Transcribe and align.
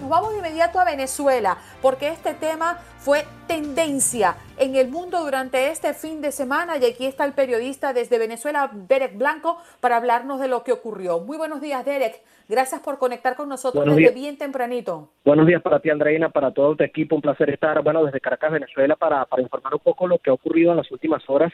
Nos 0.00 0.10
vamos 0.10 0.32
de 0.32 0.38
inmediato 0.38 0.78
a 0.78 0.84
Venezuela 0.84 1.56
porque 1.80 2.08
este 2.08 2.34
tema 2.34 2.74
fue 2.98 3.24
tendencia 3.46 4.36
en 4.58 4.76
el 4.76 4.88
mundo 4.88 5.24
durante 5.24 5.70
este 5.70 5.94
fin 5.94 6.20
de 6.20 6.32
semana 6.32 6.76
y 6.76 6.84
aquí 6.84 7.06
está 7.06 7.24
el 7.24 7.32
periodista 7.32 7.94
desde 7.94 8.18
Venezuela, 8.18 8.70
Derek 8.72 9.16
Blanco, 9.16 9.56
para 9.80 9.96
hablarnos 9.96 10.38
de 10.38 10.48
lo 10.48 10.64
que 10.64 10.72
ocurrió. 10.72 11.20
Muy 11.20 11.38
buenos 11.38 11.62
días, 11.62 11.84
Derek. 11.84 12.20
Gracias 12.48 12.80
por 12.82 12.98
conectar 12.98 13.36
con 13.36 13.48
nosotros 13.48 13.84
desde 13.86 14.12
bien 14.12 14.36
tempranito. 14.36 15.08
Buenos 15.24 15.46
días 15.46 15.62
para 15.62 15.80
ti, 15.80 15.88
Andreina, 15.88 16.28
para 16.28 16.52
todo 16.52 16.76
tu 16.76 16.84
equipo. 16.84 17.16
Un 17.16 17.22
placer 17.22 17.48
estar, 17.48 17.82
bueno, 17.82 18.04
desde 18.04 18.20
Caracas, 18.20 18.52
Venezuela, 18.52 18.96
para, 18.96 19.24
para 19.24 19.42
informar 19.42 19.74
un 19.74 19.80
poco 19.80 20.06
lo 20.06 20.18
que 20.18 20.28
ha 20.30 20.34
ocurrido 20.34 20.72
en 20.72 20.76
las 20.76 20.90
últimas 20.92 21.22
horas. 21.28 21.52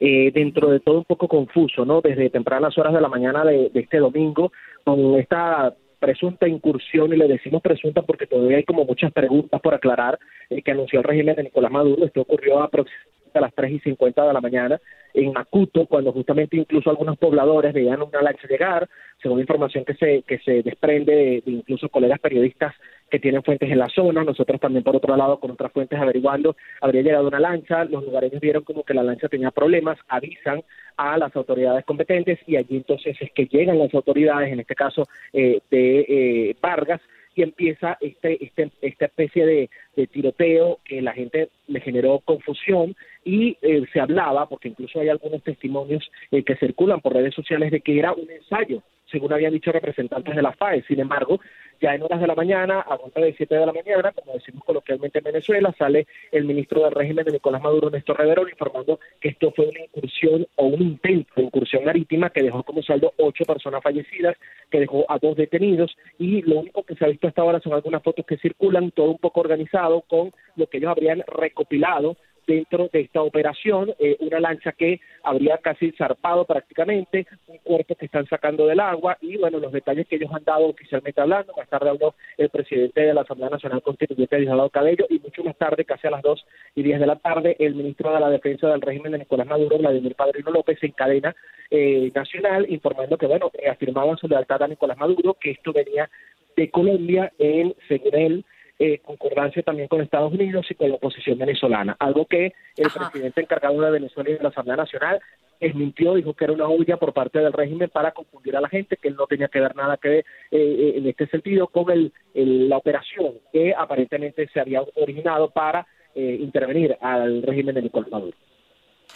Eh, 0.00 0.32
dentro 0.34 0.68
de 0.70 0.80
todo 0.80 0.98
un 0.98 1.04
poco 1.04 1.28
confuso, 1.28 1.84
¿no? 1.84 2.00
Desde 2.00 2.28
tempranas 2.28 2.76
horas 2.76 2.92
de 2.92 3.00
la 3.00 3.08
mañana 3.08 3.44
de, 3.44 3.70
de 3.70 3.80
este 3.80 3.98
domingo, 3.98 4.50
con 4.84 5.14
esta 5.14 5.72
presunta 6.02 6.48
incursión, 6.48 7.12
y 7.12 7.16
le 7.16 7.28
decimos 7.28 7.62
presunta 7.62 8.02
porque 8.02 8.26
todavía 8.26 8.56
hay 8.56 8.64
como 8.64 8.84
muchas 8.84 9.12
preguntas 9.12 9.60
por 9.60 9.72
aclarar, 9.72 10.18
eh, 10.50 10.60
que 10.60 10.72
anunció 10.72 10.98
el 10.98 11.04
régimen 11.04 11.36
de 11.36 11.44
Nicolás 11.44 11.70
Maduro. 11.70 12.04
Esto 12.04 12.22
ocurrió 12.22 12.60
aproximadamente 12.60 13.21
a 13.38 13.42
las 13.42 13.54
3 13.54 13.72
y 13.72 13.78
50 13.80 14.26
de 14.26 14.32
la 14.32 14.40
mañana 14.40 14.80
en 15.14 15.32
Macuto, 15.32 15.86
cuando 15.86 16.12
justamente 16.12 16.56
incluso 16.56 16.90
algunos 16.90 17.18
pobladores 17.18 17.74
veían 17.74 18.02
una 18.02 18.22
lancha 18.22 18.48
llegar, 18.48 18.88
según 19.20 19.40
información 19.40 19.84
que 19.84 19.94
se, 19.94 20.22
que 20.22 20.38
se 20.38 20.62
desprende 20.62 21.14
de, 21.14 21.42
de 21.44 21.52
incluso 21.52 21.88
colegas 21.88 22.18
periodistas 22.18 22.74
que 23.10 23.18
tienen 23.18 23.42
fuentes 23.42 23.70
en 23.70 23.78
la 23.78 23.90
zona, 23.90 24.24
nosotros 24.24 24.58
también 24.58 24.82
por 24.82 24.96
otro 24.96 25.14
lado 25.16 25.38
con 25.38 25.50
otras 25.50 25.70
fuentes 25.70 26.00
averiguando, 26.00 26.56
habría 26.80 27.02
llegado 27.02 27.28
una 27.28 27.40
lancha, 27.40 27.84
los 27.84 28.04
lugareños 28.04 28.40
vieron 28.40 28.64
como 28.64 28.84
que 28.84 28.94
la 28.94 29.02
lancha 29.02 29.28
tenía 29.28 29.50
problemas, 29.50 29.98
avisan 30.08 30.62
a 30.96 31.18
las 31.18 31.34
autoridades 31.36 31.84
competentes 31.84 32.38
y 32.46 32.56
allí 32.56 32.76
entonces 32.76 33.16
es 33.20 33.30
que 33.32 33.46
llegan 33.46 33.78
las 33.78 33.92
autoridades, 33.92 34.50
en 34.50 34.60
este 34.60 34.74
caso 34.74 35.06
eh, 35.34 35.60
de 35.70 36.06
eh, 36.08 36.56
Vargas, 36.62 37.02
y 37.34 37.42
empieza 37.42 37.98
este, 38.00 38.44
este, 38.44 38.70
esta 38.80 39.06
especie 39.06 39.46
de, 39.46 39.70
tiroteo 40.08 40.78
que 40.84 41.00
la 41.02 41.12
gente 41.12 41.50
le 41.68 41.80
generó 41.80 42.20
confusión 42.20 42.96
y 43.24 43.56
eh, 43.62 43.84
se 43.92 44.00
hablaba, 44.00 44.48
porque 44.48 44.68
incluso 44.68 45.00
hay 45.00 45.08
algunos 45.08 45.42
testimonios 45.42 46.10
eh, 46.30 46.42
que 46.42 46.56
circulan 46.56 47.00
por 47.00 47.14
redes 47.14 47.34
sociales 47.34 47.70
de 47.70 47.80
que 47.80 47.98
era 47.98 48.12
un 48.12 48.30
ensayo, 48.30 48.82
según 49.12 49.32
habían 49.32 49.52
dicho 49.52 49.70
representantes 49.70 50.34
de 50.34 50.42
la 50.42 50.52
FAE. 50.52 50.82
Sin 50.82 50.98
embargo, 50.98 51.40
ya 51.80 51.94
en 51.94 52.02
horas 52.02 52.20
de 52.20 52.26
la 52.26 52.34
mañana, 52.34 52.80
a 52.80 52.96
punta 52.96 53.20
de 53.20 53.34
7 53.34 53.54
de 53.54 53.66
la 53.66 53.72
mañana, 53.72 54.12
como 54.12 54.34
decimos 54.34 54.64
coloquialmente 54.64 55.18
en 55.18 55.24
Venezuela, 55.24 55.74
sale 55.76 56.06
el 56.30 56.44
ministro 56.44 56.84
del 56.84 56.92
régimen 56.92 57.24
de 57.24 57.32
Nicolás 57.32 57.62
Maduro, 57.62 57.90
Néstor 57.90 58.18
Reverón, 58.18 58.48
informando 58.48 59.00
que 59.20 59.30
esto 59.30 59.52
fue 59.54 59.68
una 59.68 59.80
incursión 59.80 60.46
o 60.56 60.66
un 60.66 60.80
intento 60.80 61.32
de 61.36 61.42
incursión 61.42 61.84
marítima 61.84 62.30
que 62.30 62.42
dejó 62.42 62.62
como 62.62 62.82
saldo 62.82 63.12
ocho 63.18 63.44
personas 63.44 63.82
fallecidas, 63.82 64.36
que 64.70 64.80
dejó 64.80 65.04
a 65.08 65.18
dos 65.18 65.36
detenidos 65.36 65.96
y 66.18 66.42
lo 66.42 66.60
único 66.60 66.84
que 66.84 66.94
se 66.94 67.04
ha 67.04 67.08
visto 67.08 67.28
hasta 67.28 67.42
ahora 67.42 67.60
son 67.60 67.72
algunas 67.72 68.02
fotos 68.02 68.24
que 68.26 68.38
circulan, 68.38 68.92
todo 68.92 69.10
un 69.10 69.18
poco 69.18 69.40
organizado 69.40 70.02
con 70.02 70.32
lo 70.56 70.66
que 70.68 70.78
ellos 70.78 70.90
habrían 70.90 71.22
recopilado 71.26 72.16
dentro 72.46 72.88
de 72.92 73.00
esta 73.00 73.22
operación, 73.22 73.94
eh, 73.98 74.16
una 74.20 74.40
lancha 74.40 74.72
que 74.72 75.00
habría 75.22 75.58
casi 75.58 75.92
zarpado 75.92 76.44
prácticamente, 76.44 77.26
un 77.46 77.58
cuerpo 77.58 77.94
que 77.94 78.06
están 78.06 78.26
sacando 78.26 78.66
del 78.66 78.80
agua 78.80 79.16
y 79.20 79.36
bueno, 79.36 79.58
los 79.58 79.72
detalles 79.72 80.06
que 80.08 80.16
ellos 80.16 80.30
han 80.32 80.44
dado 80.44 80.66
oficialmente 80.66 81.20
hablando, 81.20 81.52
más 81.56 81.68
tarde 81.68 81.90
habló 81.90 82.14
el 82.36 82.50
presidente 82.50 83.00
de 83.00 83.14
la 83.14 83.22
Asamblea 83.22 83.50
Nacional 83.50 83.82
Constituyente, 83.82 84.36
Diosdado 84.36 84.70
Cabello, 84.70 85.06
y 85.08 85.18
mucho 85.18 85.44
más 85.44 85.56
tarde, 85.56 85.84
casi 85.84 86.06
a 86.06 86.10
las 86.10 86.22
dos 86.22 86.44
y 86.74 86.82
diez 86.82 86.98
de 86.98 87.06
la 87.06 87.16
tarde, 87.16 87.56
el 87.58 87.74
ministro 87.74 88.12
de 88.12 88.20
la 88.20 88.30
Defensa 88.30 88.68
del 88.68 88.80
régimen 88.80 89.12
de 89.12 89.18
Nicolás 89.18 89.46
Maduro, 89.46 89.78
Vladimir 89.78 90.14
Padrino 90.14 90.50
López, 90.50 90.78
en 90.82 90.92
cadena 90.92 91.34
eh, 91.70 92.10
nacional, 92.14 92.66
informando 92.68 93.16
que 93.16 93.26
bueno, 93.26 93.50
eh, 93.54 93.68
afirmaban 93.68 94.16
su 94.16 94.28
lealtad 94.28 94.62
a 94.62 94.68
Nicolás 94.68 94.98
Maduro, 94.98 95.34
que 95.34 95.52
esto 95.52 95.72
venía 95.72 96.10
de 96.56 96.70
Colombia 96.70 97.32
en, 97.38 97.74
según 97.88 98.14
él, 98.14 98.44
eh, 98.84 98.98
concordancia 98.98 99.62
también 99.62 99.86
con 99.86 100.00
Estados 100.00 100.32
Unidos 100.32 100.66
y 100.68 100.74
con 100.74 100.88
la 100.88 100.96
oposición 100.96 101.38
venezolana, 101.38 101.96
algo 102.00 102.26
que 102.26 102.52
el 102.76 102.90
presidente 102.90 103.40
encargado 103.40 103.80
de 103.80 103.92
Venezuela 103.92 104.30
y 104.30 104.32
de 104.32 104.42
la 104.42 104.48
Asamblea 104.48 104.76
Nacional 104.76 105.20
desmintió, 105.60 106.14
dijo 106.14 106.34
que 106.34 106.42
era 106.46 106.52
una 106.52 106.66
huella 106.66 106.96
por 106.96 107.12
parte 107.12 107.38
del 107.38 107.52
régimen 107.52 107.90
para 107.90 108.10
confundir 108.10 108.56
a 108.56 108.60
la 108.60 108.68
gente, 108.68 108.96
que 108.96 109.06
él 109.06 109.14
no 109.14 109.28
tenía 109.28 109.46
que 109.46 109.60
ver 109.60 109.76
nada 109.76 109.98
que 109.98 110.08
ver 110.08 110.24
eh, 110.50 110.94
en 110.96 111.06
este 111.06 111.28
sentido 111.28 111.68
con 111.68 111.92
el, 111.92 112.12
el, 112.34 112.68
la 112.68 112.78
operación 112.78 113.34
que 113.52 113.72
aparentemente 113.72 114.48
se 114.48 114.58
había 114.58 114.82
originado 114.96 115.50
para 115.50 115.86
eh, 116.16 116.38
intervenir 116.40 116.96
al 117.00 117.40
régimen 117.44 117.76
de 117.76 117.82
Nicolás 117.82 118.10
Maduro. 118.10 118.36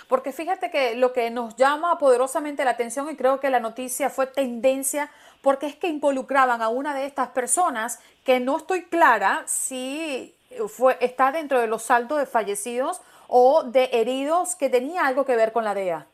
Porque 0.08 0.32
fíjate 0.32 0.70
que 0.70 0.94
lo 0.94 1.12
que 1.12 1.30
nos 1.30 1.56
llama 1.56 1.98
poderosamente 1.98 2.64
la 2.64 2.72
atención 2.72 3.10
y 3.10 3.16
creo 3.16 3.40
que 3.40 3.50
la 3.50 3.60
noticia 3.60 4.08
fue 4.08 4.26
tendencia 4.26 5.10
porque 5.42 5.66
es 5.66 5.76
que 5.76 5.88
involucraban 5.88 6.62
a 6.62 6.68
una 6.68 6.94
de 6.94 7.06
estas 7.06 7.28
personas 7.28 7.98
que 8.24 8.38
no 8.40 8.56
estoy 8.56 8.84
clara 8.84 9.42
si 9.46 10.34
fue, 10.68 10.96
está 11.00 11.32
dentro 11.32 11.60
de 11.60 11.66
los 11.66 11.82
saldos 11.82 12.18
de 12.18 12.26
fallecidos 12.26 13.00
o 13.28 13.64
de 13.64 13.90
heridos 13.92 14.54
que 14.54 14.70
tenía 14.70 15.06
algo 15.06 15.24
que 15.24 15.36
ver 15.36 15.52
con 15.52 15.64
la 15.64 15.74
DEA. 15.74 16.06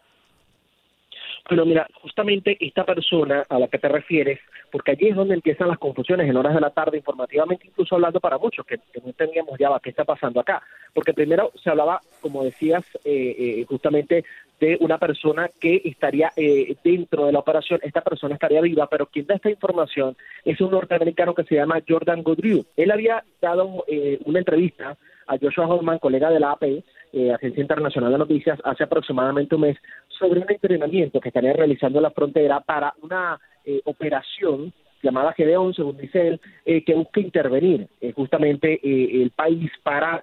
Bueno, 1.48 1.66
mira, 1.66 1.88
justamente 2.00 2.56
esta 2.60 2.84
persona 2.84 3.44
a 3.48 3.58
la 3.58 3.66
que 3.66 3.78
te 3.78 3.88
refieres, 3.88 4.38
porque 4.70 4.92
allí 4.92 5.08
es 5.08 5.16
donde 5.16 5.34
empiezan 5.34 5.68
las 5.68 5.78
confusiones 5.78 6.28
en 6.28 6.36
horas 6.36 6.54
de 6.54 6.60
la 6.60 6.70
tarde, 6.70 6.98
informativamente, 6.98 7.66
incluso 7.66 7.96
hablando 7.96 8.20
para 8.20 8.38
muchos, 8.38 8.64
que, 8.64 8.76
no 8.76 9.08
entendíamos 9.08 9.58
ya 9.58 9.68
qué 9.82 9.90
está 9.90 10.04
pasando 10.04 10.40
acá. 10.40 10.62
Porque 10.94 11.12
primero 11.12 11.50
se 11.62 11.70
hablaba, 11.70 12.00
como 12.20 12.44
decías, 12.44 12.84
eh, 13.04 13.34
eh, 13.38 13.64
justamente 13.68 14.24
de 14.60 14.76
una 14.80 14.98
persona 14.98 15.50
que 15.60 15.82
estaría 15.84 16.32
eh, 16.36 16.76
dentro 16.84 17.26
de 17.26 17.32
la 17.32 17.40
operación, 17.40 17.80
esta 17.82 18.02
persona 18.02 18.34
estaría 18.34 18.60
viva, 18.60 18.86
pero 18.86 19.06
quien 19.06 19.26
da 19.26 19.34
esta 19.34 19.50
información 19.50 20.16
es 20.44 20.60
un 20.60 20.70
norteamericano 20.70 21.34
que 21.34 21.42
se 21.42 21.56
llama 21.56 21.82
Jordan 21.86 22.22
Godrew. 22.22 22.64
Él 22.76 22.92
había 22.92 23.24
dado 23.40 23.84
una 24.24 24.38
entrevista 24.38 24.96
a 25.26 25.38
Joshua 25.38 25.66
Holman, 25.66 25.98
colega 25.98 26.30
de 26.30 26.40
la 26.40 26.52
AP, 26.52 26.82
eh, 27.12 27.32
Agencia 27.32 27.60
Internacional 27.60 28.12
de 28.12 28.18
Noticias, 28.18 28.58
hace 28.64 28.84
aproximadamente 28.84 29.54
un 29.54 29.62
mes 29.62 29.76
sobre 30.22 30.40
un 30.40 30.50
entrenamiento 30.50 31.20
que 31.20 31.28
estaría 31.28 31.52
realizando 31.52 32.00
la 32.00 32.10
frontera 32.12 32.60
para 32.60 32.94
una 33.02 33.40
eh, 33.64 33.80
operación 33.84 34.72
llamada 35.02 35.34
GD11, 35.34 35.74
según 35.74 35.96
dice 35.96 36.28
él, 36.28 36.40
eh, 36.64 36.84
que 36.84 36.94
busca 36.94 37.20
intervenir 37.20 37.88
justamente 38.14 38.78
el 38.84 39.32
país 39.32 39.68
para 39.82 40.22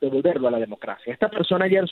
devolverlo 0.00 0.48
a 0.48 0.52
la 0.52 0.58
democracia. 0.58 1.12
Esta 1.12 1.28
persona 1.28 1.66
ayer 1.66 1.84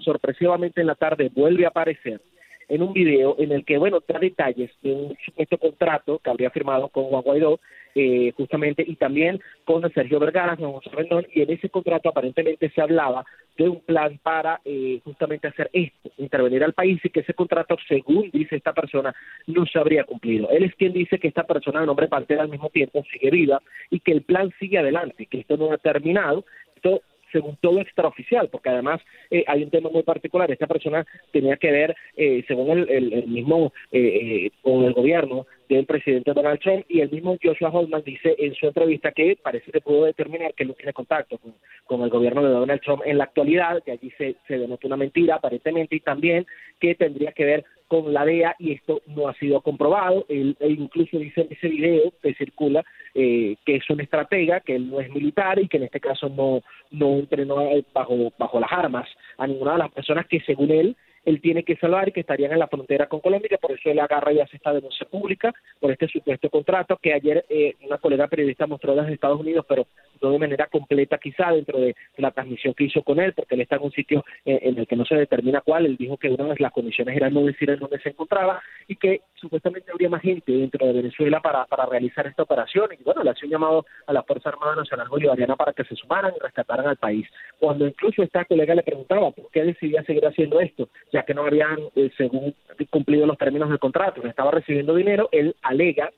sorpresivamente 0.00 0.80
en 0.80 0.88
la 0.88 0.96
tarde 0.96 1.30
vuelve 1.32 1.64
a 1.64 1.68
aparecer 1.68 2.20
en 2.68 2.82
un 2.82 2.92
video 2.92 3.36
en 3.38 3.52
el 3.52 3.64
que, 3.64 3.78
bueno, 3.78 4.00
da 4.06 4.18
detalles 4.18 4.70
de 4.82 4.92
un 4.92 5.16
supuesto 5.24 5.58
contrato 5.58 6.18
que 6.18 6.30
habría 6.30 6.50
firmado 6.50 6.88
con 6.88 7.04
Juan 7.04 7.22
Guaidó, 7.22 7.60
eh, 7.94 8.32
justamente, 8.36 8.84
y 8.86 8.96
también 8.96 9.40
con 9.64 9.90
Sergio 9.92 10.20
Vergara, 10.20 10.56
con 10.56 10.72
José 10.72 10.90
Rendón, 10.90 11.26
y 11.32 11.42
en 11.42 11.50
ese 11.50 11.68
contrato 11.68 12.10
aparentemente 12.10 12.70
se 12.70 12.80
hablaba 12.80 13.24
de 13.56 13.68
un 13.68 13.80
plan 13.80 14.18
para 14.22 14.60
eh, 14.64 15.00
justamente 15.02 15.48
hacer 15.48 15.68
esto, 15.72 16.10
intervenir 16.18 16.62
al 16.62 16.74
país, 16.74 17.00
y 17.02 17.08
que 17.08 17.20
ese 17.20 17.34
contrato, 17.34 17.76
según 17.88 18.30
dice 18.30 18.56
esta 18.56 18.72
persona, 18.72 19.14
no 19.46 19.66
se 19.66 19.78
habría 19.78 20.04
cumplido. 20.04 20.48
Él 20.50 20.64
es 20.64 20.74
quien 20.76 20.92
dice 20.92 21.18
que 21.18 21.28
esta 21.28 21.44
persona, 21.44 21.80
de 21.80 21.86
nombre 21.86 22.08
Pantera, 22.08 22.42
al 22.42 22.50
mismo 22.50 22.68
tiempo 22.68 23.02
sigue 23.10 23.30
viva 23.30 23.60
y 23.90 24.00
que 24.00 24.12
el 24.12 24.22
plan 24.22 24.52
sigue 24.60 24.78
adelante, 24.78 25.26
que 25.26 25.40
esto 25.40 25.56
no 25.56 25.72
ha 25.72 25.78
terminado. 25.78 26.44
Esto 26.76 27.02
según 27.32 27.56
todo 27.60 27.80
extraoficial, 27.80 28.48
porque 28.48 28.70
además 28.70 29.00
eh, 29.30 29.44
hay 29.46 29.62
un 29.62 29.70
tema 29.70 29.90
muy 29.90 30.02
particular. 30.02 30.50
Esta 30.50 30.66
persona 30.66 31.06
tenía 31.32 31.56
que 31.56 31.70
ver, 31.70 31.96
eh, 32.16 32.44
según 32.46 32.70
el, 32.70 33.12
el, 33.12 33.26
mismo, 33.26 33.72
eh, 33.92 34.50
con 34.62 34.84
el 34.84 34.92
gobierno 34.92 35.46
del 35.68 35.86
presidente 35.86 36.32
Donald 36.32 36.60
Trump 36.60 36.84
y 36.88 37.00
el 37.00 37.10
mismo 37.10 37.36
Joshua 37.42 37.70
Holman 37.70 38.02
dice 38.04 38.34
en 38.38 38.54
su 38.54 38.66
entrevista 38.66 39.12
que 39.12 39.36
parece 39.42 39.70
que 39.70 39.80
pudo 39.80 40.04
determinar 40.04 40.54
que 40.54 40.64
no 40.64 40.72
tiene 40.74 40.92
contacto 40.92 41.38
con, 41.84 42.02
el 42.02 42.10
gobierno 42.10 42.42
de 42.42 42.50
Donald 42.50 42.80
Trump 42.80 43.02
en 43.04 43.18
la 43.18 43.24
actualidad, 43.24 43.82
que 43.82 43.92
allí 43.92 44.10
se, 44.16 44.36
se 44.46 44.58
denotó 44.58 44.86
una 44.86 44.96
mentira 44.96 45.36
aparentemente 45.36 45.96
y 45.96 46.00
también 46.00 46.46
que 46.80 46.94
tendría 46.94 47.32
que 47.32 47.44
ver 47.44 47.64
con 47.88 48.12
la 48.12 48.24
DEA 48.24 48.54
y 48.58 48.72
esto 48.72 49.00
no 49.06 49.28
ha 49.28 49.34
sido 49.34 49.60
comprobado. 49.62 50.26
Él, 50.28 50.56
incluso 50.60 51.18
dice 51.18 51.40
en 51.40 51.48
ese 51.50 51.68
video 51.68 52.12
que 52.22 52.34
circula 52.34 52.84
eh, 53.14 53.56
que 53.64 53.76
es 53.76 53.90
un 53.90 54.00
estratega, 54.00 54.60
que 54.60 54.76
él 54.76 54.90
no 54.90 55.00
es 55.00 55.10
militar 55.10 55.58
y 55.58 55.68
que 55.68 55.78
en 55.78 55.84
este 55.84 55.98
caso 55.98 56.28
no, 56.28 56.62
no 56.90 57.14
entrenó 57.14 57.56
bajo, 57.92 58.32
bajo 58.38 58.60
las 58.60 58.70
armas 58.70 59.08
a 59.38 59.46
ninguna 59.46 59.72
de 59.72 59.78
las 59.78 59.92
personas 59.92 60.26
que 60.26 60.40
según 60.40 60.70
él 60.70 60.96
él 61.24 61.40
tiene 61.40 61.62
que 61.62 61.76
salvar 61.76 62.08
y 62.08 62.12
que 62.12 62.20
estarían 62.20 62.52
en 62.52 62.58
la 62.58 62.68
frontera 62.68 63.06
con 63.06 63.20
Colombia, 63.20 63.58
por 63.60 63.72
eso 63.72 63.90
él 63.90 64.00
agarra 64.00 64.32
y 64.32 64.40
hace 64.40 64.56
esta 64.56 64.72
denuncia 64.72 65.06
pública 65.06 65.52
por 65.80 65.90
este 65.90 66.08
supuesto 66.08 66.50
contrato 66.50 66.98
que 67.00 67.12
ayer 67.12 67.44
eh, 67.48 67.74
una 67.84 67.98
colega 67.98 68.28
periodista 68.28 68.66
mostró 68.66 68.94
desde 68.94 69.14
Estados 69.14 69.40
Unidos, 69.40 69.64
pero 69.68 69.86
no 70.20 70.30
de 70.30 70.38
manera 70.38 70.66
completa 70.66 71.18
quizá 71.18 71.52
dentro 71.52 71.78
de, 71.80 71.94
la 72.16 72.30
transmisión 72.32 72.74
que 72.74 72.84
hizo 72.84 73.02
con 73.02 73.20
él, 73.20 73.32
porque 73.32 73.54
él 73.54 73.60
está 73.60 73.76
en 73.76 73.82
un 73.82 73.92
sitio 73.92 74.24
eh, 74.44 74.58
en 74.62 74.78
el 74.78 74.86
que 74.86 74.96
no 74.96 75.04
se 75.04 75.14
determina 75.14 75.60
cuál, 75.60 75.86
él 75.86 75.96
dijo 75.96 76.16
que 76.16 76.28
una 76.28 76.44
de 76.44 76.56
las 76.58 76.72
condiciones 76.72 77.16
era 77.16 77.30
no 77.30 77.44
decir 77.44 77.70
en 77.70 77.78
dónde 77.78 78.00
se 78.00 78.08
encontraba 78.08 78.60
y 78.88 78.96
que 78.96 79.20
supuestamente 79.34 79.90
habría 79.92 80.08
más 80.08 80.22
gente 80.22 80.50
dentro 80.50 80.86
de 80.86 80.92
Venezuela 80.94 81.40
para, 81.40 81.64
para 81.66 81.86
realizar 81.86 82.26
esta 82.26 82.42
operación 82.42 82.88
y 82.98 83.02
bueno, 83.04 83.22
le 83.22 83.30
hacía 83.30 83.46
un 83.46 83.52
llamado 83.52 83.86
a 84.06 84.12
la 84.12 84.22
Fuerza 84.22 84.48
Armada 84.48 84.76
Nacional 84.76 85.08
Bolivariana 85.08 85.56
para 85.56 85.72
que 85.72 85.84
se 85.84 85.94
sumaran 85.94 86.32
y 86.36 86.40
rescataran 86.40 86.86
al 86.86 86.96
país. 86.96 87.26
Cuando 87.58 87.86
incluso 87.86 88.22
esta 88.22 88.44
colega 88.44 88.74
le 88.74 88.82
preguntaba 88.82 89.30
por 89.30 89.50
qué 89.50 89.64
decidía 89.64 90.02
seguir 90.04 90.26
haciendo 90.26 90.60
esto, 90.60 90.88
ya 91.12 91.24
que 91.24 91.34
no 91.34 91.44
habían, 91.46 91.78
eh, 91.94 92.10
según 92.16 92.54
cumplido 92.90 93.26
los 93.26 93.38
términos 93.38 93.68
del 93.68 93.78
contrato, 93.78 94.26
estaba 94.26 94.50
recibiendo 94.50 94.94
dinero, 94.94 95.28
él 95.32 95.56
alega 95.62 96.10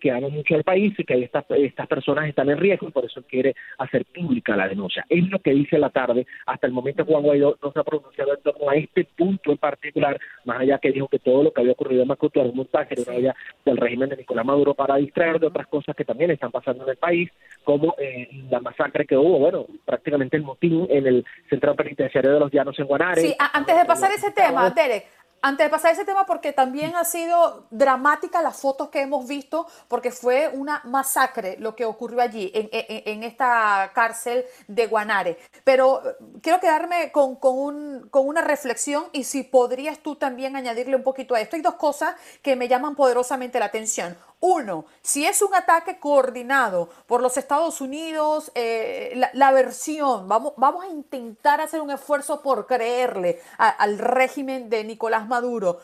que 0.00 0.10
ama 0.10 0.28
mucho 0.28 0.54
al 0.54 0.64
país 0.64 0.94
y 0.98 1.04
que 1.04 1.22
estas, 1.22 1.44
estas 1.50 1.86
personas 1.86 2.28
están 2.28 2.50
en 2.50 2.58
riesgo 2.58 2.88
y 2.88 2.92
por 2.92 3.04
eso 3.04 3.22
quiere 3.22 3.54
hacer 3.78 4.04
pública 4.06 4.56
la 4.56 4.68
denuncia. 4.68 5.04
Es 5.08 5.28
lo 5.30 5.38
que 5.40 5.52
dice 5.52 5.78
la 5.78 5.90
tarde. 5.90 6.26
Hasta 6.46 6.66
el 6.66 6.72
momento 6.72 7.04
Juan 7.04 7.22
Guaidó 7.22 7.56
no 7.62 7.72
se 7.72 7.78
ha 7.78 7.84
pronunciado 7.84 8.34
en 8.34 8.42
torno 8.42 8.70
a 8.70 8.76
este 8.76 9.04
punto 9.04 9.52
en 9.52 9.58
particular, 9.58 10.18
más 10.44 10.60
allá 10.60 10.78
que 10.78 10.92
dijo 10.92 11.08
que 11.08 11.18
todo 11.18 11.42
lo 11.42 11.52
que 11.52 11.60
había 11.60 11.72
ocurrido 11.72 12.02
en 12.02 12.08
Macuto 12.08 12.40
era 12.40 12.48
un 12.48 12.56
montaje 12.56 12.94
era 12.94 13.34
del 13.64 13.76
régimen 13.76 14.08
de 14.08 14.16
Nicolás 14.16 14.44
Maduro 14.44 14.74
para 14.74 14.96
distraer 14.96 15.38
de 15.40 15.46
otras 15.46 15.66
cosas 15.66 15.94
que 15.94 16.04
también 16.04 16.30
están 16.30 16.50
pasando 16.50 16.84
en 16.84 16.90
el 16.90 16.96
país, 16.96 17.30
como 17.64 17.94
eh, 17.98 18.28
la 18.50 18.60
masacre 18.60 19.06
que 19.06 19.16
hubo, 19.16 19.38
bueno, 19.38 19.66
prácticamente 19.84 20.36
el 20.36 20.42
motín 20.42 20.86
en 20.90 21.06
el 21.06 21.24
centro 21.48 21.74
penitenciario 21.74 22.32
de 22.32 22.40
los 22.40 22.52
Llanos 22.52 22.78
en 22.78 22.86
Guanare. 22.86 23.20
Sí, 23.20 23.36
antes 23.38 23.76
de 23.76 23.84
pasar 23.84 24.10
ese 24.12 24.30
tema, 24.32 24.70
Derek, 24.70 25.04
antes 25.42 25.66
de 25.66 25.70
pasar 25.70 25.92
ese 25.92 26.04
tema, 26.04 26.26
porque 26.26 26.52
también 26.52 26.96
ha 26.96 27.04
sido 27.04 27.66
dramática 27.70 28.42
las 28.42 28.60
fotos 28.60 28.88
que 28.88 29.00
hemos 29.00 29.26
visto, 29.28 29.66
porque 29.88 30.10
fue 30.10 30.48
una 30.48 30.80
masacre 30.84 31.56
lo 31.58 31.76
que 31.76 31.84
ocurrió 31.84 32.20
allí, 32.20 32.50
en, 32.54 33.22
esta 33.22 33.90
cárcel 33.94 34.44
de 34.66 34.86
Guanare. 34.86 35.38
Pero 35.64 36.02
eh, 36.04 36.16
quiero 36.42 36.60
quedarme 36.60 37.12
con, 37.12 37.38
un, 37.42 38.08
con 38.10 38.26
una 38.26 38.40
reflexión 38.40 39.04
y 39.12 39.24
si 39.24 39.42
podrías 39.42 39.98
tú 39.98 40.16
también 40.16 40.56
añadirle 40.56 40.96
un 40.96 41.02
poquito 41.02 41.34
a 41.34 41.40
esto. 41.40 41.56
Hay 41.56 41.62
dos 41.62 41.74
cosas 41.74 42.14
que 42.42 42.56
me 42.56 42.68
llaman 42.68 42.94
poderosamente 42.96 43.58
la 43.58 43.66
atención. 43.66 44.16
Uno, 44.48 44.84
si 45.02 45.26
es 45.26 45.42
un 45.42 45.52
ataque 45.56 45.98
coordinado 45.98 46.88
por 47.08 47.20
los 47.20 47.36
Estados 47.36 47.80
Unidos, 47.80 48.52
eh, 48.54 49.20
la, 49.32 49.50
versión, 49.50 50.28
vamos, 50.28 50.52
vamos 50.56 50.84
a 50.84 50.88
intentar 50.88 51.60
hacer 51.60 51.80
un 51.80 51.90
esfuerzo 51.90 52.42
por 52.42 52.64
creerle 52.64 53.42
al 53.58 53.98
régimen 53.98 54.70
de 54.70 54.84
Nicolás 54.84 55.26
Maduro. 55.26 55.80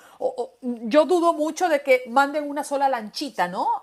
yo 0.61 1.07
dudo 1.07 1.33
mucho 1.33 1.69
de 1.69 1.83
que 1.83 2.05
manden 2.09 2.49
una 2.49 2.63
sola 2.63 2.89
lanchita, 2.89 3.49
¿no? 3.49 3.83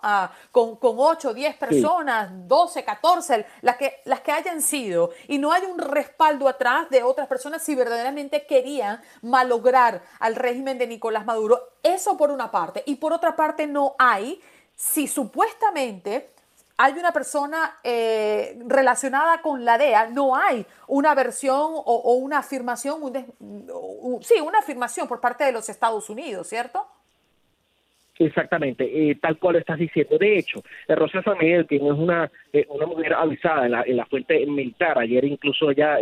con, 0.53 0.77
con 0.77 0.95
8, 0.97 1.33
10 1.33 1.57
personas, 1.57 2.29
12, 2.47 2.85
14, 2.85 3.45
las 3.63 3.75
que, 3.75 3.99
las 4.05 4.21
que 4.21 4.31
hayan 4.31 4.61
sido, 4.61 5.09
y 5.27 5.39
no 5.39 5.51
hay 5.51 5.65
un 5.65 5.77
respaldo 5.77 6.47
atrás 6.47 6.89
de 6.89 7.03
otras 7.03 7.27
personas 7.27 7.61
si 7.61 7.75
verdaderamente 7.75 8.45
querían 8.45 9.01
malograr 9.23 10.03
al 10.21 10.37
régimen 10.37 10.77
de 10.77 10.87
Nicolás 10.87 11.25
Maduro. 11.25 11.73
Eso 11.83 12.15
por 12.15 12.31
una 12.31 12.49
parte. 12.49 12.83
Y 12.85 12.95
por 12.95 13.11
otra 13.11 13.35
parte 13.35 13.67
no 13.67 13.95
hay 13.99 14.41
si 14.79 15.07
supuestamente 15.07 16.29
hay 16.77 16.93
una 16.93 17.11
persona 17.11 17.79
eh, 17.83 18.57
relacionada 18.65 19.41
con 19.41 19.65
la 19.65 19.77
DEA, 19.77 20.09
no 20.11 20.33
hay 20.33 20.65
una 20.87 21.13
versión 21.13 21.57
o, 21.59 22.13
una 22.13 22.37
afirmación, 22.37 23.01
sí, 24.21 24.35
una 24.39 24.59
afirmación 24.59 25.05
por 25.05 25.19
parte 25.19 25.43
de 25.43 25.51
los 25.51 25.67
Estados 25.67 26.09
Unidos, 26.09 26.48
¿cierto? 26.48 26.88
Exactamente, 28.17 28.86
eh, 28.86 29.15
tal 29.15 29.38
cual 29.38 29.57
estás 29.57 29.79
diciendo. 29.79 30.17
De 30.17 30.38
hecho, 30.38 30.63
eh, 30.88 30.95
Rosa 30.95 31.21
San 31.24 31.38
Miguel, 31.38 31.67
que 31.67 31.75
es 31.75 31.81
una, 31.81 32.31
una 32.69 32.86
mujer 32.86 33.13
avisada 33.13 33.65
en 33.65 33.71
la, 33.71 33.83
en 33.83 33.98
la 33.98 34.05
fuente 34.05 34.45
militar, 34.45 34.98
ayer 34.98 35.25
incluso 35.25 35.71
ella 35.71 35.98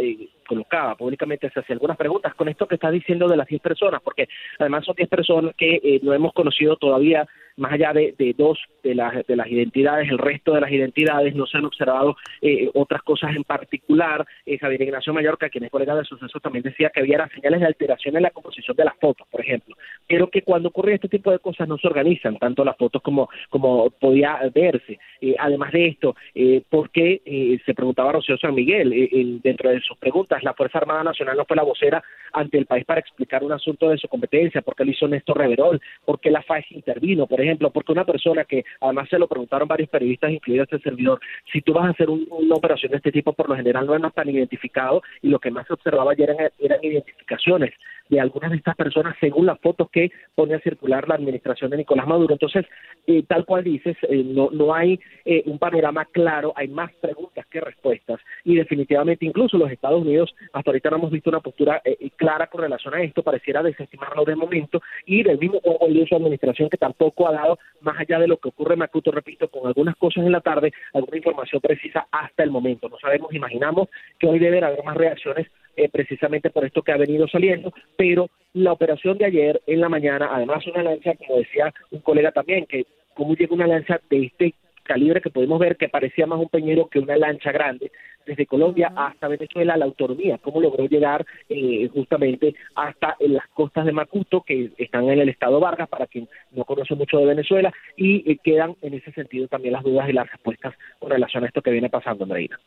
colocaba 0.47 0.95
públicamente 0.95 1.49
se 1.49 1.59
hacía 1.59 1.75
algunas 1.75 1.97
preguntas 1.97 2.33
con 2.35 2.49
esto 2.49 2.67
que 2.67 2.75
estás 2.75 2.91
diciendo 2.91 3.27
de 3.27 3.37
las 3.37 3.47
10 3.47 3.61
personas, 3.61 4.01
porque 4.01 4.27
además 4.57 4.85
son 4.85 4.95
10 4.95 5.09
personas 5.09 5.55
que 5.55 5.99
no 6.01 6.13
hemos 6.13 6.33
conocido 6.33 6.75
todavía 6.77 7.27
más 7.57 7.73
allá 7.73 7.91
de, 7.91 8.35
dos 8.37 8.59
de 8.83 8.95
las, 8.95 9.25
de 9.25 9.35
las 9.35 9.47
identidades, 9.47 10.09
el 10.09 10.19
resto 10.19 10.53
de 10.53 10.61
las 10.61 10.71
identidades 10.71 11.35
no 11.35 11.47
se 11.47 11.57
han 11.57 11.65
observado 11.65 12.15
eh, 12.41 12.69
otras 12.73 13.01
cosas 13.01 13.35
en 13.35 13.43
particular. 13.43 14.25
Eh, 14.45 14.59
Javier 14.59 14.83
Ignacio 14.83 15.13
Mallorca, 15.13 15.49
quien 15.49 15.63
es 15.63 15.71
colega 15.71 15.95
del 15.95 16.05
suceso, 16.05 16.39
también 16.39 16.63
decía 16.63 16.91
que 16.93 17.01
había 17.01 17.27
señales 17.29 17.59
de 17.59 17.65
alteración 17.65 18.15
en 18.15 18.23
la 18.23 18.29
composición 18.29 18.77
de 18.77 18.85
las 18.85 18.95
fotos, 18.97 19.27
por 19.29 19.41
ejemplo. 19.41 19.75
Pero 20.07 20.29
que 20.29 20.43
cuando 20.43 20.69
ocurre 20.69 20.93
este 20.93 21.09
tipo 21.09 21.31
de 21.31 21.39
cosas 21.39 21.67
no 21.67 21.77
se 21.77 21.87
organizan 21.87 22.37
tanto 22.37 22.63
las 22.63 22.77
fotos 22.77 23.01
como, 23.01 23.27
como 23.49 23.89
podía 23.89 24.39
verse. 24.53 24.99
Eh, 25.21 25.35
además 25.39 25.71
de 25.71 25.87
esto, 25.87 26.15
eh, 26.35 26.61
¿por 26.69 26.91
qué 26.91 27.21
eh, 27.25 27.59
se 27.65 27.73
preguntaba 27.73 28.11
Rocío 28.11 28.37
San 28.37 28.53
Miguel 28.53 29.39
dentro 29.43 29.69
de 29.69 29.81
sus 29.81 29.97
preguntas? 29.97 30.36
La 30.43 30.53
Fuerza 30.53 30.79
Armada 30.79 31.03
Nacional 31.03 31.37
no 31.37 31.45
fue 31.45 31.55
la 31.55 31.63
vocera 31.63 32.03
ante 32.33 32.57
el 32.57 32.65
país 32.65 32.85
para 32.85 32.99
explicar 32.99 33.43
un 33.43 33.51
asunto 33.51 33.89
de 33.89 33.97
su 33.97 34.07
competencia, 34.07 34.61
¿por 34.61 34.75
qué 34.75 34.85
lo 34.85 34.91
hizo 34.91 35.07
Néstor 35.07 35.37
Reverol? 35.37 35.81
¿Por 36.05 36.19
qué 36.19 36.31
la 36.31 36.41
FAES 36.41 36.71
intervino? 36.71 37.27
Por 37.27 37.41
ejemplo, 37.41 37.71
porque 37.71 37.91
una 37.91 38.05
persona 38.05 38.45
que 38.45 38.63
además 38.81 39.09
se 39.09 39.19
lo 39.19 39.27
preguntaron 39.27 39.67
varios 39.67 39.89
periodistas, 39.89 40.31
incluido 40.31 40.63
este 40.63 40.79
servidor, 40.79 41.19
si 41.51 41.61
tú 41.61 41.73
vas 41.73 41.85
a 41.85 41.91
hacer 41.91 42.09
una 42.09 42.55
operación 42.55 42.91
de 42.91 42.97
este 42.97 43.11
tipo, 43.11 43.33
por 43.33 43.49
lo 43.49 43.55
general 43.55 43.85
no 43.85 43.95
es 43.95 44.13
tan 44.13 44.29
identificado 44.29 45.01
y 45.21 45.29
lo 45.29 45.39
que 45.39 45.51
más 45.51 45.67
se 45.67 45.73
observaba 45.73 46.11
ayer 46.11 46.35
eran, 46.59 46.79
identificaciones 46.81 47.73
de 48.09 48.19
algunas 48.19 48.51
de 48.51 48.57
estas 48.57 48.75
personas 48.75 49.15
según 49.19 49.45
las 49.45 49.59
fotos 49.59 49.89
que 49.91 50.11
pone 50.35 50.55
a 50.55 50.59
circular 50.59 51.07
la 51.07 51.15
administración 51.15 51.71
de 51.71 51.77
Nicolás 51.77 52.07
Maduro. 52.07 52.33
Entonces, 52.33 52.65
eh, 53.05 53.23
tal 53.27 53.45
cual 53.45 53.63
dices, 53.63 53.97
eh, 54.09 54.23
no, 54.23 54.49
no 54.51 54.73
hay 54.73 54.99
eh, 55.25 55.43
un 55.45 55.59
panorama 55.59 56.05
claro, 56.05 56.53
hay 56.55 56.67
más 56.67 56.91
preguntas 56.95 57.45
que 57.47 57.61
respuestas 57.61 58.19
y 58.43 58.55
definitivamente 58.55 59.25
incluso 59.25 59.57
los 59.57 59.71
Estados 59.71 60.01
Unidos 60.01 60.33
hasta 60.53 60.71
ahorita 60.71 60.89
no 60.89 60.97
hemos 60.97 61.11
visto 61.11 61.29
una 61.29 61.39
postura 61.39 61.81
clara 62.15 62.47
con 62.47 62.61
relación 62.61 62.93
a 62.93 63.01
esto, 63.01 63.23
pareciera 63.23 63.63
desestimarlo 63.63 64.25
de 64.25 64.35
momento 64.35 64.81
y 65.05 65.23
del 65.23 65.37
mismo 65.37 65.59
juego 65.59 65.87
de 65.87 66.07
su 66.07 66.15
administración 66.15 66.69
que 66.69 66.77
tampoco 66.77 67.27
ha 67.27 67.33
dado, 67.33 67.59
más 67.81 67.99
allá 67.99 68.19
de 68.19 68.27
lo 68.27 68.37
que 68.37 68.49
ocurre 68.49 68.73
en 68.73 68.79
Macuto, 68.79 69.11
repito, 69.11 69.47
con 69.49 69.67
algunas 69.67 69.95
cosas 69.95 70.25
en 70.25 70.31
la 70.31 70.41
tarde, 70.41 70.73
alguna 70.93 71.17
información 71.17 71.61
precisa 71.61 72.07
hasta 72.11 72.43
el 72.43 72.51
momento. 72.51 72.89
No 72.89 72.97
sabemos, 72.99 73.33
imaginamos 73.33 73.89
que 74.19 74.27
hoy 74.27 74.39
deben 74.39 74.63
haber 74.63 74.83
más 74.83 74.97
reacciones 74.97 75.47
eh, 75.77 75.89
precisamente 75.89 76.49
por 76.49 76.65
esto 76.65 76.81
que 76.81 76.91
ha 76.91 76.97
venido 76.97 77.27
saliendo, 77.27 77.71
pero 77.95 78.29
la 78.53 78.73
operación 78.73 79.17
de 79.17 79.25
ayer 79.25 79.61
en 79.67 79.79
la 79.79 79.89
mañana, 79.89 80.29
además 80.31 80.65
una 80.67 80.83
lancha, 80.83 81.13
como 81.15 81.37
decía 81.37 81.73
un 81.91 82.01
colega 82.01 82.31
también, 82.31 82.65
que 82.65 82.85
cómo 83.13 83.35
llega 83.35 83.53
una 83.53 83.67
lancha 83.67 84.01
de 84.09 84.25
este 84.25 84.53
calibre 84.83 85.21
que 85.21 85.29
podemos 85.29 85.59
ver 85.59 85.77
que 85.77 85.89
parecía 85.89 86.25
más 86.25 86.39
un 86.39 86.49
peñero 86.49 86.87
que 86.87 86.99
una 86.99 87.17
lancha 87.17 87.51
grande, 87.51 87.91
desde 88.25 88.45
Colombia 88.45 88.91
hasta 88.95 89.27
Venezuela, 89.27 89.77
la 89.77 89.85
autonomía, 89.85 90.37
cómo 90.39 90.59
logró 90.59 90.85
llegar 90.85 91.25
eh, 91.49 91.87
justamente 91.93 92.55
hasta 92.75 93.15
en 93.19 93.35
las 93.35 93.47
costas 93.49 93.85
de 93.85 93.91
Macuto, 93.91 94.41
que 94.41 94.71
están 94.77 95.09
en 95.09 95.19
el 95.19 95.29
estado 95.29 95.59
Vargas, 95.59 95.87
para 95.87 96.07
quien 96.07 96.27
no 96.51 96.65
conoce 96.65 96.95
mucho 96.95 97.17
de 97.19 97.25
Venezuela, 97.25 97.73
y 97.95 98.29
eh, 98.29 98.37
quedan 98.43 98.75
en 98.81 98.95
ese 98.95 99.11
sentido 99.11 99.47
también 99.47 99.73
las 99.73 99.83
dudas 99.83 100.09
y 100.09 100.13
las 100.13 100.29
respuestas 100.29 100.73
con 100.99 101.09
relación 101.09 101.43
a 101.43 101.47
esto 101.47 101.61
que 101.61 101.71
viene 101.71 101.89
pasando, 101.89 102.23
Andreina. 102.23 102.59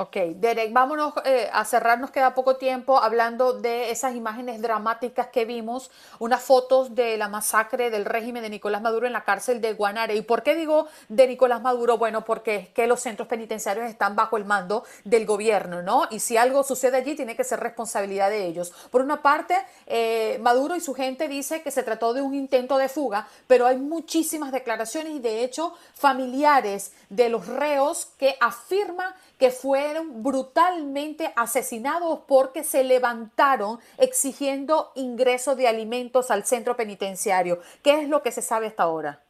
Ok, 0.00 0.14
Derek, 0.36 0.72
vámonos 0.72 1.12
eh, 1.24 1.50
a 1.52 1.64
cerrar, 1.64 1.98
nos 1.98 2.12
queda 2.12 2.32
poco 2.32 2.54
tiempo 2.54 2.98
hablando 2.98 3.54
de 3.54 3.90
esas 3.90 4.14
imágenes 4.14 4.62
dramáticas 4.62 5.26
que 5.26 5.44
vimos, 5.44 5.90
unas 6.20 6.40
fotos 6.40 6.94
de 6.94 7.16
la 7.16 7.26
masacre 7.26 7.90
del 7.90 8.04
régimen 8.04 8.44
de 8.44 8.48
Nicolás 8.48 8.80
Maduro 8.80 9.08
en 9.08 9.12
la 9.12 9.24
cárcel 9.24 9.60
de 9.60 9.72
Guanare. 9.72 10.14
¿Y 10.14 10.22
por 10.22 10.44
qué 10.44 10.54
digo 10.54 10.86
de 11.08 11.26
Nicolás 11.26 11.62
Maduro? 11.62 11.98
Bueno, 11.98 12.24
porque 12.24 12.54
es 12.54 12.68
que 12.68 12.86
los 12.86 13.00
centros 13.00 13.26
penitenciarios 13.26 13.86
están 13.86 14.14
bajo 14.14 14.36
el 14.36 14.44
mando 14.44 14.84
del 15.02 15.26
gobierno, 15.26 15.82
¿no? 15.82 16.06
Y 16.12 16.20
si 16.20 16.36
algo 16.36 16.62
sucede 16.62 16.98
allí, 16.98 17.16
tiene 17.16 17.34
que 17.34 17.42
ser 17.42 17.58
responsabilidad 17.58 18.30
de 18.30 18.46
ellos. 18.46 18.72
Por 18.92 19.02
una 19.02 19.20
parte, 19.20 19.56
eh, 19.88 20.38
Maduro 20.40 20.76
y 20.76 20.80
su 20.80 20.94
gente 20.94 21.26
dice 21.26 21.60
que 21.62 21.72
se 21.72 21.82
trató 21.82 22.14
de 22.14 22.22
un 22.22 22.34
intento 22.34 22.78
de 22.78 22.88
fuga, 22.88 23.26
pero 23.48 23.66
hay 23.66 23.78
muchísimas 23.78 24.52
declaraciones 24.52 25.14
y 25.14 25.18
de 25.18 25.42
hecho 25.42 25.74
familiares 25.94 26.92
de 27.08 27.30
los 27.30 27.48
reos 27.48 28.06
que 28.16 28.36
afirman 28.40 29.12
que 29.38 29.50
fueron 29.88 30.22
brutalmente 30.22 31.30
asesinados 31.34 32.20
porque 32.28 32.62
se 32.62 32.84
levantaron 32.84 33.78
exigiendo 33.96 34.90
ingreso 34.96 35.56
de 35.56 35.66
alimentos 35.66 36.30
al 36.30 36.44
centro 36.44 36.76
penitenciario. 36.76 37.60
¿Qué 37.82 38.02
es 38.02 38.08
lo 38.10 38.22
que 38.22 38.30
se 38.30 38.42
sabe 38.42 38.66
hasta 38.66 38.82
ahora? 38.82 39.20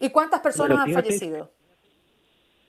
¿Y 0.00 0.10
cuántas 0.10 0.40
personas 0.40 0.80
han 0.80 0.92
fallecido? 0.92 1.50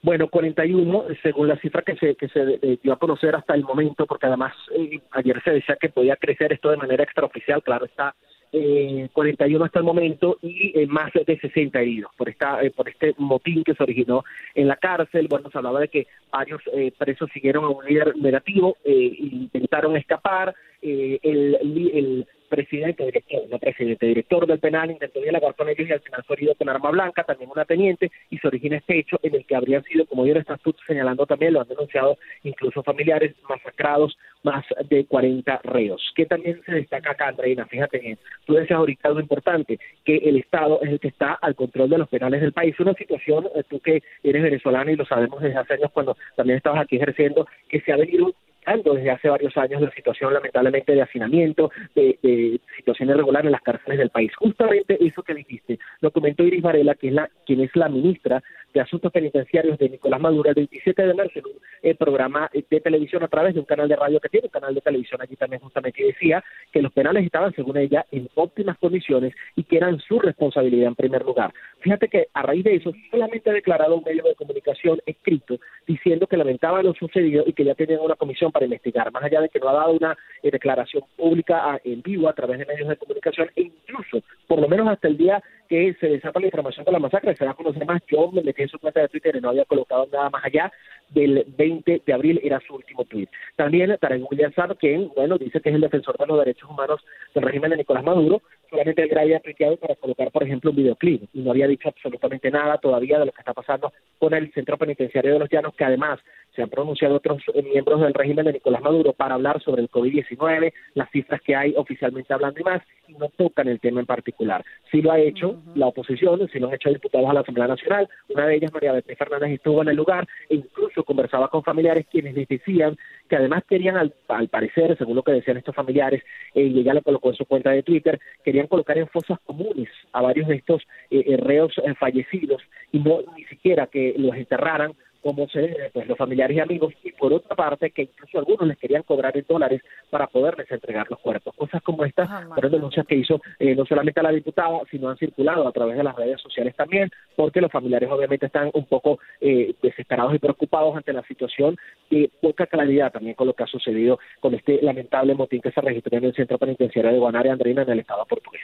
Bueno, 0.00 0.28
41, 0.28 1.06
según 1.20 1.48
la 1.48 1.58
cifra 1.58 1.82
que 1.82 1.96
se, 1.96 2.14
que 2.14 2.28
se 2.28 2.40
eh, 2.62 2.78
dio 2.80 2.92
a 2.92 2.98
conocer 3.00 3.34
hasta 3.34 3.54
el 3.54 3.64
momento, 3.64 4.06
porque 4.06 4.26
además 4.26 4.54
eh, 4.76 5.00
ayer 5.10 5.42
se 5.42 5.50
decía 5.50 5.74
que 5.74 5.88
podía 5.88 6.14
crecer 6.14 6.52
esto 6.52 6.70
de 6.70 6.76
manera 6.76 7.02
extraoficial, 7.02 7.64
claro 7.64 7.86
está, 7.86 8.14
eh, 8.52 9.08
41 9.12 9.64
hasta 9.64 9.78
el 9.78 9.84
momento 9.84 10.38
y 10.42 10.72
eh, 10.78 10.86
más 10.86 11.12
de 11.12 11.38
60 11.38 11.80
heridos 11.80 12.10
por 12.16 12.28
esta 12.28 12.62
eh, 12.62 12.70
por 12.70 12.88
este 12.88 13.14
motín 13.18 13.64
que 13.64 13.74
se 13.74 13.82
originó 13.82 14.24
en 14.54 14.68
la 14.68 14.76
cárcel. 14.76 15.28
Bueno, 15.28 15.50
se 15.50 15.58
hablaba 15.58 15.80
de 15.80 15.88
que 15.88 16.06
varios 16.30 16.62
eh, 16.72 16.92
presos 16.96 17.30
siguieron 17.32 17.64
a 17.64 17.68
un 17.68 17.84
líder 17.84 18.16
negativo, 18.16 18.76
eh, 18.84 19.16
intentaron 19.18 19.96
escapar, 19.96 20.54
el, 20.80 21.58
el 21.62 22.26
presidente, 22.48 23.04
director, 23.04 23.42
no 23.48 23.58
presidente, 23.58 24.06
director 24.06 24.46
del 24.46 24.58
penal 24.58 24.90
intentó 24.90 25.20
dialogar 25.20 25.54
con 25.54 25.68
ellos 25.68 25.88
y 25.88 25.92
al 25.92 26.00
final 26.00 26.24
fue 26.26 26.36
herido 26.36 26.54
con 26.54 26.68
arma 26.68 26.90
blanca, 26.90 27.24
también 27.24 27.50
una 27.50 27.64
teniente, 27.64 28.10
y 28.30 28.38
se 28.38 28.48
origina 28.48 28.76
este 28.76 28.98
hecho 28.98 29.18
en 29.22 29.34
el 29.34 29.46
que 29.46 29.56
habrían 29.56 29.84
sido, 29.84 30.06
como 30.06 30.24
ellos 30.24 30.38
están 30.38 30.58
señalando 30.86 31.26
también, 31.26 31.52
lo 31.52 31.60
han 31.60 31.68
denunciado 31.68 32.18
incluso 32.42 32.82
familiares 32.82 33.34
masacrados, 33.48 34.16
más 34.42 34.64
de 34.88 35.04
40 35.04 35.60
reos. 35.64 36.12
Que 36.14 36.26
también 36.26 36.60
se 36.64 36.72
destaca 36.72 37.12
acá, 37.12 37.28
Andreina, 37.28 37.66
fíjate 37.66 37.98
bien, 37.98 38.18
tú 38.46 38.54
decías 38.54 38.78
ahorita 38.78 39.08
algo 39.08 39.20
importante, 39.20 39.78
que 40.04 40.16
el 40.16 40.36
Estado 40.36 40.80
es 40.82 40.90
el 40.90 41.00
que 41.00 41.08
está 41.08 41.34
al 41.34 41.54
control 41.54 41.90
de 41.90 41.98
los 41.98 42.08
penales 42.08 42.40
del 42.40 42.52
país. 42.52 42.78
Una 42.80 42.94
situación, 42.94 43.48
eh, 43.54 43.62
tú 43.68 43.80
que 43.80 44.02
eres 44.22 44.42
venezolano 44.42 44.90
y 44.90 44.96
lo 44.96 45.04
sabemos 45.04 45.40
desde 45.40 45.58
hace 45.58 45.74
años 45.74 45.90
cuando 45.92 46.16
también 46.36 46.56
estabas 46.56 46.82
aquí 46.82 46.96
ejerciendo, 46.96 47.46
que 47.68 47.80
se 47.80 47.92
ha 47.92 47.96
venido 47.96 48.32
desde 48.76 49.10
hace 49.10 49.28
varios 49.28 49.56
años 49.56 49.80
la 49.80 49.90
situación 49.92 50.34
lamentablemente 50.34 50.92
de 50.92 51.02
hacinamiento, 51.02 51.70
de, 51.94 52.18
de, 52.22 52.60
situación 52.76 53.08
irregular 53.08 53.46
en 53.46 53.52
las 53.52 53.62
cárceles 53.62 53.98
del 53.98 54.10
país. 54.10 54.34
Justamente 54.36 54.98
eso 55.04 55.22
que 55.22 55.34
dijiste, 55.34 55.78
lo 56.00 56.10
comentó 56.10 56.44
Iris 56.44 56.62
Varela, 56.62 56.94
que 56.94 57.08
es 57.08 57.14
la, 57.14 57.30
quien 57.46 57.60
es 57.60 57.74
la 57.74 57.88
ministra 57.88 58.42
de 58.72 58.80
Asuntos 58.80 59.12
Penitenciarios 59.12 59.78
de 59.78 59.88
Nicolás 59.88 60.20
Maduro 60.20 60.48
el 60.48 60.54
27 60.54 61.06
de 61.06 61.14
marzo 61.14 61.38
en 61.38 61.90
un 61.90 61.96
programa 61.96 62.50
de 62.52 62.80
televisión 62.80 63.22
a 63.22 63.28
través 63.28 63.54
de 63.54 63.60
un 63.60 63.66
canal 63.66 63.88
de 63.88 63.96
radio 63.96 64.20
que 64.20 64.28
tiene, 64.28 64.46
un 64.46 64.50
canal 64.52 64.74
de 64.74 64.80
televisión 64.80 65.20
allí 65.20 65.36
también 65.36 65.60
justamente 65.60 66.04
decía 66.04 66.44
que 66.72 66.82
los 66.82 66.92
penales 66.92 67.24
estaban, 67.24 67.54
según 67.54 67.76
ella, 67.76 68.04
en 68.10 68.28
óptimas 68.34 68.78
condiciones 68.78 69.34
y 69.56 69.64
que 69.64 69.76
eran 69.76 69.98
su 70.00 70.18
responsabilidad 70.18 70.88
en 70.88 70.94
primer 70.94 71.24
lugar. 71.24 71.52
Fíjate 71.80 72.08
que 72.08 72.28
a 72.32 72.42
raíz 72.42 72.64
de 72.64 72.76
eso 72.76 72.92
solamente 73.10 73.50
ha 73.50 73.52
declarado 73.52 73.96
un 73.96 74.04
medio 74.04 74.22
de 74.24 74.34
comunicación 74.34 75.00
escrito 75.06 75.58
diciendo 75.86 76.26
que 76.26 76.36
lamentaba 76.36 76.82
lo 76.82 76.94
sucedido 76.94 77.44
y 77.46 77.52
que 77.52 77.64
ya 77.64 77.74
tenían 77.74 78.00
una 78.00 78.16
comisión 78.16 78.52
para 78.52 78.64
investigar, 78.66 79.10
más 79.12 79.22
allá 79.22 79.40
de 79.40 79.48
que 79.48 79.58
no 79.58 79.68
ha 79.68 79.74
dado 79.74 79.92
una 79.92 80.16
eh, 80.42 80.50
declaración 80.50 81.04
pública 81.16 81.72
a, 81.72 81.80
en 81.84 82.02
vivo 82.02 82.28
a 82.28 82.34
través 82.34 82.58
de 82.58 82.66
medios 82.66 82.88
de 82.88 82.96
comunicación 82.96 83.48
e 83.56 83.62
incluso, 83.62 84.22
por 84.46 84.60
lo 84.60 84.68
menos 84.68 84.88
hasta 84.88 85.08
el 85.08 85.16
día 85.16 85.42
que 85.68 85.94
se 86.00 86.08
desata 86.08 86.40
la 86.40 86.46
información 86.46 86.84
de 86.84 86.92
la 86.92 86.98
masacre, 86.98 87.36
se 87.36 87.44
va 87.44 87.50
a 87.50 87.54
conocer 87.54 87.84
más. 87.84 88.02
Yo 88.08 88.30
me 88.32 88.42
metí 88.42 88.62
en 88.62 88.68
su 88.68 88.78
cuenta 88.78 89.00
de 89.00 89.08
Twitter 89.08 89.36
y 89.36 89.40
no 89.40 89.50
había 89.50 89.64
colocado 89.66 90.08
nada 90.10 90.30
más 90.30 90.44
allá 90.44 90.72
del 91.10 91.44
20 91.56 92.02
de 92.04 92.12
abril, 92.12 92.40
era 92.42 92.60
su 92.60 92.74
último 92.74 93.04
tweet. 93.04 93.28
También 93.56 93.96
Tarek 94.00 94.30
William 94.30 94.52
Saab, 94.52 94.76
quien, 94.76 95.10
bueno, 95.16 95.38
dice 95.38 95.60
que 95.60 95.68
es 95.70 95.74
el 95.74 95.80
defensor 95.80 96.16
de 96.18 96.26
los 96.26 96.38
derechos 96.38 96.68
humanos 96.68 97.04
del 97.34 97.44
régimen 97.44 97.70
de 97.70 97.78
Nicolás 97.78 98.04
Maduro, 98.04 98.42
solamente 98.70 99.02
él 99.02 99.18
había 99.18 99.40
tuiteado 99.40 99.76
para 99.76 99.94
colocar, 99.96 100.30
por 100.30 100.42
ejemplo, 100.42 100.70
un 100.70 100.76
videoclip 100.76 101.22
y 101.32 101.40
no 101.40 101.50
había 101.50 101.66
dicho 101.66 101.88
absolutamente 101.88 102.50
nada 102.50 102.78
todavía 102.78 103.18
de 103.18 103.26
lo 103.26 103.32
que 103.32 103.40
está 103.40 103.54
pasando 103.54 103.92
con 104.18 104.34
el 104.34 104.52
centro 104.52 104.76
penitenciario 104.76 105.32
de 105.32 105.38
los 105.38 105.48
Llanos, 105.50 105.74
que 105.74 105.84
además 105.84 106.20
se 106.54 106.62
han 106.62 106.70
pronunciado 106.70 107.16
otros 107.16 107.40
eh, 107.54 107.62
miembros 107.62 108.00
del 108.00 108.14
régimen 108.14 108.46
de 108.46 108.54
Nicolás 108.54 108.82
Maduro 108.82 109.12
para 109.12 109.34
hablar 109.34 109.62
sobre 109.62 109.82
el 109.82 109.90
COVID-19, 109.90 110.72
las 110.94 111.10
cifras 111.10 111.40
que 111.42 111.54
hay 111.54 111.74
oficialmente 111.76 112.34
hablando 112.34 112.60
y 112.60 112.64
más, 112.64 112.82
y 113.06 113.12
no 113.14 113.28
tocan 113.28 113.68
el 113.68 113.80
tema 113.80 114.00
en 114.00 114.06
particular. 114.06 114.64
Sí 114.90 115.00
lo 115.00 115.12
ha 115.12 115.20
hecho 115.20 115.56
la 115.74 115.86
oposición, 115.86 116.48
sí 116.52 116.58
lo 116.58 116.68
han 116.68 116.74
hecho 116.74 116.90
diputados 116.90 117.30
a 117.30 117.34
la 117.34 117.40
Asamblea 117.40 117.68
Nacional, 117.68 118.08
una 118.28 118.46
de 118.46 118.56
ellas, 118.56 118.72
María 118.72 118.92
Beatriz 118.92 119.18
Fernández, 119.18 119.52
estuvo 119.52 119.82
en 119.82 119.88
el 119.88 119.96
lugar 119.96 120.26
e 120.48 120.56
incluso 120.56 120.97
conversaba 121.04 121.48
con 121.48 121.62
familiares 121.62 122.06
quienes 122.10 122.34
les 122.34 122.48
decían 122.48 122.96
que 123.28 123.36
además 123.36 123.64
querían, 123.68 123.96
al, 123.96 124.12
parecer, 124.48 124.96
según 124.96 125.16
lo 125.16 125.22
que 125.22 125.32
decían 125.32 125.56
estos 125.56 125.74
familiares, 125.74 126.22
eh, 126.54 126.62
y 126.62 126.80
ella 126.80 126.94
lo 126.94 127.02
colocó 127.02 127.30
en 127.30 127.36
su 127.36 127.44
cuenta 127.46 127.70
de 127.70 127.82
Twitter, 127.82 128.20
querían 128.44 128.66
colocar 128.66 128.98
en 128.98 129.08
fosas 129.08 129.38
comunes 129.44 129.88
a 130.12 130.22
varios 130.22 130.48
de 130.48 130.56
estos 130.56 130.82
eh, 131.10 131.36
reos 131.38 131.74
fallecidos 131.98 132.62
y 132.92 132.98
no 133.00 133.20
ni 133.36 133.44
siquiera 133.44 133.86
que 133.86 134.14
los 134.16 134.34
enterraran 134.34 134.92
como 135.22 135.48
se 135.48 135.90
pues 135.92 136.06
los 136.06 136.16
familiares 136.16 136.56
y 136.56 136.60
amigos, 136.60 136.94
y 137.02 137.12
por 137.12 137.32
otra 137.32 137.56
parte 137.56 137.90
que 137.90 138.02
incluso 138.02 138.38
algunos 138.38 138.66
les 138.66 138.78
querían 138.78 139.02
cobrar 139.02 139.36
en 139.36 139.44
dólares 139.48 139.82
para 140.10 140.26
poderles 140.26 140.70
entregar 140.70 141.06
los 141.10 141.18
cuerpos. 141.18 141.54
Cosas 141.56 141.82
como 141.82 142.04
estas 142.04 142.28
fueron 142.48 142.72
denuncias 142.72 143.06
que 143.06 143.16
hizo 143.16 143.40
eh, 143.58 143.74
no 143.74 143.84
solamente 143.84 144.22
la 144.22 144.30
diputada, 144.30 144.80
sino 144.90 145.08
han 145.08 145.16
circulado 145.16 145.66
a 145.66 145.72
través 145.72 145.96
de 145.96 146.04
las 146.04 146.16
redes 146.16 146.40
sociales 146.40 146.74
también, 146.76 147.10
porque 147.36 147.60
los 147.60 147.72
familiares 147.72 148.10
obviamente 148.10 148.46
están 148.46 148.70
un 148.74 148.84
poco 148.86 149.18
eh, 149.40 149.74
desesperados 149.82 150.34
y 150.34 150.38
preocupados 150.38 150.96
ante 150.96 151.12
la 151.12 151.22
situación 151.24 151.76
de 152.10 152.30
poca 152.40 152.66
claridad 152.66 153.12
también 153.12 153.34
con 153.34 153.46
lo 153.46 153.54
que 153.54 153.64
ha 153.64 153.66
sucedido 153.66 154.18
con 154.40 154.54
este 154.54 154.80
lamentable 154.82 155.34
motín 155.34 155.60
que 155.60 155.72
se 155.72 155.80
registró 155.80 156.16
en 156.18 156.24
el 156.24 156.34
centro 156.34 156.58
penitenciario 156.58 157.12
de 157.12 157.18
Guanare 157.18 157.50
Andreina 157.50 157.82
en 157.82 157.90
el 157.90 158.00
estado 158.00 158.24
portugués. 158.26 158.62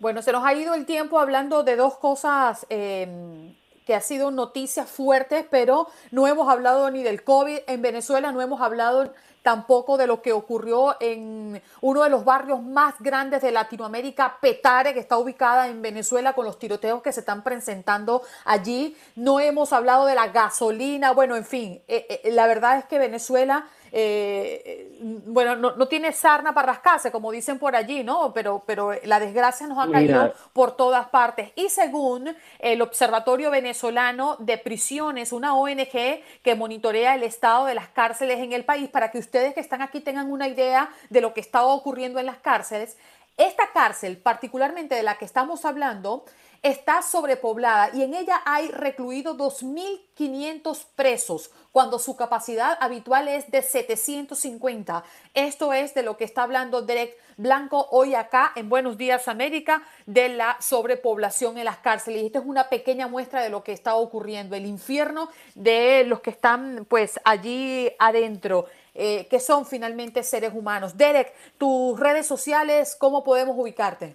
Bueno, 0.00 0.22
se 0.22 0.32
nos 0.32 0.44
ha 0.44 0.54
ido 0.54 0.74
el 0.74 0.86
tiempo 0.86 1.18
hablando 1.18 1.62
de 1.62 1.76
dos 1.76 1.96
cosas 1.96 2.66
eh, 2.68 3.54
que 3.84 3.94
ha 3.94 4.00
sido 4.00 4.30
noticias 4.30 4.88
fuertes, 4.88 5.46
pero 5.50 5.88
no 6.10 6.26
hemos 6.26 6.48
hablado 6.48 6.90
ni 6.90 7.02
del 7.02 7.22
COVID 7.22 7.58
en 7.66 7.82
Venezuela, 7.82 8.32
no 8.32 8.40
hemos 8.40 8.60
hablado 8.60 9.12
tampoco 9.44 9.98
de 9.98 10.06
lo 10.06 10.22
que 10.22 10.32
ocurrió 10.32 10.96
en 11.00 11.62
uno 11.82 12.02
de 12.02 12.08
los 12.08 12.24
barrios 12.24 12.62
más 12.62 12.94
grandes 12.98 13.42
de 13.42 13.52
Latinoamérica, 13.52 14.38
Petare, 14.40 14.94
que 14.94 15.00
está 15.00 15.18
ubicada 15.18 15.68
en 15.68 15.82
Venezuela 15.82 16.32
con 16.32 16.46
los 16.46 16.58
tiroteos 16.58 17.02
que 17.02 17.12
se 17.12 17.20
están 17.20 17.44
presentando 17.44 18.22
allí. 18.46 18.96
No 19.16 19.40
hemos 19.40 19.74
hablado 19.74 20.06
de 20.06 20.14
la 20.14 20.28
gasolina, 20.28 21.12
bueno, 21.12 21.36
en 21.36 21.44
fin, 21.44 21.82
eh, 21.88 22.06
eh, 22.24 22.30
la 22.32 22.46
verdad 22.46 22.78
es 22.78 22.86
que 22.86 22.98
Venezuela 22.98 23.66
eh, 23.96 24.98
bueno, 25.24 25.54
no, 25.54 25.86
tiene 25.86 26.12
sarna 26.12 26.52
para 26.52 26.72
rascarse, 26.72 27.12
como 27.12 27.30
dicen 27.30 27.60
por 27.60 27.76
allí, 27.76 28.02
¿no? 28.02 28.32
Pero, 28.32 28.64
pero 28.66 28.90
la 29.04 29.20
desgracia 29.20 29.68
nos 29.68 29.78
ha 29.78 29.88
caído 29.88 30.34
por 30.52 30.76
todas 30.76 31.08
partes. 31.10 31.52
Y 31.54 31.68
según 31.68 32.34
el 32.58 32.82
Observatorio 32.82 33.52
Venezolano 33.52 34.36
de 34.40 34.58
Prisiones, 34.58 35.30
una 35.30 35.54
ONG 35.54 36.22
que 36.42 36.54
monitorea 36.56 37.14
el 37.14 37.22
estado 37.22 37.66
de 37.66 37.76
las 37.76 37.86
cárceles 37.86 38.40
en 38.40 38.52
el 38.52 38.64
país, 38.64 38.88
para 38.90 39.12
que 39.12 39.18
ustedes 39.18 39.54
que 39.54 39.60
están 39.60 39.80
aquí 39.80 40.00
tengan 40.00 40.28
una 40.32 40.48
idea 40.48 40.90
de 41.08 41.20
lo 41.20 41.32
que 41.32 41.40
está 41.40 41.64
ocurriendo 41.64 42.18
en 42.18 42.26
las 42.26 42.38
cárceles, 42.38 42.96
esta 43.36 43.70
cárcel, 43.72 44.16
particularmente 44.16 44.96
de 44.96 45.04
la 45.04 45.18
que 45.18 45.24
estamos 45.24 45.64
hablando, 45.64 46.24
está 46.64 47.02
sobrepoblada 47.02 47.90
y 47.94 48.02
en 48.02 48.14
ella 48.14 48.40
hay 48.46 48.68
recluidos 48.68 49.36
2.500 49.36 50.86
presos, 50.96 51.50
cuando 51.72 51.98
su 51.98 52.16
capacidad 52.16 52.78
habitual 52.80 53.28
es 53.28 53.50
de 53.50 53.60
750. 53.60 55.04
Esto 55.34 55.74
es 55.74 55.92
de 55.92 56.02
lo 56.02 56.16
que 56.16 56.24
está 56.24 56.44
hablando 56.44 56.80
Derek 56.80 57.18
Blanco 57.36 57.86
hoy 57.90 58.14
acá 58.14 58.52
en 58.56 58.70
Buenos 58.70 58.96
Días 58.96 59.28
América 59.28 59.82
de 60.06 60.30
la 60.30 60.56
sobrepoblación 60.58 61.58
en 61.58 61.66
las 61.66 61.78
cárceles. 61.78 62.22
Y 62.22 62.26
esto 62.26 62.38
es 62.38 62.46
una 62.46 62.70
pequeña 62.70 63.08
muestra 63.08 63.42
de 63.42 63.50
lo 63.50 63.62
que 63.62 63.72
está 63.72 63.96
ocurriendo, 63.96 64.56
el 64.56 64.64
infierno 64.64 65.28
de 65.54 66.04
los 66.04 66.20
que 66.20 66.30
están 66.30 66.86
pues 66.88 67.20
allí 67.24 67.92
adentro. 67.98 68.66
Eh, 68.96 69.26
que 69.26 69.40
son 69.40 69.66
finalmente 69.66 70.22
seres 70.22 70.52
humanos. 70.54 70.96
Derek, 70.96 71.34
tus 71.58 71.98
redes 71.98 72.28
sociales, 72.28 72.94
¿cómo 72.96 73.24
podemos 73.24 73.56
ubicarte? 73.58 74.14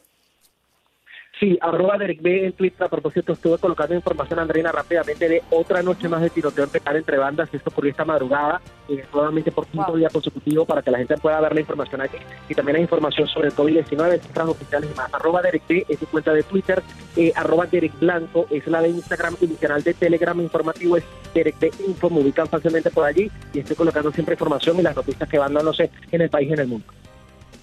Sí, 1.40 1.58
arroba 1.62 1.98
Derek 1.98 2.22
B 2.22 2.48
en 2.48 2.54
Twitter. 2.54 2.84
A 2.84 2.90
propósito, 2.90 3.32
estuve 3.32 3.58
colocando 3.60 3.96
información, 3.96 4.40
Andreina, 4.40 4.74
rápidamente 4.74 5.30
de 5.30 5.42
otra 5.52 5.82
noche 5.82 6.10
más 6.10 6.22
de 6.22 6.30
tiroteo 6.30 6.66
en 6.66 6.98
entre 6.98 7.18
bandas. 7.18 7.48
Esto 7.54 7.70
ocurrió 7.70 7.92
esta 7.92 8.04
madrugada, 8.04 8.60
eh, 8.90 9.06
nuevamente 9.14 9.50
por 9.50 9.66
quinto 9.68 9.96
día 9.96 10.10
consecutivo, 10.10 10.66
para 10.66 10.82
que 10.82 10.92
la 10.92 10.98
gente 10.98 11.16
pueda 11.16 11.40
ver 11.40 11.54
la 11.54 11.62
información 11.62 12.02
aquí. 12.02 12.18
Y 12.50 12.56
también 12.56 12.76
hay 12.76 12.82
información 12.82 13.26
sobre 13.30 13.48
el 13.48 13.56
COVID-19, 13.56 14.20
cifras 14.20 14.50
oficiales 14.50 14.90
y 14.94 14.98
más. 14.98 15.14
Arroba 15.14 15.42
Derek 15.42 15.64
B 15.66 15.86
es 15.88 16.00
su 16.00 16.08
cuenta 16.08 16.34
de 16.34 16.44
Twitter. 16.44 16.84
Eh, 17.16 17.32
arroba 17.34 17.66
Derek 17.68 17.98
Blanco 18.00 18.46
es 18.50 18.68
la 18.68 18.82
de 18.82 18.90
Instagram 18.90 19.38
y 19.40 19.48
mi 19.48 19.56
canal 19.56 19.82
de 19.82 19.94
Telegram 19.94 20.40
informativo 20.42 20.98
es 20.98 21.06
Derek 21.34 21.58
B 21.58 21.72
Info. 21.88 22.10
Me 22.10 22.20
ubican 22.20 22.48
fácilmente 22.48 22.90
por 22.90 23.06
allí 23.06 23.32
y 23.54 23.60
estoy 23.60 23.78
colocando 23.78 24.12
siempre 24.12 24.34
información 24.34 24.78
y 24.78 24.82
las 24.82 24.96
noticias 24.96 25.30
que 25.30 25.40
van 25.40 25.54
dándose 25.54 25.90
en 26.12 26.20
el 26.20 26.30
país 26.30 26.50
y 26.50 26.54
en 26.54 26.60
el 26.60 26.68
mundo. 26.68 26.86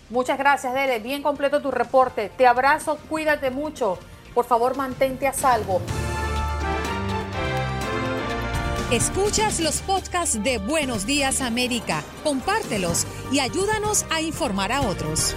Muchas 0.08 0.38
gracias, 0.38 0.72
Dele. 0.72 1.00
Bien 1.00 1.22
completo 1.22 1.60
tu 1.60 1.70
reporte. 1.70 2.30
Te 2.36 2.46
abrazo, 2.46 2.98
cuídate 3.08 3.50
mucho. 3.50 3.98
Por 4.34 4.44
favor, 4.44 4.76
mantente 4.76 5.26
a 5.26 5.32
salvo. 5.32 5.80
Escuchas 8.92 9.58
los 9.58 9.82
podcasts 9.82 10.40
de 10.44 10.58
Buenos 10.58 11.06
Días 11.06 11.40
América. 11.40 12.04
Compártelos 12.22 13.04
y 13.32 13.40
ayúdanos 13.40 14.06
a 14.10 14.20
informar 14.20 14.70
a 14.70 14.82
otros. 14.82 15.34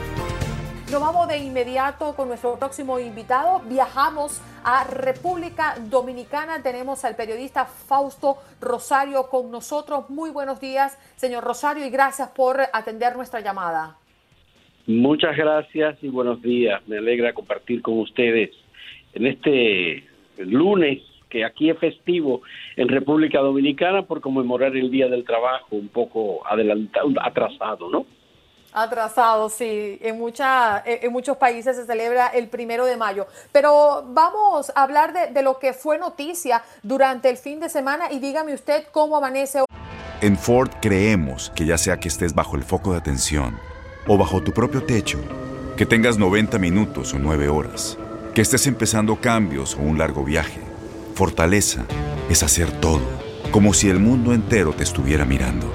Nos 0.92 1.02
vamos 1.02 1.28
de 1.28 1.38
inmediato 1.38 2.16
con 2.16 2.28
nuestro 2.28 2.58
próximo 2.58 3.00
invitado. 3.00 3.62
Viajamos 3.66 4.40
a 4.64 4.84
República 4.84 5.76
Dominicana. 5.80 6.62
Tenemos 6.62 7.06
al 7.06 7.16
periodista 7.16 7.66
Fausto 7.66 8.38
Rosario 8.62 9.30
con 9.30 9.50
nosotros. 9.50 10.10
Muy 10.10 10.30
buenos 10.30 10.60
días, 10.60 10.98
señor 11.16 11.44
Rosario, 11.44 11.86
y 11.86 11.90
gracias 11.90 12.30
por 12.30 12.62
atender 12.72 13.16
nuestra 13.16 13.40
llamada. 13.40 13.98
Muchas 14.90 15.38
gracias 15.38 16.00
y 16.02 16.08
buenos 16.08 16.42
días. 16.42 16.82
Me 16.88 16.98
alegra 16.98 17.32
compartir 17.34 17.84
con 17.84 18.00
ustedes 18.00 18.50
en 19.14 19.28
este 19.28 20.04
lunes 20.40 21.04
que 21.30 21.46
aquí 21.46 21.70
es 21.70 21.78
festivo 21.78 22.42
en 22.76 22.88
República 22.88 23.38
Dominicana 23.38 24.02
por 24.02 24.20
conmemorar 24.20 24.76
el 24.76 24.90
Día 24.90 25.08
del 25.08 25.26
Trabajo, 25.26 25.68
un 25.76 25.90
poco 25.90 26.42
adelantado, 26.48 27.08
atrasado, 27.22 27.88
¿no? 27.92 28.08
Atrasado, 28.74 29.50
sí. 29.50 30.00
En, 30.02 30.18
mucha, 30.18 30.82
en 30.84 31.12
muchos 31.12 31.38
países 31.38 31.76
se 31.76 31.86
celebra 31.86 32.30
el 32.30 32.50
primero 32.50 32.88
de 32.88 32.98
mayo. 32.98 33.28
Pero 33.52 34.06
vamos 34.08 34.72
a 34.76 34.82
hablar 34.82 35.14
de, 35.14 35.32
de 35.32 35.44
lo 35.44 35.60
que 35.60 35.74
fue 35.74 36.00
noticia 36.00 36.64
durante 36.82 37.30
el 37.30 37.38
fin 37.38 37.60
de 37.60 37.70
semana 37.70 38.12
y 38.12 38.18
dígame 38.18 38.56
usted 38.56 38.86
cómo 38.92 39.18
amanece. 39.18 39.60
En 40.22 40.36
Ford 40.36 40.72
creemos 40.82 41.52
que 41.56 41.68
ya 41.68 41.78
sea 41.78 41.98
que 41.98 42.08
estés 42.08 42.34
bajo 42.34 42.56
el 42.56 42.64
foco 42.64 42.94
de 42.94 42.98
atención, 42.98 43.56
o 44.10 44.18
bajo 44.18 44.42
tu 44.42 44.52
propio 44.52 44.84
techo, 44.84 45.20
que 45.78 45.86
tengas 45.86 46.18
90 46.18 46.58
minutos 46.58 47.14
o 47.14 47.20
9 47.20 47.48
horas, 47.48 47.96
que 48.34 48.42
estés 48.42 48.66
empezando 48.66 49.18
cambios 49.18 49.76
o 49.76 49.82
un 49.82 50.00
largo 50.00 50.24
viaje. 50.24 50.60
Fortaleza 51.14 51.86
es 52.28 52.42
hacer 52.42 52.72
todo, 52.82 53.04
como 53.52 53.72
si 53.76 53.88
el 53.88 54.00
mundo 54.00 54.34
entero 54.34 54.74
te 54.74 54.84
estuviera 54.84 55.26
mirando. 55.26 55.72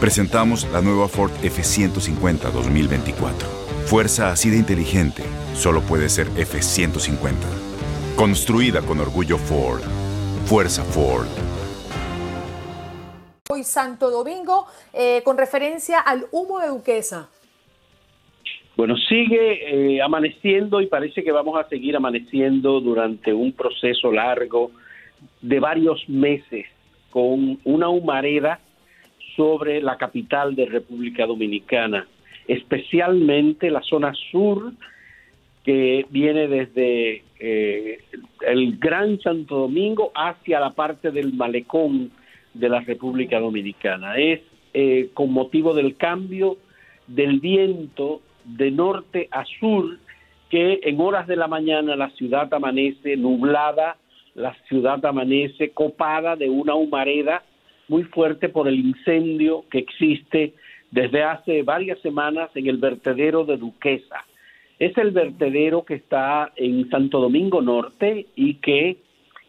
Presentamos 0.00 0.66
la 0.72 0.80
nueva 0.80 1.08
Ford 1.08 1.30
F150 1.42 2.50
2024. 2.50 3.46
Fuerza 3.84 4.30
así 4.30 4.48
de 4.48 4.56
inteligente 4.56 5.22
solo 5.54 5.82
puede 5.82 6.08
ser 6.08 6.30
F150. 6.36 7.34
Construida 8.16 8.80
con 8.80 8.98
orgullo 8.98 9.36
Ford. 9.36 9.82
Fuerza 10.46 10.84
Ford. 10.84 11.28
Hoy 13.50 13.62
Santo 13.62 14.10
Domingo, 14.10 14.66
eh, 14.94 15.20
con 15.22 15.36
referencia 15.36 16.00
al 16.00 16.28
humo 16.32 16.60
de 16.60 16.68
Duquesa. 16.68 17.28
Bueno, 18.78 18.96
sigue 18.96 19.96
eh, 19.96 20.00
amaneciendo 20.00 20.80
y 20.80 20.86
parece 20.86 21.24
que 21.24 21.32
vamos 21.32 21.58
a 21.58 21.68
seguir 21.68 21.96
amaneciendo 21.96 22.80
durante 22.80 23.34
un 23.34 23.50
proceso 23.50 24.12
largo 24.12 24.70
de 25.42 25.58
varios 25.58 26.08
meses 26.08 26.66
con 27.10 27.58
una 27.64 27.88
humareda 27.88 28.60
sobre 29.34 29.82
la 29.82 29.96
capital 29.96 30.54
de 30.54 30.66
República 30.66 31.26
Dominicana, 31.26 32.06
especialmente 32.46 33.68
la 33.68 33.82
zona 33.82 34.14
sur 34.30 34.72
que 35.64 36.06
viene 36.10 36.46
desde 36.46 37.24
eh, 37.40 37.98
el 38.46 38.78
Gran 38.78 39.18
Santo 39.18 39.56
Domingo 39.56 40.12
hacia 40.14 40.60
la 40.60 40.70
parte 40.70 41.10
del 41.10 41.32
malecón 41.32 42.12
de 42.54 42.68
la 42.68 42.78
República 42.78 43.40
Dominicana. 43.40 44.16
Es 44.18 44.40
eh, 44.72 45.10
con 45.14 45.32
motivo 45.32 45.74
del 45.74 45.96
cambio 45.96 46.58
del 47.08 47.40
viento 47.40 48.20
de 48.56 48.70
norte 48.70 49.28
a 49.30 49.44
sur 49.60 49.98
que 50.50 50.80
en 50.82 51.00
horas 51.00 51.26
de 51.26 51.36
la 51.36 51.46
mañana 51.46 51.94
la 51.96 52.10
ciudad 52.10 52.52
amanece 52.52 53.16
nublada, 53.16 53.96
la 54.34 54.54
ciudad 54.68 55.04
amanece 55.04 55.70
copada 55.70 56.36
de 56.36 56.48
una 56.48 56.74
humareda 56.74 57.42
muy 57.88 58.04
fuerte 58.04 58.48
por 58.48 58.68
el 58.68 58.78
incendio 58.78 59.64
que 59.70 59.78
existe 59.78 60.54
desde 60.90 61.22
hace 61.22 61.62
varias 61.62 61.98
semanas 62.00 62.50
en 62.54 62.66
el 62.66 62.78
vertedero 62.78 63.44
de 63.44 63.56
Duquesa. 63.56 64.24
Es 64.78 64.96
el 64.96 65.10
vertedero 65.10 65.84
que 65.84 65.94
está 65.94 66.52
en 66.56 66.88
Santo 66.88 67.20
Domingo 67.20 67.60
Norte 67.60 68.26
y 68.36 68.54
que 68.54 68.98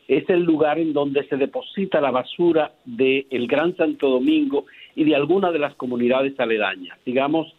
es 0.08 0.28
el 0.30 0.44
lugar 0.44 0.80
en 0.80 0.92
donde 0.92 1.24
se 1.28 1.38
deposita 1.38 2.02
la 2.02 2.12
basura 2.12 2.74
del 2.84 3.48
Gran 3.48 3.78
Santo 3.78 4.10
Domingo 4.10 4.66
y 4.96 5.04
de 5.04 5.16
algunas 5.16 5.54
de 5.54 5.60
las 5.60 5.76
comunidades 5.76 6.38
aledañas. 6.40 6.98
Digamos, 7.06 7.54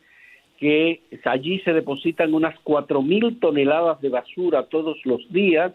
que 0.61 1.01
allí 1.25 1.59
se 1.61 1.73
depositan 1.73 2.35
unas 2.35 2.55
cuatro 2.61 3.01
mil 3.01 3.41
toneladas 3.41 4.01
de 4.03 4.11
basura 4.11 4.67
todos 4.67 4.99
los 5.07 5.27
días, 5.33 5.73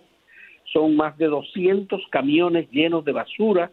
son 0.71 0.95
más 0.95 1.17
de 1.17 1.25
200 1.25 2.07
camiones 2.11 2.69
llenos 2.69 3.03
de 3.03 3.11
basura, 3.11 3.71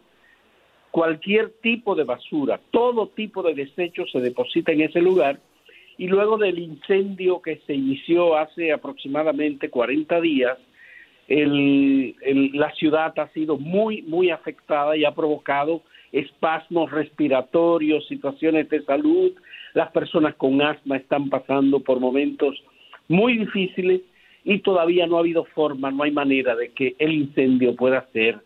cualquier 0.89 1.49
tipo 1.61 1.93
de 1.95 2.03
basura, 2.03 2.59
todo 2.71 3.07
tipo 3.07 3.43
de 3.43 3.53
desechos 3.53 4.11
se 4.11 4.21
deposita 4.21 4.71
en 4.71 4.81
ese 4.81 5.01
lugar. 5.01 5.39
Y 5.99 6.07
luego 6.07 6.39
del 6.39 6.57
incendio 6.57 7.41
que 7.43 7.57
se 7.67 7.75
inició 7.75 8.35
hace 8.35 8.71
aproximadamente 8.71 9.69
40 9.69 10.19
días, 10.19 10.57
la 11.27 12.71
ciudad 12.73 13.17
ha 13.19 13.27
sido 13.29 13.57
muy, 13.57 14.01
muy 14.01 14.31
afectada 14.31 14.97
y 14.97 15.05
ha 15.05 15.13
provocado 15.13 15.83
espasmos 16.11 16.91
respiratorios, 16.91 18.07
situaciones 18.07 18.67
de 18.69 18.83
salud, 18.83 19.31
las 19.73 19.91
personas 19.91 20.35
con 20.35 20.61
asma 20.61 20.97
están 20.97 21.29
pasando 21.29 21.79
por 21.79 21.99
momentos 21.99 22.55
muy 23.07 23.37
difíciles 23.37 24.01
y 24.43 24.59
todavía 24.59 25.07
no 25.07 25.17
ha 25.17 25.21
habido 25.21 25.45
forma, 25.45 25.91
no 25.91 26.03
hay 26.03 26.11
manera 26.11 26.55
de 26.55 26.69
que 26.69 26.95
el 26.99 27.13
incendio 27.13 27.75
pueda 27.75 28.05
ser 28.11 28.39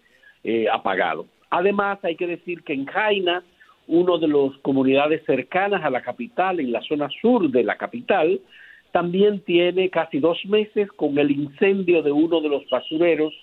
eh, 0.43 0.67
apagado. 0.71 1.25
Además, 1.49 1.99
hay 2.03 2.15
que 2.15 2.27
decir 2.27 2.63
que 2.63 2.73
en 2.73 2.85
Jaina, 2.85 3.43
una 3.87 4.17
de 4.17 4.27
las 4.27 4.57
comunidades 4.61 5.23
cercanas 5.25 5.83
a 5.83 5.89
la 5.89 6.01
capital, 6.01 6.59
en 6.59 6.71
la 6.71 6.81
zona 6.81 7.09
sur 7.21 7.49
de 7.49 7.63
la 7.63 7.77
capital, 7.77 8.39
también 8.91 9.41
tiene 9.41 9.89
casi 9.89 10.19
dos 10.19 10.37
meses 10.45 10.91
con 10.91 11.17
el 11.17 11.31
incendio 11.31 12.01
de 12.01 12.11
uno 12.11 12.41
de 12.41 12.49
los 12.49 12.69
basureros 12.69 13.33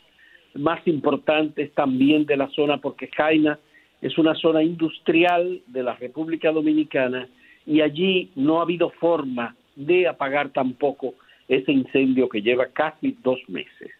más 0.55 0.87
importantes 0.87 1.73
también 1.75 2.27
de 2.27 2.37
la 2.37 2.49
zona, 2.51 2.79
porque 2.79 3.09
Jaina 3.09 3.59
es 4.01 4.17
una 4.19 4.35
zona 4.35 4.63
industrial 4.63 5.61
de 5.67 5.83
la 5.83 5.95
República 5.95 6.53
Dominicana 6.53 7.29
y 7.67 7.81
allí 7.81 8.31
no 8.35 8.59
ha 8.59 8.63
habido 8.63 8.91
forma 8.91 9.57
de 9.77 10.07
apagar 10.09 10.51
tampoco 10.51 11.15
ese 11.49 11.73
incendio 11.73 12.29
que 12.29 12.43
lleva 12.43 12.67
casi 12.67 13.17
dos 13.23 13.39
meses. 13.49 13.91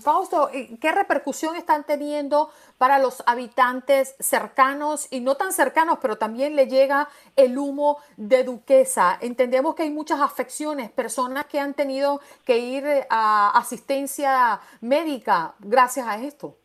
Fausto, 0.00 0.48
¿qué 0.80 0.90
repercusión 0.90 1.54
están 1.54 1.84
teniendo 1.84 2.48
para 2.78 2.98
los 2.98 3.22
habitantes 3.26 4.16
cercanos 4.18 5.06
y 5.10 5.20
no 5.20 5.34
tan 5.34 5.52
cercanos, 5.52 5.98
pero 6.00 6.16
también 6.16 6.56
le 6.56 6.66
llega 6.66 7.10
el 7.36 7.58
humo 7.58 7.98
de 8.16 8.42
Duquesa? 8.42 9.18
Entendemos 9.20 9.74
que 9.74 9.82
hay 9.82 9.90
muchas 9.90 10.22
afecciones, 10.22 10.90
personas 10.90 11.44
que 11.44 11.60
han 11.60 11.74
tenido 11.74 12.22
que 12.46 12.56
ir 12.56 12.86
a 13.10 13.50
asistencia 13.50 14.60
médica 14.80 15.54
gracias 15.58 16.06
a 16.06 16.24
esto. 16.24 16.56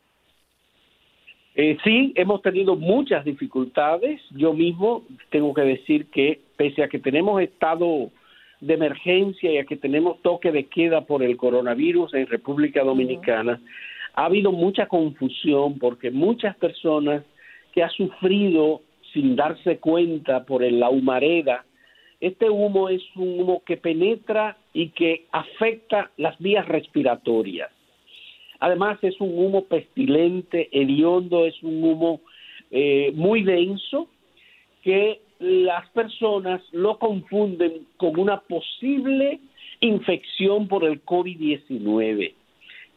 Eh, 1.56 1.78
sí, 1.84 2.14
hemos 2.16 2.42
tenido 2.42 2.76
muchas 2.76 3.26
dificultades. 3.26 4.22
Yo 4.32 4.54
mismo 4.54 5.04
tengo 5.30 5.54
que 5.54 5.62
decir 5.62 6.08
que 6.08 6.40
pese 6.56 6.84
a 6.84 6.88
que 6.88 7.00
tenemos 7.00 7.42
estado 7.42 8.10
de 8.62 8.74
emergencia 8.74 9.52
y 9.52 9.58
a 9.58 9.66
que 9.66 9.76
tenemos 9.76 10.22
toque 10.22 10.52
de 10.52 10.68
queda 10.68 11.02
por 11.02 11.24
el 11.24 11.36
coronavirus 11.36 12.14
en 12.14 12.28
República 12.28 12.84
Dominicana, 12.84 13.60
ha 14.14 14.26
habido 14.26 14.52
mucha 14.52 14.88
confusión 14.88 15.80
porque 15.80 16.12
muchas 16.12 16.56
personas 16.58 17.24
que 17.74 17.84
han 17.84 17.90
sufrido 17.92 18.82
sin 19.14 19.36
darse 19.36 19.80
cuenta 19.80 20.46
por 20.46 20.62
la 20.62 20.90
humareda, 20.90 21.66
este 22.20 22.50
humo 22.50 22.88
es 22.88 23.02
un 23.16 23.40
humo 23.40 23.64
que 23.66 23.78
penetra 23.78 24.58
y 24.74 24.90
que 24.90 25.26
afecta 25.32 26.12
las 26.18 26.38
vías 26.38 26.68
respiratorias. 26.68 27.72
Además 28.62 29.00
es 29.02 29.19
un 29.19 29.38
humo 29.38 29.65
pestilente, 29.65 30.69
hediondo, 30.71 31.45
es 31.45 31.62
un 31.63 31.84
humo 31.84 32.21
eh, 32.69 33.12
muy 33.15 33.41
denso 33.41 34.08
que 34.84 35.19
las 35.39 35.89
personas 35.89 36.62
lo 36.71 37.00
confunden 37.00 37.88
con 37.97 38.19
una 38.19 38.39
posible 38.41 39.39
infección 39.80 40.67
por 40.67 40.84
el 40.84 41.04
COVID-19. 41.04 42.34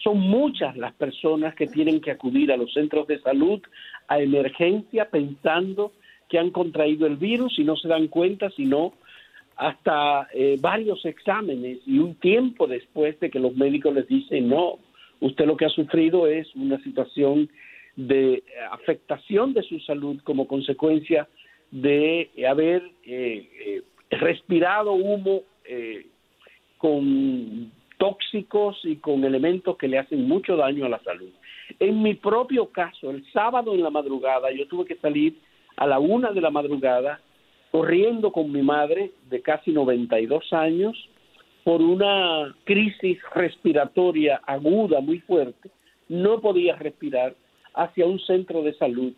Son 0.02 0.18
muchas 0.18 0.76
las 0.76 0.92
personas 0.92 1.54
que 1.54 1.66
tienen 1.66 2.02
que 2.02 2.10
acudir 2.10 2.52
a 2.52 2.58
los 2.58 2.70
centros 2.74 3.06
de 3.06 3.18
salud 3.20 3.62
a 4.06 4.20
emergencia 4.20 5.08
pensando 5.08 5.92
que 6.28 6.38
han 6.38 6.50
contraído 6.50 7.06
el 7.06 7.16
virus 7.16 7.58
y 7.58 7.64
no 7.64 7.74
se 7.76 7.88
dan 7.88 8.08
cuenta, 8.08 8.50
sino 8.50 8.92
hasta 9.56 10.28
eh, 10.34 10.58
varios 10.60 11.06
exámenes 11.06 11.78
y 11.86 12.00
un 12.00 12.16
tiempo 12.16 12.66
después 12.66 13.18
de 13.20 13.30
que 13.30 13.38
los 13.38 13.56
médicos 13.56 13.94
les 13.94 14.06
dicen 14.08 14.50
no, 14.50 14.78
usted 15.20 15.46
lo 15.46 15.56
que 15.56 15.64
ha 15.64 15.70
sufrido 15.70 16.26
es 16.26 16.54
una 16.54 16.82
situación 16.82 17.48
de 17.96 18.42
afectación 18.70 19.52
de 19.54 19.62
su 19.62 19.78
salud 19.80 20.20
como 20.24 20.48
consecuencia 20.48 21.28
de 21.70 22.30
haber 22.48 22.82
eh, 23.04 23.48
eh, 23.66 23.82
respirado 24.10 24.92
humo 24.92 25.42
eh, 25.64 26.06
con 26.78 27.72
tóxicos 27.98 28.78
y 28.84 28.96
con 28.96 29.24
elementos 29.24 29.76
que 29.76 29.88
le 29.88 29.98
hacen 29.98 30.26
mucho 30.26 30.56
daño 30.56 30.84
a 30.84 30.88
la 30.88 30.98
salud. 31.00 31.30
En 31.78 32.02
mi 32.02 32.14
propio 32.14 32.66
caso, 32.70 33.10
el 33.10 33.24
sábado 33.32 33.74
en 33.74 33.82
la 33.82 33.90
madrugada, 33.90 34.50
yo 34.52 34.66
tuve 34.68 34.84
que 34.84 34.96
salir 34.96 35.38
a 35.76 35.86
la 35.86 35.98
una 35.98 36.32
de 36.32 36.40
la 36.40 36.50
madrugada 36.50 37.20
corriendo 37.70 38.30
con 38.30 38.52
mi 38.52 38.62
madre 38.62 39.12
de 39.30 39.42
casi 39.42 39.72
92 39.72 40.52
años 40.52 41.08
por 41.64 41.80
una 41.80 42.54
crisis 42.64 43.18
respiratoria 43.34 44.40
aguda 44.46 45.00
muy 45.00 45.20
fuerte, 45.20 45.70
no 46.08 46.40
podía 46.40 46.76
respirar 46.76 47.34
hacia 47.74 48.06
un 48.06 48.20
centro 48.20 48.62
de 48.62 48.74
salud 48.74 49.12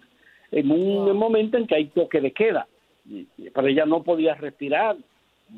en 0.53 0.71
un 0.71 1.17
momento 1.17 1.59
en 1.59 1.67
que 1.67 1.75
hay 1.75 1.87
toque 1.87 2.21
de 2.21 2.33
queda. 2.33 2.69
Pero 3.53 3.67
ella 3.67 3.85
no 3.85 4.03
podía 4.03 4.35
respirar. 4.35 4.97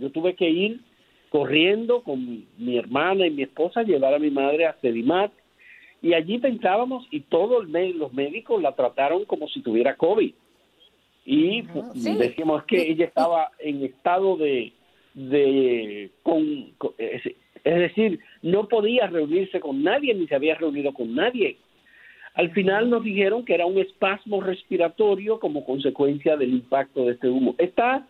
Yo 0.01 0.11
tuve 0.11 0.35
que 0.35 0.49
ir 0.49 0.81
corriendo 1.31 2.03
con 2.03 2.47
mi 2.57 2.79
hermana 2.79 3.27
y 3.27 3.31
mi 3.31 3.43
esposa 3.43 3.81
a 3.81 3.85
llevar 3.85 4.15
a 4.15 4.19
mi 4.19 4.31
madre 4.31 4.67
a 4.67 4.77
Sedimat 4.81 5.31
y 6.01 6.15
allí 6.15 6.39
pensábamos 6.39 7.07
y 7.11 7.21
todos 7.21 7.69
los 7.69 8.13
médicos 8.13 8.63
la 8.63 8.73
trataron 8.73 9.25
como 9.25 9.49
si 9.49 9.61
tuviera 9.63 9.97
COVID. 9.97 10.33
Y 11.25 11.63
decíamos 12.17 12.65
que 12.65 12.91
ella 12.91 13.05
estaba 13.05 13.51
en 13.59 13.85
estado 13.85 14.37
de, 14.37 14.73
de 15.19 16.11
con, 16.23 16.73
es 16.99 17.35
decir, 17.65 18.21
no 18.43 18.69
podía 18.69 19.09
reunirse 19.09 19.59
con 19.59 19.83
nadie 19.83 20.15
ni 20.15 20.29
se 20.29 20.37
había 20.37 20.55
reunido 20.55 20.93
con 20.95 21.15
nadie. 21.15 21.59
Al 22.35 22.53
final 22.53 22.89
nos 22.89 23.03
dijeron 23.03 23.45
que 23.45 23.55
era 23.55 23.67
un 23.67 23.79
espasmo 23.79 24.41
respiratorio 24.41 25.41
como 25.41 25.65
consecuencia 25.65 26.37
del 26.37 26.51
impacto 26.51 27.07
de 27.07 27.15
este 27.15 27.29
humo. 27.29 27.57
Está 27.59 28.07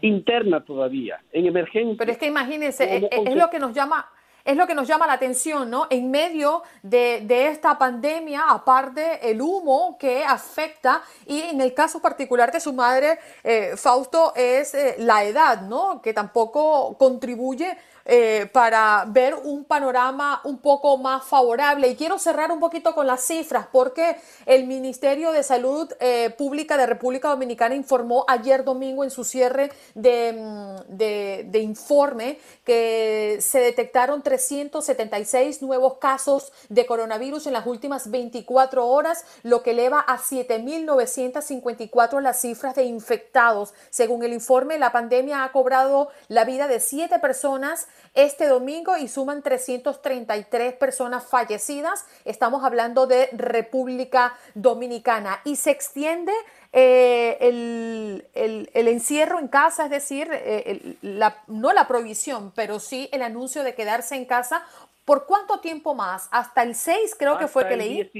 interna 0.00 0.64
todavía, 0.64 1.20
en 1.32 1.46
emergencia. 1.46 1.94
Pero 1.96 2.10
es 2.10 2.18
que 2.18 2.26
imagínense, 2.26 2.96
es, 2.96 3.04
es, 3.04 3.36
lo 3.36 3.48
que 3.48 3.60
nos 3.60 3.72
llama 3.72 4.06
es 4.44 4.56
lo 4.56 4.66
que 4.66 4.74
nos 4.74 4.88
llama 4.88 5.06
la 5.06 5.14
atención, 5.14 5.70
¿no? 5.70 5.86
En 5.90 6.10
medio 6.10 6.62
de, 6.82 7.48
esta 7.50 7.78
pandemia, 7.78 8.44
aparte 8.48 9.30
el 9.30 9.40
humo 9.40 9.96
que 9.98 10.24
afecta, 10.24 11.02
y 11.26 11.40
en 11.40 11.60
el 11.60 11.74
caso 11.74 12.00
particular 12.00 12.52
de 12.52 12.60
su 12.60 12.72
madre, 12.72 13.18
eh, 13.44 13.74
Fausto, 13.76 14.32
es 14.34 14.74
eh, 14.74 14.96
la 14.98 15.24
edad, 15.24 15.62
¿no? 15.62 16.00
Que 16.02 16.12
tampoco 16.12 16.96
contribuye 16.98 17.76
eh, 18.04 18.48
para 18.52 19.04
ver 19.08 19.34
un 19.34 19.64
panorama 19.64 20.40
un 20.44 20.58
poco 20.58 20.96
más 20.96 21.24
favorable. 21.24 21.88
Y 21.88 21.96
quiero 21.96 22.18
cerrar 22.18 22.50
un 22.50 22.60
poquito 22.60 22.94
con 22.94 23.06
las 23.06 23.22
cifras, 23.22 23.66
porque 23.70 24.16
el 24.46 24.66
Ministerio 24.66 25.32
de 25.32 25.42
Salud 25.42 25.88
Pública 26.36 26.76
de 26.76 26.86
República 26.86 27.28
Dominicana 27.28 27.74
informó 27.74 28.24
ayer 28.28 28.64
domingo 28.64 29.04
en 29.04 29.10
su 29.10 29.24
cierre 29.24 29.70
de, 29.94 30.32
mm, 30.32 30.96
de, 30.96 31.46
de 31.48 31.58
informe 31.60 32.38
que 32.64 33.38
se 33.40 33.60
detectaron 33.60 34.22
376 34.22 35.62
nuevos 35.62 35.98
casos 35.98 36.52
de 36.68 36.86
coronavirus 36.86 37.46
en 37.46 37.52
las 37.52 37.66
últimas 37.66 38.10
24 38.10 38.86
horas, 38.86 39.24
lo 39.42 39.62
que 39.62 39.72
eleva 39.72 40.00
a 40.00 40.18
7.954 40.18 42.20
las 42.20 42.40
cifras 42.40 42.74
de 42.74 42.84
infectados. 42.84 43.74
Según 43.90 44.22
el 44.22 44.32
informe, 44.32 44.78
la 44.78 44.92
pandemia 44.92 45.44
ha 45.44 45.52
cobrado 45.52 46.08
la 46.28 46.44
vida 46.44 46.68
de 46.68 46.80
siete 46.80 47.18
personas 47.18 47.88
este 48.14 48.48
domingo 48.48 48.96
y 48.96 49.08
suman 49.08 49.42
333 49.42 50.74
personas 50.74 51.26
fallecidas. 51.26 52.04
Estamos 52.24 52.64
hablando 52.64 53.06
de 53.06 53.28
República 53.32 54.34
Dominicana 54.54 55.40
y 55.44 55.56
se 55.56 55.70
extiende 55.70 56.32
eh, 56.72 57.36
el, 57.40 58.26
el, 58.34 58.88
encierro 58.88 59.38
en 59.38 59.48
casa, 59.48 59.84
es 59.84 59.90
decir, 59.90 60.28
eh, 60.32 60.96
la, 61.02 61.42
no 61.46 61.72
la 61.72 61.86
prohibición, 61.86 62.52
pero 62.54 62.80
sí 62.80 63.08
el 63.12 63.22
anuncio 63.22 63.62
de 63.62 63.74
quedarse 63.74 64.16
en 64.16 64.24
casa. 64.24 64.64
¿Por 65.04 65.26
cuánto 65.26 65.58
tiempo 65.58 65.94
más? 65.94 66.28
Hasta 66.30 66.62
el 66.62 66.74
6 66.74 67.16
creo 67.18 67.38
que 67.38 67.48
fue 67.48 67.66
que 67.66 67.76
leí. 67.76 68.10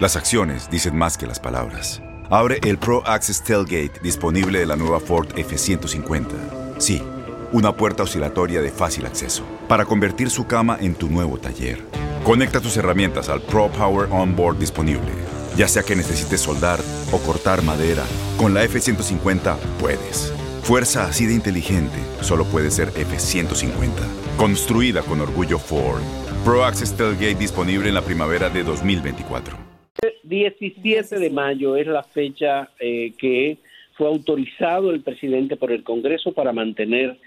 Las 0.00 0.16
acciones 0.16 0.68
dicen 0.68 0.96
más 0.96 1.16
que 1.16 1.26
las 1.26 1.38
palabras. 1.38 2.02
Abre 2.30 2.58
el 2.64 2.76
Pro 2.76 3.02
Access 3.06 3.42
Tailgate 3.44 4.00
disponible 4.02 4.58
de 4.58 4.66
la 4.66 4.76
nueva 4.76 5.00
Ford 5.00 5.28
F-150. 5.38 6.78
Sí, 6.78 7.02
una 7.52 7.76
puerta 7.76 8.02
oscilatoria 8.02 8.60
de 8.60 8.70
fácil 8.70 9.06
acceso 9.06 9.44
para 9.68 9.84
convertir 9.84 10.30
su 10.30 10.46
cama 10.46 10.76
en 10.80 10.94
tu 10.94 11.08
nuevo 11.08 11.38
taller. 11.38 11.82
Conecta 12.24 12.60
tus 12.60 12.76
herramientas 12.76 13.28
al 13.28 13.40
Pro 13.42 13.68
Power 13.68 14.08
Onboard 14.10 14.58
disponible 14.58 15.12
ya 15.58 15.66
sea 15.66 15.82
que 15.82 15.96
necesites 15.96 16.40
soldar 16.40 16.78
o 17.12 17.18
cortar 17.18 17.62
madera, 17.62 18.04
con 18.38 18.54
la 18.54 18.62
F-150 18.62 19.56
puedes. 19.80 20.32
Fuerza 20.62 21.08
así 21.08 21.26
de 21.26 21.34
inteligente 21.34 21.98
solo 22.20 22.44
puede 22.44 22.70
ser 22.70 22.88
F-150. 22.94 23.90
Construida 24.36 25.02
con 25.02 25.20
orgullo 25.20 25.58
Ford. 25.58 26.00
Pro 26.44 26.64
Access 26.64 26.96
Tailgate 26.96 27.34
disponible 27.34 27.88
en 27.88 27.94
la 27.94 28.02
primavera 28.02 28.48
de 28.48 28.62
2024. 28.62 29.56
17 30.22 31.18
de 31.18 31.30
mayo 31.30 31.74
es 31.74 31.88
la 31.88 32.04
fecha 32.04 32.70
eh, 32.78 33.12
que 33.18 33.58
fue 33.94 34.06
autorizado 34.06 34.92
el 34.92 35.00
presidente 35.00 35.56
por 35.56 35.72
el 35.72 35.82
Congreso 35.82 36.30
para 36.30 36.52
mantener 36.52 37.18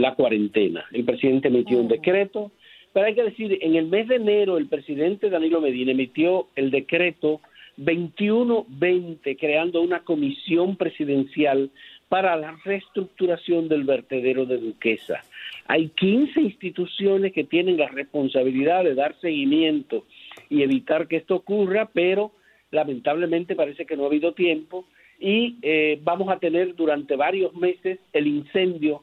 la 0.00 0.14
cuarentena. 0.14 0.84
El 0.92 1.04
presidente 1.04 1.48
emitió 1.48 1.78
un 1.78 1.88
decreto, 1.88 2.52
pero 2.92 3.06
hay 3.06 3.14
que 3.14 3.24
decir, 3.24 3.58
en 3.60 3.74
el 3.76 3.86
mes 3.86 4.08
de 4.08 4.16
enero 4.16 4.58
el 4.58 4.66
presidente 4.66 5.30
Danilo 5.30 5.60
Medina 5.60 5.92
emitió 5.92 6.48
el 6.54 6.70
decreto 6.70 7.40
21-20, 7.78 9.36
creando 9.38 9.82
una 9.82 10.00
comisión 10.00 10.76
presidencial 10.76 11.70
para 12.08 12.36
la 12.36 12.56
reestructuración 12.64 13.68
del 13.68 13.84
vertedero 13.84 14.46
de 14.46 14.58
Duquesa. 14.58 15.22
Hay 15.66 15.88
15 15.88 16.40
instituciones 16.40 17.32
que 17.32 17.44
tienen 17.44 17.76
la 17.76 17.88
responsabilidad 17.88 18.84
de 18.84 18.94
dar 18.94 19.18
seguimiento 19.20 20.04
y 20.48 20.62
evitar 20.62 21.08
que 21.08 21.16
esto 21.16 21.36
ocurra, 21.36 21.90
pero 21.92 22.32
lamentablemente 22.70 23.56
parece 23.56 23.84
que 23.84 23.96
no 23.96 24.04
ha 24.04 24.06
habido 24.06 24.32
tiempo 24.32 24.86
y 25.18 25.56
eh, 25.62 25.98
vamos 26.02 26.28
a 26.28 26.38
tener 26.38 26.74
durante 26.76 27.16
varios 27.16 27.54
meses 27.54 27.98
el 28.12 28.26
incendio 28.26 29.02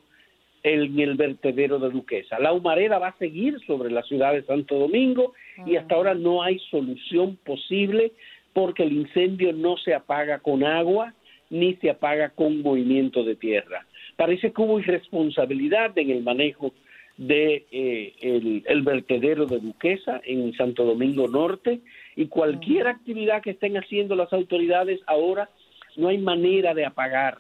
en 0.64 1.00
el 1.00 1.16
vertedero 1.16 1.78
de 1.78 1.90
Duquesa. 1.90 2.40
La 2.40 2.54
humareda 2.54 2.98
va 2.98 3.10
a 3.10 3.18
seguir 3.18 3.60
sobre 3.68 3.92
la 3.92 4.02
ciudad 4.04 4.34
de 4.34 4.44
Santo 4.44 4.80
Domingo 4.80 5.34
y 5.66 5.76
hasta 5.76 5.96
ahora 5.96 6.14
no 6.14 6.42
hay 6.42 6.58
solución 6.72 7.38
posible 7.44 8.14
porque 8.54 8.84
el 8.84 8.94
incendio 8.94 9.52
no 9.52 9.78
se 9.78 9.94
apaga 9.94 10.40
con 10.40 10.64
agua 10.64 11.14
ni 11.50 11.76
se 11.76 11.90
apaga 11.90 12.30
con 12.30 12.62
movimiento 12.62 13.24
de 13.24 13.36
tierra. 13.36 13.86
Parece 14.16 14.54
que 14.54 14.62
hubo 14.62 14.80
irresponsabilidad 14.80 15.98
en 15.98 16.10
el 16.10 16.24
manejo 16.24 16.74
de 17.18 17.66
eh, 17.72 18.14
el, 18.22 18.64
el, 18.66 18.82
vertedero 18.82 19.46
de 19.46 19.60
Duquesa 19.60 20.22
en 20.24 20.54
Santo 20.54 20.84
Domingo 20.84 21.28
Norte 21.28 21.82
y 22.16 22.28
cualquier 22.28 22.88
actividad 22.88 23.44
que 23.44 23.52
estén 23.52 23.78
haciendo 23.78 24.16
las 24.16 24.34
autoridades 24.34 25.00
ahora 25.06 25.50
no 25.96 26.08
hay 26.08 26.18
manera 26.18 26.74
de 26.74 26.86
apagar 26.86 27.38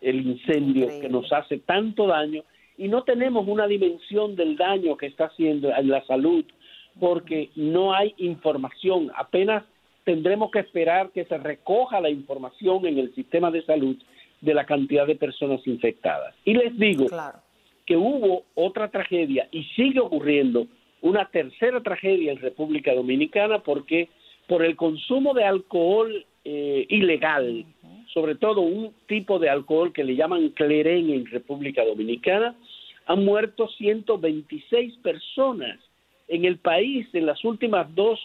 el 0.00 0.26
incendio 0.26 0.88
que 1.00 1.08
nos 1.08 1.32
hace 1.32 1.58
tanto 1.58 2.06
daño 2.06 2.42
y 2.78 2.88
no 2.88 3.02
tenemos 3.02 3.46
una 3.48 3.66
dimensión 3.66 4.36
del 4.36 4.56
daño 4.56 4.96
que 4.96 5.06
está 5.06 5.26
haciendo 5.26 5.74
en 5.74 5.88
la 5.88 6.04
salud 6.06 6.44
porque 6.98 7.50
no 7.56 7.94
hay 7.94 8.14
información, 8.18 9.10
apenas 9.16 9.64
tendremos 10.04 10.50
que 10.50 10.60
esperar 10.60 11.10
que 11.10 11.24
se 11.24 11.36
recoja 11.36 12.00
la 12.00 12.08
información 12.08 12.86
en 12.86 12.98
el 12.98 13.14
sistema 13.14 13.50
de 13.50 13.62
salud 13.62 13.96
de 14.40 14.54
la 14.54 14.64
cantidad 14.64 15.06
de 15.06 15.16
personas 15.16 15.66
infectadas. 15.66 16.34
Y 16.44 16.54
les 16.54 16.78
digo 16.78 17.06
que 17.84 17.96
hubo 17.96 18.44
otra 18.54 18.88
tragedia 18.88 19.48
y 19.50 19.64
sigue 19.74 20.00
ocurriendo 20.00 20.66
una 21.02 21.28
tercera 21.28 21.82
tragedia 21.82 22.32
en 22.32 22.38
República 22.38 22.94
Dominicana 22.94 23.58
porque 23.60 24.08
por 24.46 24.64
el 24.64 24.76
consumo 24.76 25.34
de 25.34 25.44
alcohol 25.44 26.24
eh, 26.44 26.86
ilegal, 26.88 27.64
sobre 28.14 28.36
todo 28.36 28.60
un 28.60 28.92
tipo 29.06 29.38
de 29.38 29.50
alcohol 29.50 29.92
que 29.92 30.04
le 30.04 30.16
llaman 30.16 30.50
cleren 30.50 31.10
en 31.10 31.26
República 31.26 31.84
Dominicana, 31.84 32.54
han 33.06 33.24
muerto 33.24 33.68
126 33.68 34.96
personas 34.98 35.78
en 36.28 36.44
el 36.44 36.58
país 36.58 37.06
en 37.12 37.26
las 37.26 37.44
últimas 37.44 37.92
dos 37.94 38.20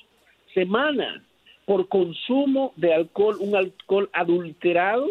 semanas 0.53 1.21
por 1.65 1.87
consumo 1.87 2.73
de 2.75 2.93
alcohol, 2.93 3.37
un 3.39 3.55
alcohol 3.55 4.09
adulterado 4.11 5.07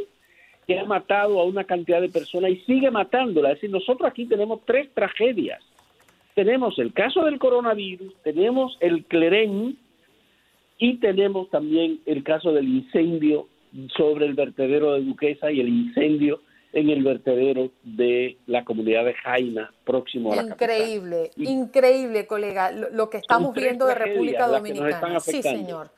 que 0.66 0.78
ha 0.78 0.84
matado 0.84 1.40
a 1.40 1.44
una 1.44 1.64
cantidad 1.64 2.00
de 2.00 2.08
personas 2.08 2.50
y 2.50 2.56
sigue 2.58 2.90
matándola. 2.90 3.50
Es 3.50 3.56
decir, 3.56 3.70
nosotros 3.70 4.08
aquí 4.08 4.26
tenemos 4.26 4.60
tres 4.64 4.88
tragedias. 4.92 5.60
Tenemos 6.34 6.78
el 6.78 6.92
caso 6.92 7.24
del 7.24 7.38
coronavirus, 7.38 8.14
tenemos 8.22 8.76
el 8.80 9.04
clerén 9.04 9.76
y 10.78 10.96
tenemos 10.96 11.48
también 11.50 12.00
el 12.06 12.22
caso 12.22 12.52
del 12.52 12.68
incendio 12.68 13.46
sobre 13.96 14.26
el 14.26 14.34
vertedero 14.34 14.94
de 14.94 15.02
Duquesa 15.02 15.50
y 15.52 15.60
el 15.60 15.68
incendio 15.68 16.40
en 16.72 16.90
el 16.90 17.02
vertedero 17.02 17.70
de 17.82 18.38
la 18.46 18.64
comunidad 18.64 19.04
de 19.04 19.14
Jaina, 19.14 19.72
próximo 19.84 20.32
a 20.32 20.36
la 20.36 20.42
Increíble, 20.42 21.30
increíble, 21.36 22.26
colega, 22.26 22.70
lo, 22.70 23.10
que 23.10 23.18
estamos 23.18 23.54
viendo 23.54 23.86
de 23.86 23.94
República 23.94 24.46
Dominicana. 24.46 25.20
Sí, 25.20 25.42
señor. 25.42 25.90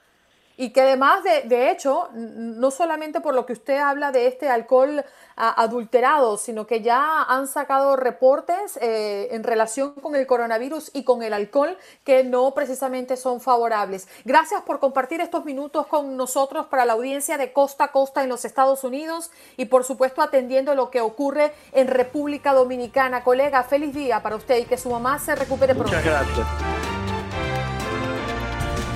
Y 0.57 0.71
que 0.71 0.83
además, 0.83 1.25
de, 1.25 1.43
de, 1.43 1.71
hecho, 1.71 2.09
no 2.13 2.71
solamente 2.71 3.21
por 3.21 3.35
lo 3.35 3.47
que 3.47 3.55
usted 3.55 3.79
habla 3.79 4.13
de 4.13 4.27
este 4.27 4.49
alcohol 4.49 5.05
adulterado, 5.37 6.37
sino 6.37 6.67
que 6.67 6.83
ya 6.83 7.23
han 7.23 7.47
sacado 7.47 7.97
reportes 7.97 8.79
eh, 8.81 9.29
en 9.33 9.45
relación 9.45 9.93
con 9.95 10.15
el 10.15 10.27
coronavirus 10.27 10.91
y 10.95 11.05
con 11.05 11.23
el 11.23 11.33
alcohol 11.33 11.77
que 12.05 12.25
no 12.25 12.53
precisamente 12.53 13.17
son 13.17 13.41
favorables. 13.41 14.09
Gracias 14.25 14.63
por 14.63 14.79
compartir 14.79 15.21
estos 15.21 15.45
minutos 15.45 15.87
con 15.87 16.17
nosotros 16.17 16.67
para 16.67 16.85
la 16.85 16.93
audiencia 16.93 17.39
de 17.39 17.53
costa 17.53 17.85
a 17.85 17.93
costa 17.93 18.23
en 18.23 18.29
los 18.29 18.45
Estados 18.45 18.85
Unidos 18.85 19.31
y 19.57 19.67
por 19.67 19.85
supuesto 19.85 20.23
atendiendo 20.23 20.75
lo 20.75 20.91
que 20.91 21.01
ocurre 21.01 21.53
en 21.73 21.89
República 21.89 22.53
Dominicana. 22.53 23.25
Colega, 23.25 23.63
feliz 23.63 23.95
día 23.95 24.23
para 24.23 24.37
usted 24.37 24.59
y 24.59 24.65
que 24.65 24.77
su 24.77 24.91
mamá 24.91 25.19
se 25.19 25.35
recupere 25.35 25.75
pronto. 25.75 25.93
Muchas 25.93 26.05
gracias. 26.05 26.92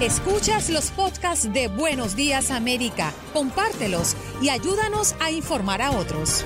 Escuchas 0.00 0.68
los 0.68 0.90
podcasts 0.90 1.50
de 1.54 1.68
Buenos 1.68 2.16
Días 2.16 2.50
América, 2.50 3.14
compártelos 3.32 4.14
y 4.42 4.50
ayúdanos 4.50 5.16
a 5.22 5.30
informar 5.30 5.80
a 5.80 5.90
otros. 5.92 6.44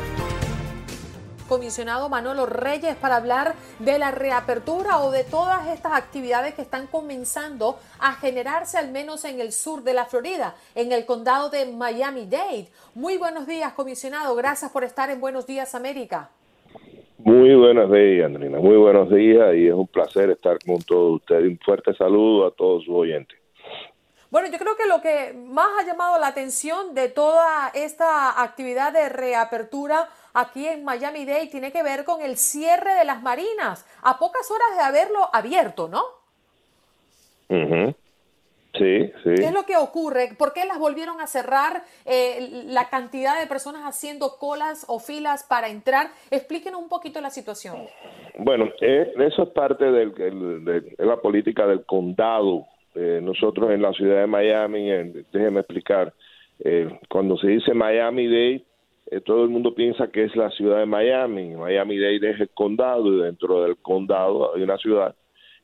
Comisionado 1.48 2.08
Manolo 2.08 2.46
Reyes 2.46 2.94
para 2.94 3.16
hablar 3.16 3.56
de 3.80 3.98
la 3.98 4.12
reapertura 4.12 5.00
o 5.00 5.10
de 5.10 5.24
todas 5.24 5.66
estas 5.66 5.94
actividades 5.94 6.54
que 6.54 6.62
están 6.62 6.86
comenzando 6.86 7.76
a 7.98 8.12
generarse 8.12 8.78
al 8.78 8.92
menos 8.92 9.24
en 9.24 9.40
el 9.40 9.50
sur 9.50 9.82
de 9.82 9.94
la 9.94 10.04
Florida, 10.04 10.54
en 10.76 10.92
el 10.92 11.04
condado 11.04 11.50
de 11.50 11.66
Miami-Dade. 11.66 12.68
Muy 12.94 13.18
buenos 13.18 13.48
días, 13.48 13.72
comisionado. 13.72 14.36
Gracias 14.36 14.70
por 14.70 14.84
estar 14.84 15.10
en 15.10 15.20
Buenos 15.20 15.48
Días 15.48 15.74
América. 15.74 16.30
Muy 17.18 17.52
buenos 17.56 17.90
días, 17.90 18.26
Andrina. 18.26 18.60
Muy 18.60 18.76
buenos 18.76 19.10
días 19.10 19.56
y 19.56 19.66
es 19.66 19.74
un 19.74 19.88
placer 19.88 20.30
estar 20.30 20.56
con 20.64 20.78
todos 20.82 21.16
ustedes. 21.16 21.48
Un 21.48 21.58
fuerte 21.58 21.92
saludo 21.94 22.46
a 22.46 22.52
todos 22.52 22.84
sus 22.84 22.94
oyentes. 22.94 23.39
Bueno, 24.30 24.48
yo 24.48 24.58
creo 24.58 24.76
que 24.76 24.86
lo 24.86 25.00
que 25.00 25.32
más 25.34 25.66
ha 25.80 25.86
llamado 25.86 26.18
la 26.20 26.28
atención 26.28 26.94
de 26.94 27.08
toda 27.08 27.68
esta 27.74 28.40
actividad 28.40 28.92
de 28.92 29.08
reapertura 29.08 30.08
aquí 30.34 30.68
en 30.68 30.84
Miami 30.84 31.24
Dade 31.24 31.48
tiene 31.48 31.72
que 31.72 31.82
ver 31.82 32.04
con 32.04 32.22
el 32.22 32.36
cierre 32.36 32.94
de 32.94 33.04
las 33.04 33.22
marinas 33.22 33.84
a 34.02 34.18
pocas 34.18 34.48
horas 34.48 34.76
de 34.76 34.82
haberlo 34.84 35.28
abierto, 35.32 35.88
¿no? 35.88 36.04
Sí, 38.78 39.12
sí. 39.24 39.34
¿Qué 39.34 39.46
es 39.46 39.52
lo 39.52 39.64
que 39.64 39.76
ocurre? 39.76 40.30
¿Por 40.38 40.52
qué 40.52 40.64
las 40.64 40.78
volvieron 40.78 41.20
a 41.20 41.26
cerrar? 41.26 41.82
Eh, 42.04 42.62
la 42.66 42.88
cantidad 42.88 43.38
de 43.40 43.48
personas 43.48 43.82
haciendo 43.82 44.38
colas 44.38 44.84
o 44.86 45.00
filas 45.00 45.42
para 45.42 45.68
entrar. 45.68 46.12
Explíquenos 46.30 46.80
un 46.80 46.88
poquito 46.88 47.20
la 47.20 47.30
situación. 47.30 47.88
Bueno, 48.38 48.66
eh, 48.80 49.12
eso 49.18 49.42
es 49.42 49.48
parte 49.48 49.84
de 49.90 50.94
la 50.98 51.16
política 51.16 51.66
del 51.66 51.84
condado 51.84 52.68
eh, 52.94 53.20
nosotros 53.22 53.70
en 53.70 53.82
la 53.82 53.92
ciudad 53.92 54.20
de 54.20 54.26
Miami, 54.26 54.90
déjeme 55.32 55.60
explicar, 55.60 56.12
eh, 56.58 56.88
cuando 57.08 57.36
se 57.38 57.48
dice 57.48 57.72
Miami 57.72 58.26
Dade, 58.26 58.64
eh, 59.10 59.20
todo 59.20 59.44
el 59.44 59.50
mundo 59.50 59.74
piensa 59.74 60.08
que 60.08 60.24
es 60.24 60.36
la 60.36 60.50
ciudad 60.50 60.78
de 60.78 60.86
Miami. 60.86 61.54
Miami 61.56 61.98
Dade 61.98 62.30
es 62.30 62.40
el 62.40 62.50
condado 62.50 63.06
y 63.06 63.22
dentro 63.22 63.62
del 63.62 63.76
condado 63.76 64.54
hay 64.54 64.62
una 64.62 64.76
ciudad 64.78 65.14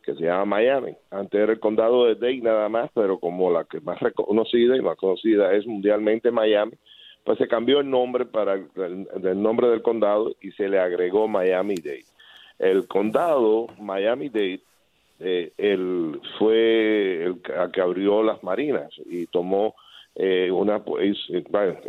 que 0.02 0.14
se 0.14 0.24
llama 0.24 0.44
Miami. 0.44 0.94
Antes 1.10 1.40
era 1.40 1.52
el 1.52 1.60
condado 1.60 2.06
de 2.06 2.14
Dade 2.14 2.40
nada 2.40 2.68
más, 2.68 2.90
pero 2.94 3.18
como 3.18 3.50
la 3.50 3.64
que 3.64 3.80
más 3.80 4.00
reconocida 4.00 4.76
y 4.76 4.80
más 4.80 4.96
conocida 4.96 5.52
es 5.52 5.66
mundialmente 5.66 6.30
Miami, 6.30 6.72
pues 7.24 7.38
se 7.38 7.48
cambió 7.48 7.80
el 7.80 7.90
nombre 7.90 8.24
para 8.24 8.54
el 8.54 9.42
nombre 9.42 9.68
del 9.68 9.82
condado 9.82 10.32
y 10.40 10.52
se 10.52 10.68
le 10.68 10.78
agregó 10.78 11.26
Miami 11.26 11.74
Dade. 11.74 12.04
El 12.58 12.86
condado 12.86 13.66
Miami 13.78 14.28
Dade 14.28 14.60
eh, 15.20 15.52
él 15.56 16.20
fue 16.38 17.24
el 17.24 17.40
que 17.72 17.80
abrió 17.80 18.22
las 18.22 18.42
marinas 18.42 18.90
y 19.06 19.26
tomó 19.26 19.74
eh, 20.14 20.50
una 20.50 20.82
pues, 20.84 21.16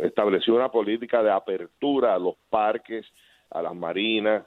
estableció 0.02 0.54
una 0.54 0.70
política 0.70 1.22
de 1.22 1.30
apertura 1.30 2.14
a 2.14 2.18
los 2.18 2.36
parques, 2.50 3.06
a 3.50 3.62
las 3.62 3.74
marinas 3.74 4.44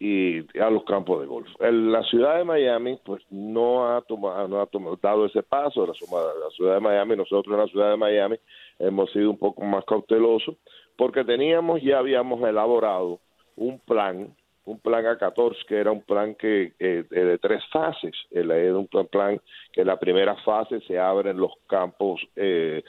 y, 0.00 0.38
a 0.58 0.70
los 0.70 0.84
campos 0.84 1.20
de 1.20 1.26
golf. 1.26 1.48
la 1.60 2.02
ciudad 2.04 2.38
de 2.38 2.44
Miami 2.44 2.98
pues 3.04 3.22
no 3.30 3.94
ha 3.94 4.00
tomado 4.02 4.48
no 4.48 4.60
ha 4.60 4.66
tomado, 4.66 4.98
dado 5.02 5.26
ese 5.26 5.42
paso. 5.42 5.86
La, 5.86 5.92
la 5.92 6.50
ciudad 6.56 6.74
de 6.74 6.80
Miami, 6.80 7.16
nosotros 7.16 7.54
en 7.54 7.60
la 7.60 7.68
ciudad 7.68 7.90
de 7.90 7.96
Miami 7.96 8.36
hemos 8.78 9.10
sido 9.12 9.30
un 9.30 9.38
poco 9.38 9.62
más 9.62 9.84
cautelosos 9.84 10.56
porque 10.96 11.24
teníamos 11.24 11.82
ya 11.82 11.98
habíamos 11.98 12.42
elaborado 12.42 13.20
un 13.56 13.78
plan 13.78 14.34
un 14.66 14.80
plan 14.80 15.04
A14 15.04 15.64
que 15.66 15.76
era 15.76 15.92
un 15.92 16.02
plan 16.02 16.34
que 16.34 16.72
eh, 16.78 17.04
de 17.08 17.38
tres 17.38 17.62
fases. 17.72 18.14
Era 18.30 18.76
un 18.76 18.88
plan 18.88 19.40
que 19.72 19.80
en 19.80 19.86
la 19.86 19.98
primera 19.98 20.34
fase 20.36 20.80
se 20.80 20.98
abren 20.98 21.36
los 21.36 21.52
campos, 21.68 22.20
eh, 22.34 22.82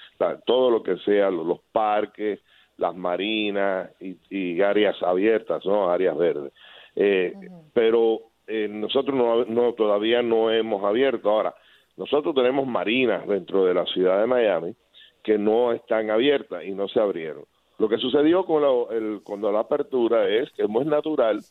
todo 0.46 0.70
lo 0.72 0.84
que 0.84 0.98
sea, 0.98 1.30
los, 1.30 1.60
parques, 1.72 2.40
las 2.78 2.96
marinas 2.96 3.92
y, 4.00 4.60
áreas 4.62 5.02
abiertas, 5.04 5.66
no 5.66 5.90
áreas 5.90 6.18
verdes. 6.18 6.52
Eh, 6.96 7.34
pero 7.74 8.22
nosotros 8.70 9.16
no, 9.16 9.46
no, 9.46 9.74
todavía 9.74 10.22
no 10.24 10.52
hemos 10.52 10.84
abierto. 10.84 11.30
Ahora, 11.30 11.54
nosotros 11.96 12.34
tenemos 12.34 12.66
marinas 12.66 13.28
dentro 13.28 13.66
de 13.66 13.74
la 13.76 13.86
ciudad 13.86 14.20
de 14.20 14.28
Miami 14.28 14.76
que 15.24 15.38
no 15.38 15.74
están 15.74 16.10
abiertas 16.10 16.64
y 16.64 16.72
no 16.72 16.88
se 16.88 17.00
abrieron. 17.00 17.46
Lo 17.78 17.88
que 17.88 17.98
sucedió 17.98 18.46
con 18.46 18.64
la, 18.64 18.96
el, 18.96 19.22
cuando 19.24 19.52
la 19.52 19.60
apertura 19.60 20.28
es 20.28 20.52
que 20.54 20.64
es 20.64 20.70
muy 20.70 20.86
natural 20.86 21.42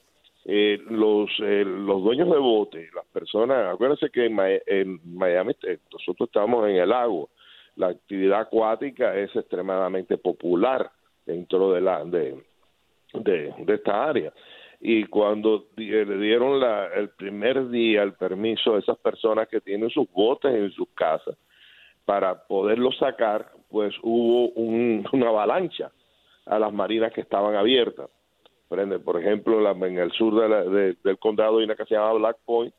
eh, 0.48 0.78
los, 0.90 1.28
eh, 1.40 1.64
los 1.64 2.04
dueños 2.04 2.30
de 2.30 2.38
bote, 2.38 2.88
las 2.94 3.04
personas, 3.06 3.74
acuérdense 3.74 4.10
que 4.10 4.26
en, 4.26 5.00
Miami 5.04 5.56
eh, 5.64 5.78
nosotros 5.92 6.28
estamos 6.28 6.68
en 6.68 6.76
el 6.76 6.92
agua, 6.92 7.26
la 7.74 7.88
actividad 7.88 8.42
acuática 8.42 9.16
es 9.16 9.34
extremadamente 9.34 10.16
popular 10.18 10.88
dentro 11.26 11.72
de 11.72 11.80
la 11.80 12.04
de, 12.04 12.40
de, 13.12 13.54
esta 13.66 14.04
área. 14.04 14.32
Y 14.80 15.06
cuando 15.06 15.66
le 15.74 16.04
dieron 16.04 16.60
la, 16.60 16.94
el 16.94 17.08
primer 17.08 17.68
día 17.68 18.04
el 18.04 18.12
permiso 18.12 18.76
a 18.76 18.78
esas 18.78 18.98
personas 18.98 19.48
que 19.48 19.60
tienen 19.60 19.90
sus 19.90 20.08
botes 20.12 20.54
en 20.54 20.70
sus 20.70 20.88
casas 20.90 21.36
para 22.04 22.46
poderlos 22.46 22.96
sacar, 22.98 23.50
pues 23.68 23.92
hubo 24.00 24.50
una 25.12 25.28
avalancha 25.28 25.90
a 26.44 26.56
las 26.60 26.72
marinas 26.72 27.12
que 27.12 27.22
estaban 27.22 27.56
abiertas 27.56 28.08
por 28.68 29.20
ejemplo, 29.20 29.70
en 29.86 29.98
el 29.98 30.10
sur 30.12 30.34
del 31.02 31.18
condado 31.18 31.58
hay 31.58 31.64
una 31.64 31.76
que 31.76 31.84
se 31.84 31.94
llama 31.94 32.12
Black 32.14 32.38
Point 32.44 32.74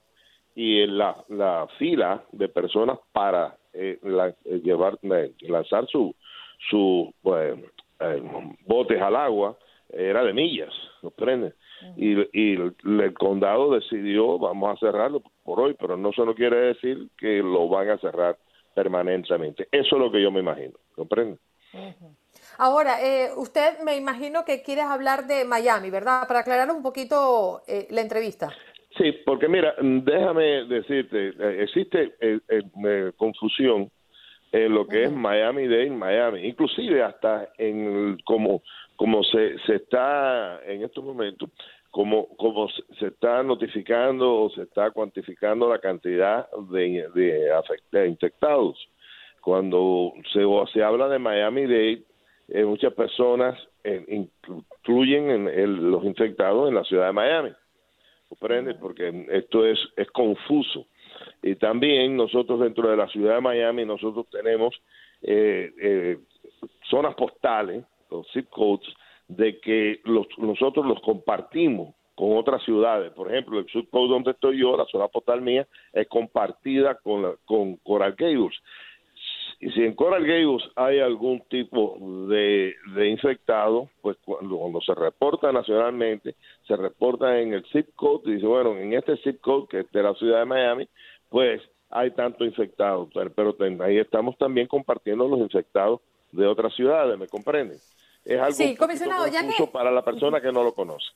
y 0.55 0.81
en 0.81 0.97
la, 0.97 1.23
la 1.29 1.67
fila 1.77 2.23
de 2.31 2.49
personas 2.49 2.97
para 3.11 3.55
eh, 3.73 3.99
eh, 4.03 4.61
llevar, 4.63 4.97
lanzar 5.41 5.87
su, 5.87 6.15
su 6.69 7.13
pues, 7.21 7.57
eh, 7.99 8.23
botes 8.65 9.01
al 9.01 9.15
agua 9.15 9.57
era 9.89 10.23
de 10.23 10.33
millas, 10.33 10.73
¿comprende? 11.01 11.53
y, 11.95 12.17
y 12.33 12.53
el, 12.53 12.75
el 12.83 13.13
condado 13.13 13.71
decidió 13.71 14.39
vamos 14.39 14.75
a 14.75 14.79
cerrarlo 14.79 15.21
por 15.43 15.59
hoy, 15.59 15.75
pero 15.79 15.95
no 15.95 16.09
eso 16.09 16.25
no 16.25 16.33
quiere 16.33 16.57
decir 16.57 17.07
que 17.17 17.37
lo 17.37 17.69
van 17.69 17.89
a 17.91 17.97
cerrar 17.99 18.37
permanentemente. 18.73 19.67
Eso 19.71 19.95
es 19.95 20.01
lo 20.01 20.11
que 20.11 20.21
yo 20.21 20.31
me 20.31 20.39
imagino, 20.39 20.73
¿comprende? 20.95 21.37
Ahora, 22.57 23.01
eh, 23.01 23.29
usted 23.35 23.79
me 23.83 23.95
imagino 23.97 24.43
que 24.45 24.61
quieres 24.63 24.85
hablar 24.85 25.27
de 25.27 25.45
Miami, 25.45 25.89
¿verdad? 25.89 26.27
Para 26.27 26.39
aclarar 26.39 26.71
un 26.71 26.81
poquito 26.81 27.61
eh, 27.67 27.87
la 27.91 28.01
entrevista. 28.01 28.49
Sí, 28.97 29.11
porque 29.25 29.47
mira, 29.47 29.75
déjame 29.79 30.65
decirte, 30.65 31.29
eh, 31.39 31.63
existe 31.63 32.15
eh, 32.19 32.39
eh, 32.49 33.11
confusión 33.15 33.91
en 34.51 34.73
lo 34.73 34.87
que 34.87 35.03
es 35.03 35.11
Miami 35.11 35.67
Dade, 35.67 35.89
Miami, 35.91 36.47
inclusive 36.47 37.03
hasta 37.03 37.49
en 37.57 37.85
el- 37.85 38.23
como 38.23 38.61
como 38.95 39.23
se, 39.23 39.59
se 39.67 39.75
está 39.75 40.59
en 40.65 40.83
estos 40.83 41.03
momentos, 41.03 41.49
como 41.91 42.27
como 42.37 42.67
se- 42.69 43.07
está 43.07 43.43
notificando 43.43 44.33
o 44.43 44.49
se 44.49 44.63
está 44.63 44.89
cuantificando 44.89 45.69
la 45.69 45.77
cantidad 45.79 46.49
de, 46.71 47.07
de, 47.13 47.51
afect- 47.53 47.83
de 47.91 48.07
infectados. 48.07 48.75
Cuando 49.41 50.13
se, 50.33 50.39
se 50.73 50.81
habla 50.83 51.07
de 51.09 51.19
Miami 51.19 51.63
Dade, 51.63 52.01
eh, 52.49 52.63
muchas 52.65 52.93
personas 52.93 53.57
eh, 53.83 54.03
incluyen 54.07 55.29
en 55.29 55.47
el- 55.47 55.91
los 55.91 56.03
infectados 56.05 56.67
en 56.69 56.75
la 56.75 56.83
ciudad 56.83 57.07
de 57.07 57.13
Miami. 57.13 57.51
Comprende 58.29 58.75
porque 58.75 59.25
esto 59.29 59.65
es 59.65 59.79
es 59.95 60.09
confuso. 60.11 60.85
Y 61.41 61.55
también 61.55 62.15
nosotros 62.17 62.59
dentro 62.59 62.89
de 62.89 62.97
la 62.97 63.07
ciudad 63.07 63.35
de 63.35 63.41
Miami 63.41 63.85
nosotros 63.85 64.27
tenemos 64.29 64.75
eh, 65.21 65.71
eh, 65.81 66.17
zonas 66.89 67.15
postales 67.15 67.83
los 68.11 68.27
zip 68.31 68.49
codes 68.49 68.87
de 69.27 69.59
que 69.59 69.99
los, 70.05 70.27
nosotros 70.37 70.85
los 70.85 71.01
compartimos 71.01 71.95
con 72.15 72.37
otras 72.37 72.63
ciudades. 72.63 73.11
Por 73.13 73.31
ejemplo 73.31 73.59
el 73.59 73.65
zip 73.71 73.89
code 73.89 74.09
donde 74.09 74.31
estoy 74.31 74.59
yo 74.59 74.75
la 74.77 74.85
zona 74.85 75.07
postal 75.07 75.41
mía 75.41 75.65
es 75.93 76.07
compartida 76.07 76.95
con 76.95 77.21
la- 77.23 77.35
con 77.45 77.77
Coral 77.77 78.13
Gables 78.17 78.55
y 79.59 79.71
si 79.71 79.83
en 79.83 79.95
Coral 79.95 80.25
Gables 80.25 80.63
hay 80.75 80.99
algún 80.99 81.41
tipo 81.49 81.97
de, 82.29 82.75
de 82.95 83.07
infectado, 83.09 83.89
pues 84.01 84.17
cuando, 84.23 84.57
cuando 84.57 84.81
se 84.81 84.93
reporta 84.93 85.51
nacionalmente, 85.51 86.35
se 86.67 86.75
reporta 86.75 87.39
en 87.39 87.53
el 87.53 87.65
zip 87.71 87.87
code 87.95 88.21
y 88.29 88.35
dice, 88.35 88.45
bueno, 88.45 88.77
en 88.77 88.93
este 88.93 89.17
zip 89.17 89.41
code 89.41 89.67
que 89.67 89.79
es 89.79 89.91
de 89.91 90.03
la 90.03 90.13
ciudad 90.13 90.39
de 90.39 90.45
Miami, 90.45 90.87
pues 91.29 91.61
hay 91.89 92.11
tanto 92.11 92.45
infectado, 92.45 93.09
pero, 93.35 93.53
ten- 93.55 93.81
ahí 93.81 93.97
estamos 93.97 94.37
también 94.37 94.67
compartiendo 94.67 95.27
los 95.27 95.39
infectados 95.39 96.01
de 96.31 96.45
otras 96.45 96.73
ciudades, 96.75 97.17
¿me 97.17 97.27
comprenden? 97.27 97.77
Es 98.25 98.39
algo 98.39 98.53
Sí, 98.53 98.75
comisionado, 98.75 99.27
ya 99.27 99.41
que- 99.47 99.67
para 99.67 99.89
la 99.89 100.03
persona 100.03 100.41
que 100.41 100.51
no 100.51 100.63
lo 100.63 100.73
conoce. 100.73 101.07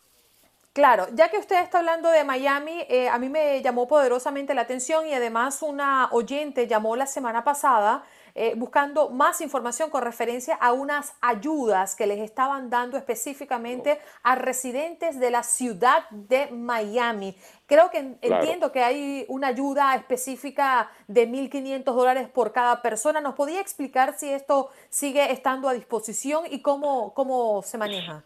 Claro, 0.73 1.07
ya 1.13 1.29
que 1.29 1.37
usted 1.37 1.61
está 1.61 1.79
hablando 1.79 2.09
de 2.09 2.23
Miami, 2.23 2.85
eh, 2.87 3.09
a 3.09 3.19
mí 3.19 3.27
me 3.27 3.61
llamó 3.61 3.89
poderosamente 3.89 4.53
la 4.53 4.61
atención 4.61 5.05
y 5.05 5.13
además 5.13 5.61
una 5.61 6.07
oyente 6.13 6.65
llamó 6.65 6.95
la 6.95 7.07
semana 7.07 7.43
pasada 7.43 8.05
eh, 8.35 8.53
buscando 8.55 9.09
más 9.09 9.41
información 9.41 9.89
con 9.89 10.03
referencia 10.03 10.55
a 10.55 10.73
unas 10.73 11.15
ayudas 11.21 11.95
que 11.95 12.07
les 12.07 12.19
estaban 12.19 12.69
dando 12.69 12.97
específicamente 12.97 13.99
a 14.23 14.35
residentes 14.35 15.19
de 15.19 15.31
la 15.31 15.43
ciudad 15.43 16.09
de 16.09 16.47
Miami. 16.51 17.35
Creo 17.65 17.89
que 17.89 18.15
Claro. 18.21 18.41
entiendo 18.43 18.71
que 18.71 18.81
hay 18.81 19.25
una 19.29 19.47
ayuda 19.47 19.95
específica 19.95 20.91
de 21.07 21.27
1.500 21.27 21.83
dólares 21.95 22.27
por 22.27 22.51
cada 22.51 22.81
persona. 22.81 23.21
¿Nos 23.21 23.35
podía 23.35 23.61
explicar 23.61 24.13
si 24.17 24.29
esto 24.29 24.69
sigue 24.89 25.31
estando 25.31 25.69
a 25.69 25.73
disposición 25.73 26.43
y 26.49 26.61
cómo, 26.61 27.13
cómo 27.13 27.61
se 27.63 27.77
maneja? 27.77 28.23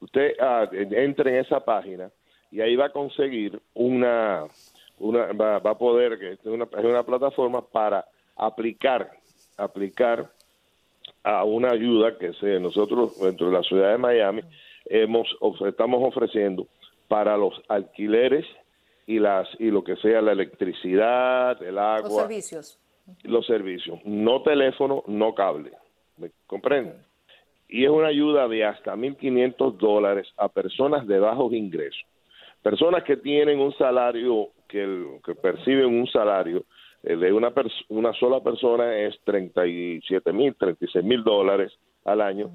Usted 0.00 0.34
ah, 0.40 0.68
entre 0.72 1.30
en 1.30 1.36
esa 1.44 1.64
página 1.64 2.10
y 2.50 2.60
ahí 2.60 2.76
va 2.76 2.86
a 2.86 2.92
conseguir 2.92 3.60
una, 3.74 4.44
una 4.98 5.32
va, 5.32 5.58
va 5.58 5.70
a 5.70 5.78
poder, 5.78 6.18
que 6.18 6.32
es 6.32 6.44
una, 6.44 6.64
es 6.64 6.84
una 6.84 7.04
plataforma 7.04 7.62
para 7.62 8.04
aplicar, 8.36 9.10
aplicar 9.56 10.30
a 11.22 11.44
una 11.44 11.70
ayuda 11.70 12.18
que 12.18 12.32
se, 12.34 12.58
nosotros 12.58 13.20
dentro 13.20 13.46
de 13.48 13.52
la 13.52 13.62
ciudad 13.62 13.92
de 13.92 13.98
Miami 13.98 14.42
hemos 14.86 15.28
estamos 15.66 16.02
ofreciendo 16.02 16.66
para 17.08 17.36
los 17.36 17.54
alquileres 17.68 18.44
y 19.06 19.18
las 19.18 19.48
y 19.58 19.70
lo 19.70 19.84
que 19.84 19.96
sea 19.96 20.20
la 20.20 20.32
electricidad, 20.32 21.62
el 21.62 21.78
agua, 21.78 22.08
Los 22.08 22.16
servicios. 22.16 22.78
Los 23.24 23.46
servicios, 23.46 23.98
no 24.04 24.42
teléfono, 24.42 25.02
no 25.06 25.34
cable, 25.34 25.72
¿me 26.16 26.30
comprenden? 26.46 26.96
Y 27.68 27.84
es 27.84 27.90
una 27.90 28.08
ayuda 28.08 28.48
de 28.48 28.64
hasta 28.64 28.94
1.500 28.96 29.76
dólares 29.78 30.28
a 30.36 30.48
personas 30.48 31.06
de 31.06 31.18
bajos 31.18 31.52
ingresos, 31.52 32.02
personas 32.62 33.02
que 33.04 33.16
tienen 33.16 33.58
un 33.60 33.72
salario 33.76 34.48
que, 34.68 34.82
el- 34.82 35.20
que 35.24 35.34
perciben 35.34 35.86
un 35.86 36.06
salario 36.06 36.64
eh, 37.04 37.16
de 37.16 37.32
una 37.32 37.52
una 37.88 38.12
sola 38.14 38.40
persona 38.40 38.94
es 38.96 39.18
37 39.24 40.32
mil, 40.32 40.54
36 40.54 41.04
mil 41.04 41.24
dólares 41.24 41.72
al 42.04 42.20
año. 42.20 42.50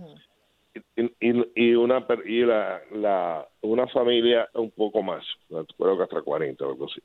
Y, 0.96 1.06
y- 1.20 1.52
y 1.56 1.74
una 1.76 2.06
y 2.26 2.42
la, 2.46 2.80
la 2.94 3.48
una 3.62 3.88
familia 3.88 4.48
un 4.54 4.70
poco 4.72 5.02
más, 5.02 5.26
creo 5.50 5.98
que 5.98 6.04
hasta 6.04 6.22
40 6.22 6.64
o 6.66 6.70
algo 6.70 6.86
así. 6.86 7.02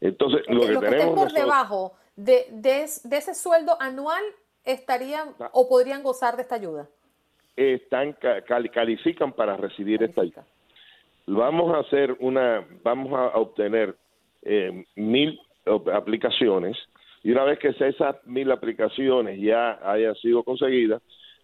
Entonces, 0.00 0.42
lo 0.48 0.60
que 0.60 0.66
tenemos 0.90 1.06
por 1.06 1.14
nosotros- 1.24 1.32
debajo 1.34 1.92
de, 2.16 2.46
de, 2.50 2.82
es- 2.82 3.08
de 3.08 3.16
ese 3.16 3.34
sueldo 3.34 3.76
anual 3.80 4.22
estarían 4.64 5.30
Ah. 5.40 5.50
o 5.52 5.68
podrían 5.68 6.02
gozar 6.02 6.36
de 6.36 6.42
esta 6.42 6.54
ayuda. 6.56 6.88
están 7.56 8.12
ca- 8.14 8.42
cali- 8.42 8.68
califican 8.68 9.32
para 9.32 9.56
recibir 9.56 10.02
esta 10.02 10.22
ayuda. 10.22 10.44
Vamos 11.26 11.72
a 11.74 11.78
hacer 11.80 12.16
una, 12.18 12.66
vamos 12.82 13.12
a 13.12 13.38
obtener 13.38 13.94
eh, 14.42 14.84
mil 14.96 15.38
aplicaciones 15.92 16.76
y 17.22 17.30
una 17.30 17.44
vez 17.44 17.58
que 17.58 17.68
esas 17.68 18.16
mil 18.26 18.50
aplicaciones 18.50 19.40
ya 19.40 19.78
hayan 19.88 20.14
sido 20.16 20.42
conseguidas, 20.42 21.00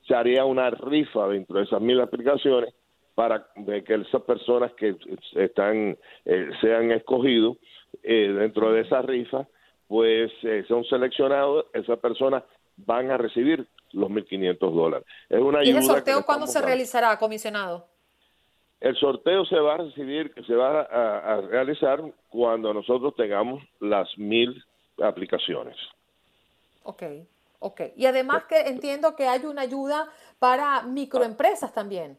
se 0.06 0.14
haría 0.14 0.44
una 0.44 0.68
rifa 0.70 1.28
dentro 1.28 1.58
de 1.58 1.64
esas 1.64 1.80
mil 1.80 2.00
aplicaciones 2.00 2.74
para 3.14 3.46
que 3.86 3.94
esas 3.94 4.22
personas 4.22 4.72
que 4.72 4.96
están 5.36 5.96
eh, 6.24 6.50
sean 6.60 6.90
escogidos 6.90 7.56
eh, 8.02 8.28
dentro 8.36 8.72
de 8.72 8.80
esa 8.82 9.00
rifa, 9.02 9.46
pues 9.90 10.30
eh, 10.44 10.64
son 10.68 10.84
seleccionados, 10.84 11.66
esas 11.72 11.98
personas 11.98 12.44
van 12.76 13.10
a 13.10 13.16
recibir 13.16 13.66
los 13.90 14.08
1.500 14.08 14.72
dólares. 14.72 15.04
Es 15.28 15.40
una 15.40 15.64
¿Y 15.64 15.74
que 15.74 15.82
sorteo 15.82 16.24
cuándo 16.24 16.46
se 16.46 16.54
dando. 16.54 16.68
realizará, 16.68 17.18
comisionado? 17.18 17.88
El 18.80 18.94
sorteo 18.94 19.44
se 19.46 19.58
va 19.58 19.74
a 19.74 19.78
recibir, 19.78 20.32
se 20.46 20.54
va 20.54 20.82
a, 20.82 21.34
a 21.34 21.40
realizar 21.40 22.00
cuando 22.28 22.72
nosotros 22.72 23.16
tengamos 23.16 23.64
las 23.80 24.08
mil 24.16 24.64
aplicaciones. 25.02 25.76
Ok, 26.84 27.02
ok. 27.58 27.80
Y 27.96 28.06
además 28.06 28.44
que 28.44 28.60
entiendo 28.60 29.16
que 29.16 29.26
hay 29.26 29.44
una 29.44 29.62
ayuda 29.62 30.08
para 30.38 30.82
microempresas 30.82 31.74
también. 31.74 32.16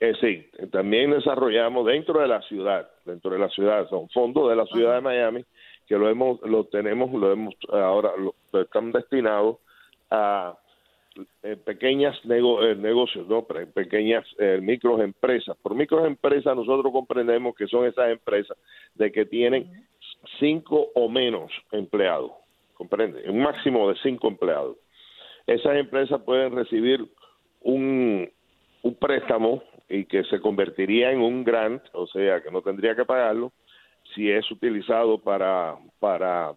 Eh, 0.00 0.14
sí, 0.22 0.50
también 0.72 1.10
desarrollamos 1.10 1.84
dentro 1.84 2.18
de 2.18 2.28
la 2.28 2.40
ciudad, 2.40 2.88
dentro 3.04 3.32
de 3.32 3.40
la 3.40 3.50
ciudad, 3.50 3.86
son 3.90 4.08
fondos 4.08 4.48
de 4.48 4.56
la 4.56 4.64
ciudad 4.64 4.94
de 4.94 5.00
Miami 5.02 5.44
que 5.90 5.98
lo 5.98 6.08
hemos, 6.08 6.40
lo 6.42 6.62
tenemos, 6.66 7.12
lo 7.12 7.32
hemos 7.32 7.52
ahora 7.68 8.12
lo, 8.16 8.32
están 8.62 8.92
destinados 8.92 9.56
a 10.08 10.56
eh, 11.42 11.56
pequeñas 11.56 12.16
nego- 12.24 12.62
eh, 12.64 12.76
negocios, 12.76 13.26
no, 13.26 13.42
Pe- 13.42 13.66
pequeñas 13.66 14.24
eh, 14.38 14.60
microempresas. 14.62 15.56
Por 15.56 15.74
microempresas 15.74 16.54
nosotros 16.54 16.92
comprendemos 16.92 17.56
que 17.56 17.66
son 17.66 17.86
esas 17.86 18.08
empresas 18.08 18.56
de 18.94 19.10
que 19.10 19.26
tienen 19.26 19.68
cinco 20.38 20.90
o 20.94 21.08
menos 21.08 21.50
empleados, 21.72 22.30
comprende, 22.74 23.28
un 23.28 23.42
máximo 23.42 23.88
de 23.88 23.96
cinco 24.00 24.28
empleados. 24.28 24.76
Esas 25.44 25.74
empresas 25.74 26.22
pueden 26.22 26.54
recibir 26.54 27.04
un, 27.62 28.30
un 28.84 28.94
préstamo 28.94 29.60
y 29.88 30.04
que 30.04 30.22
se 30.22 30.38
convertiría 30.38 31.10
en 31.10 31.20
un 31.20 31.42
grant, 31.42 31.82
o 31.94 32.06
sea, 32.06 32.40
que 32.40 32.52
no 32.52 32.62
tendría 32.62 32.94
que 32.94 33.04
pagarlo 33.04 33.50
si 34.14 34.30
es 34.30 34.50
utilizado 34.50 35.18
para 35.18 35.76
para 35.98 36.54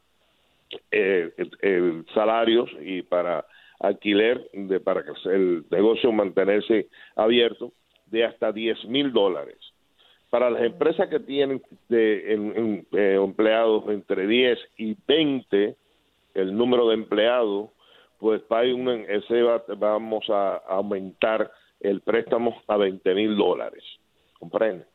eh, 0.92 1.32
el 1.62 2.06
salarios 2.13 2.70
y 2.82 3.02
para 3.04 3.46
alquiler 3.80 4.50
de 4.54 4.80
para 4.80 5.04
que 5.04 5.12
el 5.30 5.66
negocio 5.70 6.12
mantenerse 6.12 6.88
abierto 7.16 7.72
de 8.08 8.26
hasta 8.26 8.52
10 8.52 8.86
mil 8.86 9.12
dólares. 9.12 9.58
Para 10.30 10.50
las 10.50 10.63
empresas 10.63 11.10
que 11.10 11.20
tienen 11.20 11.62
de, 11.89 12.34
eh, 12.94 13.16
empleados 13.16 13.84
entre 13.89 14.26
10 14.26 14.58
y 14.78 14.96
20, 15.08 15.76
el 16.34 16.56
número 16.58 16.88
de 16.88 16.96
empleados, 16.96 17.70
pues 18.20 18.42
hay 18.50 18.72
un, 18.72 18.89
ese 18.89 19.44
va- 19.44 19.63
vamos 19.78 20.28
a 20.30 20.56
aumentar 20.68 21.52
el 21.82 22.02
préstamo 22.02 22.56
a 22.68 22.78
20 22.78 23.13
mil 23.13 23.36
dólares. 23.36 23.84
¿Comprende? 24.39 24.86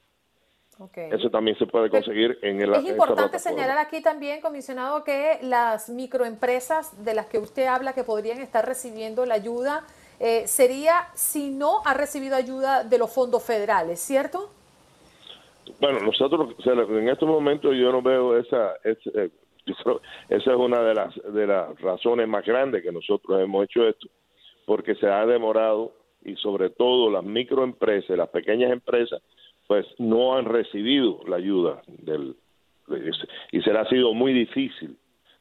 Eso 0.95 1.29
también 1.31 1.59
se 1.59 1.67
puede 1.67 1.91
conseguir 1.91 2.39
en 2.43 2.61
el 2.61 2.73
Es 2.75 2.85
importante 2.85 3.39
señalar 3.41 3.79
aquí 3.79 4.01
también, 4.01 4.41
comisionado, 4.41 5.03
que 5.03 5.39
las 5.43 5.89
microempresas 5.89 7.05
de 7.05 7.15
las 7.15 7.27
que 7.27 7.39
usted 7.39 7.67
habla 7.67 7.95
que 7.95 8.05
podrían 8.05 8.39
estar 8.39 8.65
recibiendo 8.65 9.27
la 9.27 9.35
ayuda 9.35 9.85
eh, 10.21 10.47
sería 10.47 11.09
si 11.15 11.51
no 11.51 11.81
ha 11.85 11.95
recibido 11.95 12.37
ayuda 12.37 12.85
de 12.85 12.99
los 12.99 13.13
fondos 13.13 13.43
federales, 13.43 13.99
¿cierto? 13.99 14.51
Bueno, 15.81 16.01
nosotros 16.01 16.55
en 16.65 17.09
este 17.09 17.27
momento 17.27 17.73
yo 17.73 17.91
no 17.93 18.01
veo 18.01 18.39
esa, 18.39 18.75
esa, 18.85 19.11
eh, 19.15 19.31
esa 20.29 20.51
es 20.51 20.57
una 20.57 20.81
de 20.83 20.95
las 20.95 21.15
de 21.33 21.47
las 21.47 21.81
razones 21.81 22.27
más 22.29 22.45
grandes 22.45 22.83
que 22.83 22.93
nosotros 22.93 23.41
hemos 23.41 23.65
hecho 23.65 23.87
esto, 23.87 24.09
porque 24.65 24.95
se 24.95 25.09
ha 25.09 25.27
demorado 25.27 25.93
y 26.25 26.37
sobre 26.37 26.71
todo 26.71 27.11
las 27.11 27.25
microempresas, 27.25 28.17
las 28.17 28.29
pequeñas 28.29 28.73
empresas, 28.73 29.23
pues 29.69 29.87
no 29.99 30.37
han 30.37 30.47
recibido 30.47 31.21
la 31.29 31.37
ayuda 31.37 31.83
del 31.87 32.37
y 33.53 33.61
será 33.61 33.87
sido 33.89 34.15
muy 34.15 34.33
difícil 34.33 34.97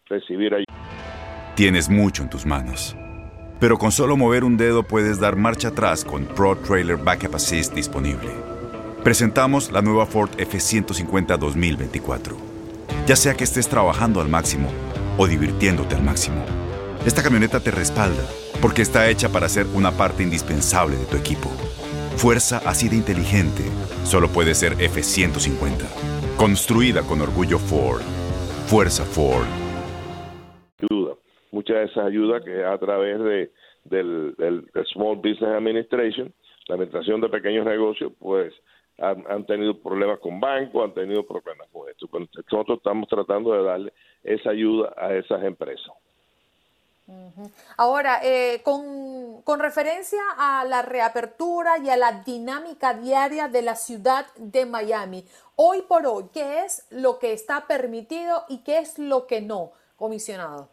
recibir 0.05 0.53
ayuda. 0.53 1.53
Tienes 1.55 1.89
mucho 1.89 2.23
en 2.23 2.30
tus 2.30 2.45
manos, 2.45 2.95
pero 3.59 3.78
con 3.78 3.91
solo 3.91 4.17
mover 4.17 4.43
un 4.43 4.57
dedo 4.57 4.84
puedes 4.84 5.19
dar 5.19 5.38
marcha 5.38 5.69
atrás 5.69 6.03
con 6.03 6.25
Pro 6.25 6.57
Trailer 6.57 6.97
Backup 6.97 7.36
Assist 7.36 7.73
disponible. 7.73 8.30
Presentamos 9.01 9.71
la 9.71 9.82
nueva 9.82 10.05
Ford 10.05 10.30
F150 10.38 11.38
2024. 11.38 12.36
Ya 13.07 13.15
sea 13.15 13.36
que 13.36 13.45
estés 13.45 13.69
trabajando 13.69 14.19
al 14.19 14.28
máximo 14.28 14.69
o 15.17 15.25
divirtiéndote 15.25 15.95
al 15.95 16.03
máximo, 16.03 16.43
esta 17.05 17.23
camioneta 17.23 17.61
te 17.61 17.71
respalda 17.71 18.23
porque 18.61 18.82
está 18.82 19.09
hecha 19.09 19.30
para 19.30 19.47
ser 19.47 19.65
una 19.73 19.91
parte 19.91 20.23
indispensable 20.23 20.97
de 20.97 21.05
tu 21.05 21.15
equipo. 21.15 21.49
Fuerza 22.18 22.57
así 22.65 22.89
de 22.89 22.95
inteligente 22.95 23.61
solo 24.03 24.28
puede 24.28 24.55
ser 24.55 24.74
F150. 24.74 25.86
Construida 26.36 27.03
con 27.03 27.22
orgullo 27.22 27.59
Ford. 27.59 28.01
Fuerza 28.65 29.05
Ford. 29.05 29.45
Ayuda. 30.82 31.13
Mucha 31.51 31.76
de 31.76 31.86
esa 31.86 32.05
ayuda 32.05 32.41
que 32.41 32.65
a 32.65 32.76
través 32.80 33.20
de, 33.20 33.51
del, 33.86 34.36
Small 34.93 35.18
Business 35.18 35.53
Administration, 35.61 36.34
la 36.68 36.74
administración 36.74 37.22
de 37.22 37.30
pequeños 37.30 37.68
negocios, 37.68 38.11
pues 38.18 38.51
han, 38.97 39.45
tenido 39.45 39.80
problemas 39.80 40.18
con 40.18 40.39
bancos, 40.39 40.86
han 40.86 40.95
tenido 40.95 41.22
problemas 41.24 41.68
con 41.72 41.88
esto. 41.88 42.09
Nosotros 42.11 42.80
estamos 42.80 43.07
tratando 43.07 43.53
de 43.53 43.63
darle 43.63 43.93
esa 44.24 44.49
ayuda 44.49 44.91
a 44.97 45.13
esas 45.13 45.43
empresas. 45.43 45.93
Ahora, 47.78 48.20
eh, 48.24 48.62
con, 48.64 49.41
con, 49.43 49.62
referencia 49.62 50.20
a 50.38 50.66
la 50.66 50.82
reapertura 50.82 51.78
y 51.78 51.89
a 51.89 51.95
la 51.95 52.24
dinámica 52.26 52.93
diaria 52.95 53.47
de 53.47 53.62
la 53.62 53.76
ciudad 53.76 54.26
de 54.36 54.66
Miami, 54.66 55.24
hoy 55.55 55.84
por 55.88 56.05
hoy, 56.05 56.26
¿qué 56.34 56.66
es 56.66 56.86
lo 56.91 57.18
que 57.18 57.32
está 57.32 57.66
permitido 57.66 58.43
y 58.49 58.62
qué 58.64 58.80
es 58.80 58.99
lo 58.99 59.26
que 59.26 59.39
no, 59.39 59.72
comisionado? 59.95 60.68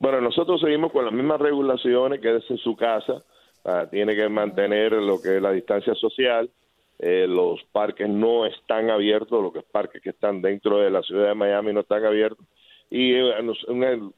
Bueno, 0.00 0.20
nosotros 0.20 0.60
seguimos 0.60 0.90
con 0.90 1.04
las 1.04 1.14
mismas 1.14 1.40
regulaciones 1.40 2.20
que 2.20 2.36
es 2.36 2.50
en 2.50 2.58
su 2.58 2.74
casa, 2.74 3.22
ah, 3.64 3.86
tiene 3.88 4.16
que 4.16 4.28
mantener 4.28 4.92
lo 4.94 5.22
que 5.22 5.36
es 5.36 5.42
la 5.42 5.52
distancia 5.52 5.94
social, 5.94 6.50
eh, 6.98 7.26
los 7.28 7.62
parques 7.70 8.08
no 8.08 8.46
están 8.46 8.90
abiertos, 8.90 9.40
los 9.40 9.52
que 9.52 9.62
parques 9.62 10.02
que 10.02 10.10
están 10.10 10.42
dentro 10.42 10.78
de 10.78 10.90
la 10.90 11.02
ciudad 11.02 11.28
de 11.28 11.34
Miami 11.34 11.72
no 11.72 11.80
están 11.80 12.04
abiertos 12.04 12.44
y 12.92 13.14
eh, 13.14 13.32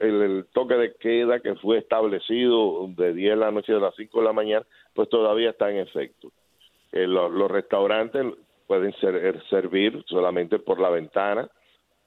el, 0.00 0.46
toque 0.52 0.74
de 0.74 0.94
queda 0.96 1.38
que 1.38 1.54
fue 1.54 1.78
establecido 1.78 2.88
de 2.88 3.14
10 3.14 3.30
de 3.30 3.36
la 3.36 3.52
noche 3.52 3.72
a 3.72 3.78
las 3.78 3.94
5 3.94 4.18
de 4.18 4.24
la 4.24 4.32
mañana, 4.32 4.66
pues 4.94 5.08
todavía 5.08 5.50
está 5.50 5.70
en 5.70 5.76
efecto. 5.76 6.32
Eh, 6.90 7.06
los 7.06 7.48
restaurantes 7.48 8.26
pueden 8.66 8.92
ser, 8.94 9.40
servir 9.48 10.02
solamente 10.08 10.58
por 10.58 10.80
la 10.80 10.90
ventana 10.90 11.48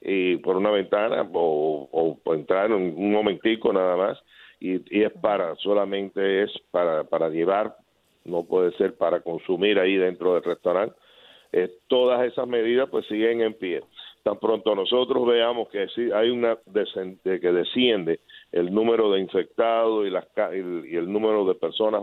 y 0.01 0.36
por 0.38 0.57
una 0.57 0.70
ventana 0.72 1.26
o, 1.34 2.20
entrar 2.26 2.74
un, 2.74 2.93
un, 2.97 3.11
momentico 3.13 3.72
nada 3.72 3.95
más 3.95 4.20
y, 4.59 4.76
y, 4.93 5.03
es 5.03 5.13
para 5.22 5.55
solamente 5.55 6.43
es 6.43 6.51
para 6.72 7.03
para 7.05 7.30
llevar 7.30 7.76
no 8.26 8.43
puede 8.43 8.72
ser 8.74 8.95
para 8.95 9.22
consumir 9.22 9.80
ahí 9.80 9.95
dentro 9.95 10.36
del 10.36 10.43
restaurante 10.43 10.95
eh, 11.51 11.72
todas 11.88 12.24
esas 12.26 12.47
medidas 12.47 12.89
pues 12.89 13.07
siguen 13.07 13.41
en 13.41 13.53
pie 13.55 13.82
tan 14.28 14.40
pronto 14.40 14.76
nosotros 14.76 15.26
veamos 15.26 15.70
que 15.70 15.88
hay 16.14 16.30
una 16.30 16.58
que 17.24 17.52
desciende 17.54 18.20
el 18.52 18.74
número 18.74 19.10
de 19.14 19.22
infectados 19.22 20.06
y, 20.06 20.10
las, 20.10 20.26
y 20.54 20.98
el 20.98 21.10
número 21.10 21.46
de 21.46 21.56
personas 21.56 22.02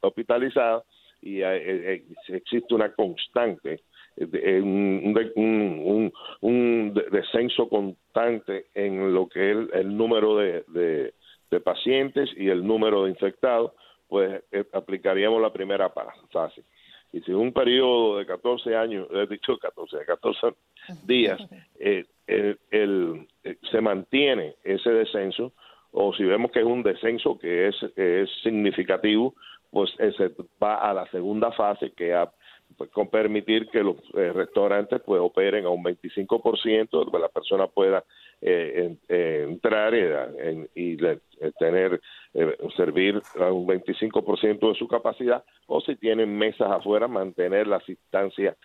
hospitalizadas 0.00 0.82
y 1.20 1.40
eh, 1.42 2.02
existe 2.26 2.74
una 2.74 2.92
constante 2.92 3.82
eh, 4.16 4.60
un, 4.60 6.02
descenso 7.12 7.68
constante 7.68 8.66
en 8.74 9.14
lo 9.14 9.28
que 9.28 9.52
es 9.52 9.56
el, 9.74 9.96
número 9.96 10.38
de, 10.38 10.64
de, 10.68 11.60
pacientes 11.60 12.28
y 12.36 12.48
el 12.48 12.66
número 12.66 13.04
de 13.04 13.10
infectados, 13.10 13.72
pues 14.08 14.42
eh, 14.50 14.64
aplicaríamos 14.72 15.40
la 15.40 15.52
primera 15.52 15.92
fase 16.30 16.64
y 17.12 17.20
si 17.20 17.30
en 17.30 17.36
un 17.36 17.52
periodo 17.52 18.18
de 18.18 18.26
14 18.26 18.74
años, 18.76 19.06
he 19.12 19.26
dicho 19.26 19.58
14, 19.58 20.04
14 20.06 20.54
días, 21.06 21.40
eh, 21.78 22.04
el, 22.26 23.26
eh, 23.44 23.56
se 23.70 23.80
mantiene 23.80 24.54
ese 24.64 24.90
descenso, 24.90 25.52
o 25.90 26.14
si 26.14 26.24
vemos 26.24 26.50
que 26.50 26.60
es 26.60 26.64
un 26.64 26.82
descenso 26.82 27.38
que 27.38 27.68
es, 27.68 27.76
es 27.96 28.30
significativo, 28.42 29.34
pues 29.70 29.90
se 29.96 30.30
va 30.62 30.76
a 30.76 30.94
la 30.94 31.06
segunda 31.10 31.52
fase 31.52 31.92
que 31.92 32.14
ha 32.14 32.30
pues, 32.76 32.90
con 32.90 33.08
permitir 33.08 33.68
que 33.68 33.82
los 33.82 33.96
eh, 34.14 34.32
restaurantes 34.32 35.00
pues 35.04 35.20
operen 35.20 35.64
a 35.66 35.70
un 35.70 35.82
25%, 35.84 36.88
donde 36.90 37.18
la 37.18 37.28
persona 37.28 37.66
pueda 37.66 38.04
eh, 38.40 38.96
eh, 39.08 39.46
entrar 39.48 39.94
y, 40.74 40.96
tener 41.58 42.00
servir 42.76 43.20
a 43.38 43.52
un 43.52 43.66
25% 43.66 44.68
de 44.68 44.78
su 44.78 44.88
capacidad 44.88 45.44
o 45.66 45.80
si 45.80 45.96
tienen 45.96 46.36
mesas 46.36 46.70
afuera 46.70 47.08
mantener 47.08 47.66
la 47.66 47.76
asistencia 47.76 48.56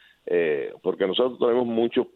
porque 0.81 1.07
nosotros 1.07 1.39
tenemos 1.39 1.65
muchos 1.65 2.07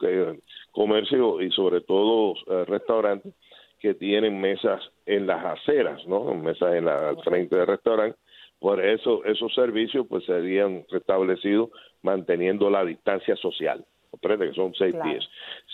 comercios 0.72 1.41
y 1.41 1.49
sobre 1.51 1.80
todo 1.82 2.36
restaurantes 2.66 3.34
que 3.80 3.93
tienen 3.93 4.39
mesas 4.39 4.82
en 5.05 5.28
las 5.28 5.43
aceras, 5.45 6.05
¿no? 6.07 6.34
Mesas 6.36 6.76
en 6.76 6.86
la, 6.86 7.09
al 7.09 7.24
frente 7.24 7.55
del 7.55 7.68
restaurante 7.68 8.18
por 8.62 8.80
eso, 8.80 9.26
esos 9.26 9.51
servicios 9.55 10.05
pues 10.07 10.24
serían 10.26 10.86
restablecidos 10.91 11.72
manteniendo 12.03 12.70
la 12.70 12.86
distancia 12.86 13.36
social. 13.38 13.84
Comprende 14.12 14.49
que 14.49 14.53
son 14.53 14.72
seis 14.76 14.95
pies. 15.01 15.28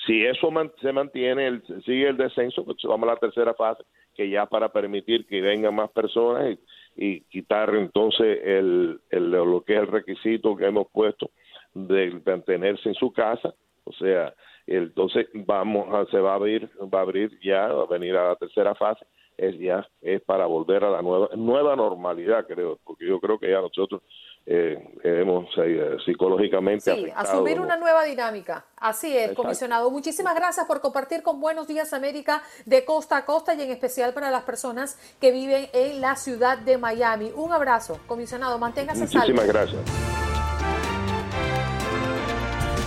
Si 0.05 0.25
eso 0.25 0.49
se 0.79 0.93
mantiene, 0.93 1.47
el, 1.47 1.63
sigue 1.83 2.07
el 2.07 2.15
descenso, 2.15 2.63
pues 2.63 2.77
vamos 2.83 3.09
a 3.09 3.13
la 3.13 3.19
tercera 3.19 3.53
fase, 3.55 3.83
que 4.17 4.29
ya 4.29 4.47
para 4.47 4.69
permitir 4.69 5.27
que 5.27 5.39
vengan 5.41 5.75
más 5.75 5.91
personas 5.91 6.57
y, 6.95 7.21
quitar 7.29 7.75
entonces 7.75 8.39
el, 8.43 8.99
el, 9.11 9.29
lo 9.29 9.61
que 9.61 9.75
es 9.75 9.81
el 9.81 9.87
requisito 9.87 10.55
que 10.55 10.65
hemos 10.65 10.87
puesto 10.91 11.29
de 11.75 12.19
mantenerse 12.25 12.89
en 12.89 12.95
su 12.95 13.13
casa, 13.13 13.53
o 13.83 13.93
sea, 13.93 14.33
entonces 14.65 15.27
vamos 15.33 15.93
a, 15.93 16.09
se 16.09 16.17
va 16.19 16.31
a 16.31 16.35
abrir, 16.35 16.67
va 16.91 16.99
a 16.99 17.03
abrir 17.03 17.39
ya, 17.43 17.67
va 17.67 17.83
a 17.83 17.85
venir 17.87 18.17
a 18.17 18.29
la 18.29 18.35
tercera 18.35 18.73
fase, 18.73 19.05
es 19.37 19.57
ya 19.59 19.87
es 20.01 20.21
para 20.21 20.47
volver 20.47 20.83
a 20.83 20.89
la 20.89 21.01
nueva 21.03 21.29
nueva 21.35 21.75
normalidad 21.75 22.47
creo 22.47 22.79
porque 22.83 23.05
yo 23.05 23.19
creo 23.19 23.37
que 23.37 23.51
ya 23.51 23.61
nosotros 23.61 24.01
eh, 24.49 24.97
hemos 25.03 25.45
eh, 25.57 25.97
psicológicamente 26.05 26.95
sí, 26.95 27.11
asumir 27.13 27.59
una 27.59 27.75
nueva 27.75 28.05
dinámica. 28.05 28.65
Así 28.77 29.15
es 29.15 29.33
comisionado. 29.33 29.91
Muchísimas 29.91 30.35
gracias 30.35 30.65
por 30.65 30.79
compartir 30.79 31.21
con 31.21 31.41
Buenos 31.41 31.67
Días 31.67 31.91
América 31.91 32.41
de 32.65 32.85
costa 32.85 33.17
a 33.17 33.25
costa 33.25 33.53
y 33.55 33.61
en 33.61 33.71
especial 33.71 34.13
para 34.13 34.31
las 34.31 34.43
personas 34.43 34.97
que 35.19 35.31
viven 35.31 35.67
en 35.73 35.99
la 35.99 36.15
ciudad 36.15 36.57
de 36.59 36.77
Miami. 36.77 37.33
Un 37.35 37.51
abrazo 37.51 37.99
comisionado. 38.07 38.57
Manténgase 38.57 39.01
muchísimas 39.01 39.47
gracias. 39.47 39.81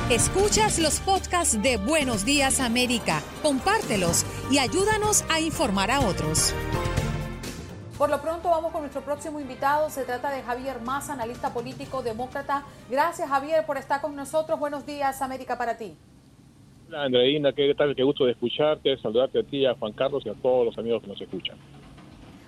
Escuchas 0.08 0.78
los 0.78 0.98
podcasts 1.00 1.62
de 1.62 1.76
Buenos 1.76 2.24
Días 2.24 2.58
América, 2.58 3.22
compártelos 3.42 4.24
y 4.50 4.58
ayúdanos 4.58 5.24
a 5.28 5.40
informar 5.40 5.90
a 5.90 6.00
otros. 6.00 6.54
Por 8.00 8.08
lo 8.08 8.22
pronto 8.22 8.48
vamos 8.48 8.72
con 8.72 8.80
nuestro 8.80 9.02
próximo 9.02 9.40
invitado. 9.40 9.90
Se 9.90 10.04
trata 10.04 10.30
de 10.30 10.40
Javier 10.42 10.80
Massa, 10.80 11.12
analista 11.12 11.52
político 11.52 12.02
demócrata. 12.02 12.64
Gracias 12.88 13.28
Javier 13.28 13.66
por 13.66 13.76
estar 13.76 14.00
con 14.00 14.16
nosotros. 14.16 14.58
Buenos 14.58 14.86
días 14.86 15.20
América 15.20 15.58
para 15.58 15.76
ti. 15.76 15.94
Hola 16.88 17.02
Andreina, 17.02 17.52
qué 17.52 17.74
tal, 17.74 17.94
qué 17.94 18.02
gusto 18.02 18.24
de 18.24 18.32
escucharte, 18.32 18.96
saludarte 19.02 19.40
a 19.40 19.42
ti, 19.42 19.66
a 19.66 19.74
Juan 19.74 19.92
Carlos 19.92 20.22
y 20.24 20.30
a 20.30 20.34
todos 20.34 20.64
los 20.64 20.78
amigos 20.78 21.02
que 21.02 21.08
nos 21.08 21.20
escuchan. 21.20 21.58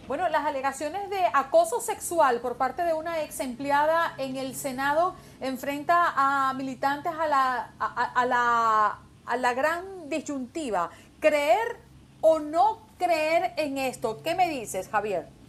Bueno, 0.09 0.26
las 0.30 0.46
alegaciones 0.46 1.11
de 1.11 1.20
acoso 1.34 1.82
sexual 1.82 2.40
por 2.40 2.57
parte 2.57 2.82
de 2.84 2.94
una 2.94 3.22
ex 3.22 3.38
empleada 3.40 4.14
en 4.16 4.36
el 4.36 4.55
Senado 4.55 5.14
enfrenta 5.42 6.14
a 6.16 6.55
militantes 6.55 7.12
a 7.12 7.26
la, 7.26 7.72
a, 7.78 8.24
la, 8.24 8.98
a 9.26 9.36
la 9.36 9.53
gran 9.53 10.09
disyuntiva. 10.09 10.88
¿Creer 11.20 11.76
o 12.22 12.38
no 12.38 12.78
creer 12.96 13.53
en 13.59 13.76
esto? 13.76 14.22
¿Qué 14.22 14.34
me 14.34 14.48
dices, 14.48 14.88
Javier? 14.88 15.41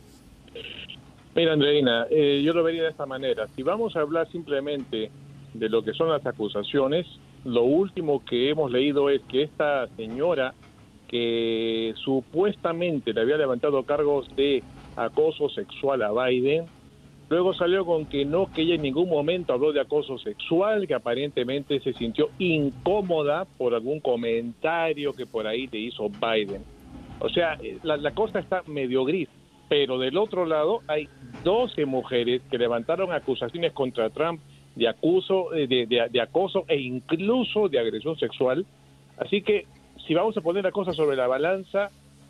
Mira, 1.36 1.54
Andreina, 1.54 2.06
eh, 2.12 2.42
yo 2.46 2.54
lo 2.54 2.64
vería 2.64 2.84
de 2.84 2.90
esta 2.90 3.06
manera. 3.06 3.48
Si 3.56 3.64
vamos 3.64 3.96
a 3.96 4.02
hablar 4.02 4.30
simplemente 4.32 5.10
de 5.54 5.70
lo 5.70 5.84
que 5.84 5.94
son 5.94 6.10
las 6.10 6.26
acusaciones, 6.26 7.08
lo 7.44 7.64
último 7.64 8.24
que 8.24 8.50
hemos 8.50 8.72
leído 8.72 9.10
es 9.10 9.22
que 9.24 9.44
esta 9.44 9.88
señora 9.96 10.54
que 11.08 11.94
supuestamente 12.04 13.14
le 13.14 13.22
había 13.22 13.38
levantado 13.38 13.84
cargos 13.84 14.34
de 14.36 14.64
acoso 14.96 15.50
sexual 15.50 16.02
a 16.02 16.12
Biden, 16.12 16.66
luego 17.30 17.54
salió 17.54 17.86
con 17.86 18.06
que 18.06 18.26
no, 18.26 18.52
que 18.52 18.62
ella 18.62 18.76
en 18.76 18.82
ningún 18.82 19.10
momento 19.10 19.54
habló 19.54 19.74
de 19.74 19.82
acoso 19.82 20.18
sexual, 20.18 20.88
que 20.88 20.94
aparentemente 20.94 21.80
se 21.82 21.94
sintió 21.94 22.30
incómoda 22.40 23.46
por 23.46 23.74
algún 23.74 24.00
comentario 24.00 25.14
que 25.14 25.26
por 25.26 25.46
ahí 25.46 25.68
le 25.72 25.80
hizo 25.80 26.10
Biden. 26.10 26.64
O 27.20 27.30
sea, 27.30 27.58
eh, 27.62 27.78
la, 27.84 27.98
la 27.98 28.12
cosa 28.12 28.40
está 28.40 28.64
medio 28.68 29.06
gris, 29.06 29.30
pero 29.74 29.98
del 29.98 30.18
otro 30.20 30.46
lado 30.46 30.82
hay 30.88 31.10
12 31.44 31.88
mujeres 31.88 32.44
que 32.52 32.60
levantaron 32.60 33.12
acusaciones 33.12 33.72
contra 33.74 34.12
Trump 34.12 34.40
de, 34.76 34.88
acuso, 34.88 35.52
eh, 35.56 35.66
de, 35.66 35.88
de- 36.12 36.22
acoso 36.22 36.64
e 36.68 36.80
incluso 36.80 37.70
de 37.70 37.80
agresión 37.80 38.16
sexual. 38.20 38.68
Así 39.18 39.42
que 39.42 39.66
si 40.06 40.14
vamos 40.14 40.38
a 40.38 40.42
poner 40.42 40.64
la 40.64 40.72
cosa 40.72 40.94
sobre 40.94 41.18
la 41.18 41.26
balanza, 41.26 41.90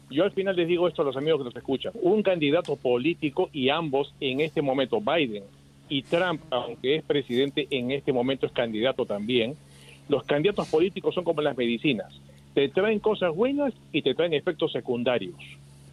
yo 0.10 0.24
al 0.24 0.32
final 0.32 0.56
les 0.56 0.70
digo 0.70 0.88
esto 0.88 1.02
a 1.02 1.06
los 1.06 1.18
amigos 1.18 1.40
que 1.40 1.44
nos 1.44 1.56
escuchan. 1.58 1.92
Un 2.02 2.24
candidato 2.24 2.78
político 2.78 3.50
y 3.52 3.68
ambos 3.68 4.14
en 4.22 4.40
este 4.40 4.62
momento, 4.62 5.02
Biden 5.02 5.44
y 5.90 6.02
Trump, 6.04 6.42
aunque 6.50 6.96
es 6.96 7.04
presidente, 7.04 7.68
en 7.72 7.92
este 7.92 8.14
momento 8.14 8.46
es 8.46 8.54
candidato 8.54 9.06
también. 9.06 9.56
Los 10.08 10.24
candidatos 10.24 10.70
políticos 10.70 11.14
son 11.14 11.26
como 11.26 11.42
las 11.42 11.58
medicinas. 11.58 12.18
Te 12.54 12.70
traen 12.70 13.00
cosas 13.00 13.36
buenas 13.36 13.74
y 13.92 14.02
te 14.02 14.16
traen 14.16 14.34
efectos 14.34 14.72
secundarios. 14.72 15.36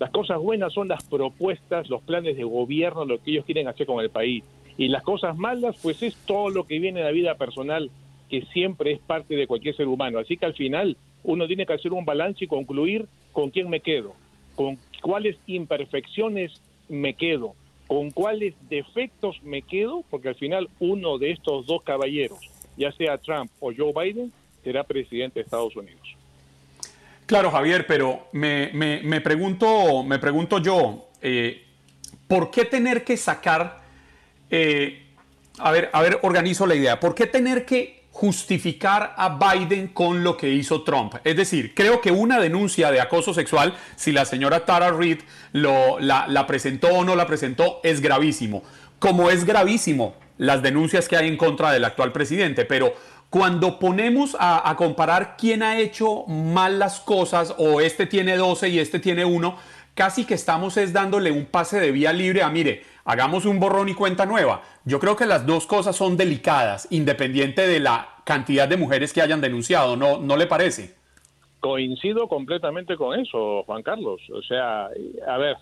Las 0.01 0.11
cosas 0.11 0.39
buenas 0.39 0.73
son 0.73 0.89
las 0.89 1.05
propuestas, 1.05 1.91
los 1.91 2.01
planes 2.01 2.35
de 2.35 2.45
gobierno, 2.45 3.05
lo 3.05 3.23
que 3.23 3.33
ellos 3.33 3.45
quieren 3.45 3.69
hacer 3.69 3.87
con 3.87 4.03
el 4.03 4.09
país. 4.09 4.43
Y 4.79 4.89
las 4.89 5.03
cosas 5.03 5.37
malas, 5.37 5.77
pues 5.83 6.03
es 6.03 6.17
todo 6.25 6.49
lo 6.49 6.65
que 6.65 6.79
viene 6.79 7.01
en 7.01 7.07
la 7.07 7.13
vida 7.13 7.35
personal, 7.35 7.91
que 8.31 8.41
siempre 8.47 8.93
es 8.93 8.99
parte 8.99 9.37
de 9.37 9.47
cualquier 9.47 9.77
ser 9.77 9.89
humano. 9.89 10.19
Así 10.19 10.39
que 10.39 10.47
al 10.47 10.55
final 10.55 10.97
uno 11.23 11.47
tiene 11.47 11.67
que 11.67 11.75
hacer 11.75 11.93
un 11.93 12.07
balance 12.07 12.43
y 12.43 12.49
concluir 12.49 13.09
con 13.33 13.51
quién 13.51 13.69
me 13.69 13.81
quedo, 13.81 14.15
con 14.55 14.79
cuáles 15.03 15.37
imperfecciones 15.47 16.63
me 16.89 17.13
quedo, 17.13 17.53
con 17.87 18.11
cuáles 18.11 18.55
defectos 18.71 19.43
me 19.43 19.61
quedo, 19.61 20.03
porque 20.09 20.29
al 20.29 20.37
final 20.37 20.71
uno 20.79 21.19
de 21.19 21.33
estos 21.33 21.67
dos 21.67 21.83
caballeros, 21.83 22.39
ya 22.79 22.91
sea 22.93 23.19
Trump 23.19 23.51
o 23.61 23.71
Joe 23.77 23.93
Biden, 23.93 24.33
será 24.65 24.83
presidente 24.83 25.41
de 25.41 25.45
Estados 25.45 25.77
Unidos. 25.77 26.17
Claro, 27.31 27.53
Javier, 27.53 27.87
pero 27.87 28.27
me, 28.33 28.71
me- 28.73 29.03
me 29.05 29.21
pregunto, 29.21 30.03
me 30.03 30.19
pregunto 30.19 30.59
yo, 30.59 31.11
eh, 31.23 31.65
¿por 32.27 32.51
qué 32.51 32.65
tener 32.65 33.05
que 33.05 33.17
sacar, 33.17 33.83
eh, 34.51 35.07
a 35.61 35.71
ver, 35.71 35.91
a 35.93 36.03
ver, 36.03 36.19
organizo 36.23 36.67
la 36.67 36.75
idea, 36.75 36.99
¿por 36.99 37.15
qué 37.15 37.27
tener 37.29 37.65
que 37.65 38.03
justificar 38.11 39.15
a 39.17 39.39
Biden 39.39 39.87
con 39.95 40.25
lo 40.25 40.37
que 40.37 40.49
hizo 40.51 40.83
Trump? 40.83 41.15
Es 41.23 41.37
decir, 41.37 41.73
creo 41.73 42.01
que 42.01 42.11
una 42.11 42.41
denuncia 42.41 42.91
de 42.91 43.01
acoso 43.01 43.33
sexual, 43.33 43.77
si 43.95 44.11
la 44.11 44.25
señora 44.25 44.65
Tara 44.65 44.91
Reid 44.91 45.21
lo, 45.53 46.01
la, 46.01 46.27
la 46.27 46.49
presentó 46.49 46.89
o 46.89 47.05
no 47.05 47.15
la 47.15 47.29
presentó, 47.29 47.79
es 47.85 48.01
gravísimo. 48.01 48.65
Como 48.99 49.31
es 49.31 49.45
gravísimo 49.45 50.17
las 50.37 50.63
denuncias 50.65 51.07
que 51.07 51.17
hay 51.17 51.29
en 51.29 51.37
contra 51.37 51.71
del 51.71 51.85
actual 51.85 52.11
presidente, 52.11 52.65
pero 52.65 52.93
cuando 53.31 53.79
ponemos 53.79 54.37
a, 54.39 54.69
a 54.69 54.77
comparar 54.77 55.37
quién 55.39 55.63
ha 55.63 55.79
hecho 55.79 56.25
mal 56.27 56.79
las 56.79 57.01
cosas, 57.01 57.55
o 57.59 57.81
este 57.81 58.07
tiene 58.07 58.37
12 58.37 58.69
y 58.69 58.79
este 58.81 58.99
tiene 58.99 59.25
1, 59.25 59.57
casi 59.95 60.27
que 60.27 60.35
estamos 60.35 60.77
es 60.77 60.93
dándole 60.93 61.31
un 61.31 61.47
pase 61.47 61.81
de 61.81 61.93
vía 61.93 62.13
libre 62.13 62.43
a, 62.43 62.51
mire, 62.51 62.83
hagamos 63.05 63.45
un 63.45 63.61
borrón 63.61 63.89
y 63.89 63.95
cuenta 63.95 64.27
nueva. 64.27 64.63
Yo 64.85 64.99
creo 64.99 65.17
que 65.17 65.27
las 65.27 65.47
dos 65.47 65.67
cosas 65.67 65.97
son 65.97 66.17
delicadas, 66.17 66.89
independiente 66.91 67.67
de 67.67 67.81
la 67.81 68.09
cantidad 68.25 68.69
de 68.69 68.77
mujeres 68.77 69.13
que 69.13 69.23
hayan 69.23 69.41
denunciado, 69.41 69.97
¿no, 69.97 70.19
no 70.19 70.37
le 70.37 70.47
parece? 70.47 70.95
Coincido 71.61 72.29
completamente 72.29 72.97
con 72.97 73.19
eso, 73.19 73.63
Juan 73.65 73.83
Carlos. 73.83 74.21
O 74.33 74.43
sea, 74.43 74.89
a 75.27 75.39
ver, 75.39 75.57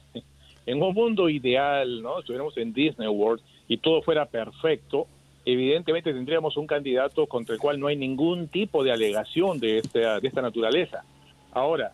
en 0.66 0.82
un 0.82 0.94
mundo 0.94 1.28
ideal, 1.28 2.02
¿no? 2.02 2.20
Estuviéramos 2.20 2.56
en 2.58 2.72
Disney 2.72 3.08
World 3.08 3.42
y 3.66 3.78
todo 3.78 4.02
fuera 4.02 4.26
perfecto, 4.26 5.06
evidentemente 5.52 6.12
tendríamos 6.12 6.58
un 6.58 6.66
candidato 6.66 7.26
contra 7.26 7.54
el 7.54 7.60
cual 7.60 7.80
no 7.80 7.86
hay 7.86 7.96
ningún 7.96 8.48
tipo 8.48 8.84
de 8.84 8.92
alegación 8.92 9.58
de 9.58 9.78
esta, 9.78 10.20
de 10.20 10.28
esta 10.28 10.42
naturaleza. 10.42 11.04
Ahora, 11.52 11.92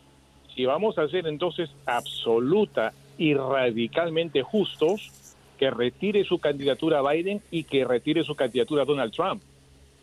si 0.57 0.65
vamos 0.65 0.99
a 0.99 1.07
ser 1.07 1.29
entonces 1.29 1.71
absoluta 1.87 2.93
y 3.17 3.35
radicalmente 3.35 4.43
justos, 4.43 5.09
que 5.57 5.71
retire 5.71 6.25
su 6.25 6.41
candidatura 6.41 7.01
Biden 7.01 7.41
y 7.53 7.63
que 7.63 7.85
retire 7.85 8.25
su 8.25 8.35
candidatura 8.35 8.85
Donald 8.85 9.13
Trump. 9.13 9.41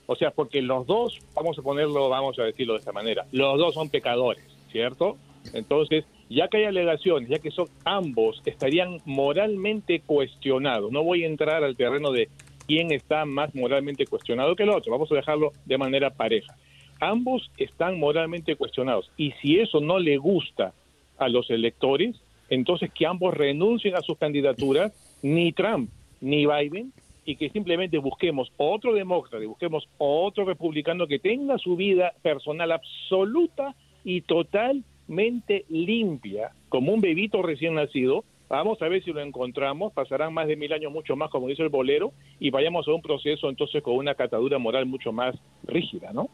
O 0.05 0.15
sea, 0.15 0.31
porque 0.31 0.61
los 0.61 0.87
dos, 0.87 1.19
vamos 1.35 1.59
a 1.59 1.61
ponerlo, 1.61 2.07
vamos 2.07 2.39
a 2.39 2.43
decirlo 2.43 2.73
de 2.73 2.79
esta 2.79 2.93
manera, 2.93 3.25
los 3.33 3.57
dos 3.57 3.73
son 3.73 3.89
pecadores, 3.89 4.45
¿cierto? 4.71 5.17
Entonces, 5.53 6.05
ya 6.29 6.47
que 6.47 6.57
hay 6.57 6.63
alegaciones, 6.63 7.27
ya 7.27 7.39
que 7.39 7.51
son 7.51 7.67
ambos, 7.83 8.41
estarían 8.45 8.99
moralmente 9.03 9.99
cuestionados. 10.05 10.89
No 10.89 11.03
voy 11.03 11.25
a 11.25 11.27
entrar 11.27 11.65
al 11.65 11.75
terreno 11.75 12.13
de 12.13 12.29
quién 12.67 12.91
está 12.91 13.25
más 13.25 13.53
moralmente 13.55 14.05
cuestionado 14.05 14.55
que 14.55 14.63
el 14.63 14.69
otro, 14.69 14.91
vamos 14.91 15.11
a 15.11 15.15
dejarlo 15.15 15.51
de 15.65 15.77
manera 15.77 16.09
pareja. 16.11 16.55
Ambos 16.99 17.51
están 17.57 17.99
moralmente 17.99 18.55
cuestionados 18.55 19.11
y 19.17 19.31
si 19.41 19.59
eso 19.59 19.79
no 19.79 19.99
le 19.99 20.17
gusta 20.17 20.73
a 21.17 21.29
los 21.29 21.49
electores, 21.49 22.15
entonces 22.49 22.91
que 22.93 23.05
ambos 23.05 23.33
renuncien 23.33 23.95
a 23.95 24.01
sus 24.01 24.17
candidaturas, 24.17 24.91
ni 25.21 25.51
Trump 25.51 25.89
ni 26.19 26.45
Biden, 26.45 26.93
y 27.25 27.35
que 27.35 27.49
simplemente 27.49 27.97
busquemos 27.97 28.51
otro 28.57 28.93
demócrata 28.93 29.43
y 29.43 29.47
busquemos 29.47 29.87
otro 29.97 30.45
republicano 30.45 31.07
que 31.07 31.19
tenga 31.19 31.57
su 31.57 31.75
vida 31.75 32.13
personal 32.21 32.71
absoluta 32.71 33.75
y 34.03 34.21
totalmente 34.21 35.65
limpia, 35.69 36.51
como 36.69 36.93
un 36.93 37.01
bebito 37.01 37.41
recién 37.41 37.75
nacido. 37.75 38.23
Vamos 38.51 38.81
a 38.81 38.89
ver 38.89 39.01
si 39.01 39.13
lo 39.13 39.21
encontramos, 39.21 39.93
pasarán 39.93 40.33
más 40.33 40.45
de 40.45 40.57
mil 40.57 40.73
años, 40.73 40.91
mucho 40.91 41.15
más, 41.15 41.29
como 41.29 41.47
dice 41.47 41.63
el 41.63 41.69
bolero, 41.69 42.11
y 42.37 42.49
vayamos 42.49 42.85
a 42.85 42.91
un 42.91 43.01
proceso 43.01 43.47
entonces 43.47 43.81
con 43.81 43.95
una 43.95 44.13
catadura 44.13 44.59
moral 44.59 44.85
mucho 44.85 45.13
más 45.13 45.35
rígida, 45.63 46.11
¿no? 46.11 46.27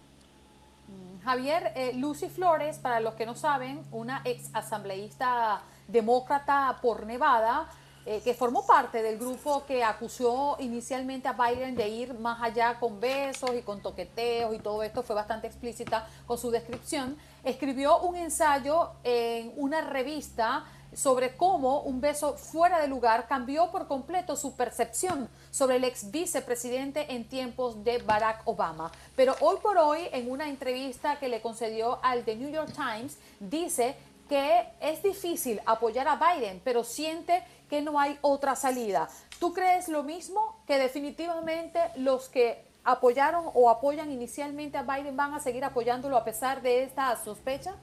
Javier, 1.24 1.74
eh, 1.76 1.92
Lucy 1.94 2.28
Flores, 2.28 2.80
para 2.80 3.02
los 3.02 3.14
que 3.14 3.28
no 3.28 3.36
saben, 3.36 3.82
una 3.92 4.24
ex 4.26 4.50
asambleísta 4.56 5.62
demócrata 5.88 6.80
por 6.82 7.06
Nevada, 7.06 7.70
eh, 8.08 8.22
que 8.24 8.34
formó 8.34 8.66
parte 8.66 9.04
del 9.04 9.20
grupo 9.20 9.66
que 9.68 9.84
acusó 9.84 10.56
inicialmente 10.60 11.28
a 11.28 11.34
Biden 11.34 11.76
de 11.76 11.88
ir 11.88 12.14
más 12.16 12.42
allá 12.42 12.80
con 12.80 13.00
besos 13.00 13.52
y 13.54 13.62
con 13.62 13.80
toqueteos 13.82 14.56
y 14.56 14.60
todo 14.60 14.82
esto, 14.82 15.04
fue 15.04 15.16
bastante 15.16 15.46
explícita 15.46 16.08
con 16.26 16.40
su 16.40 16.50
descripción, 16.50 17.16
escribió 17.44 18.00
un 18.00 18.16
ensayo 18.16 18.94
en 19.04 19.52
una 19.58 19.82
revista 19.82 20.66
sobre 20.94 21.36
cómo 21.36 21.82
un 21.82 22.02
beso 22.02 22.38
fuera 22.38 22.80
de 22.80 22.88
lugar 22.88 23.28
cambió 23.28 23.72
por 23.72 23.88
completo 23.88 24.36
su 24.36 24.56
percepción 24.56 25.30
sobre 25.52 25.78
el 25.78 25.84
ex 25.84 26.12
vicepresidente 26.12 27.14
en 27.14 27.28
tiempos 27.28 27.84
de 27.84 28.00
Barack 28.00 28.42
Obama. 28.46 28.92
Pero 29.16 29.36
hoy 29.42 29.58
por 29.62 29.78
hoy, 29.78 30.08
en 30.12 30.30
una 30.30 30.50
entrevista 30.50 31.20
que 31.20 31.30
le 31.30 31.42
concedió 31.42 32.00
al 32.04 32.24
The 32.24 32.36
New 32.36 32.50
York 32.50 32.74
Times, 32.74 33.18
dice 33.40 33.96
que 34.30 34.68
es 34.82 35.02
difícil 35.04 35.62
apoyar 35.66 36.08
a 36.08 36.16
Biden, 36.16 36.62
pero 36.64 36.84
siente 36.84 37.44
que 37.70 37.82
no 37.82 38.00
hay 38.00 38.18
otra 38.22 38.56
salida. 38.56 39.08
¿Tú 39.40 39.54
crees 39.54 39.88
lo 39.88 40.04
mismo? 40.04 40.58
Que 40.66 40.78
definitivamente 40.78 41.80
los 41.96 42.30
que 42.30 42.66
apoyaron 42.84 43.50
o 43.54 43.70
apoyan 43.70 44.12
inicialmente 44.12 44.78
a 44.78 44.84
Biden 44.84 45.18
van 45.18 45.34
a 45.34 45.40
seguir 45.40 45.64
apoyándolo 45.64 46.18
a 46.18 46.24
pesar 46.24 46.62
de 46.62 46.84
esta 46.84 47.16
sospecha? 47.24 47.76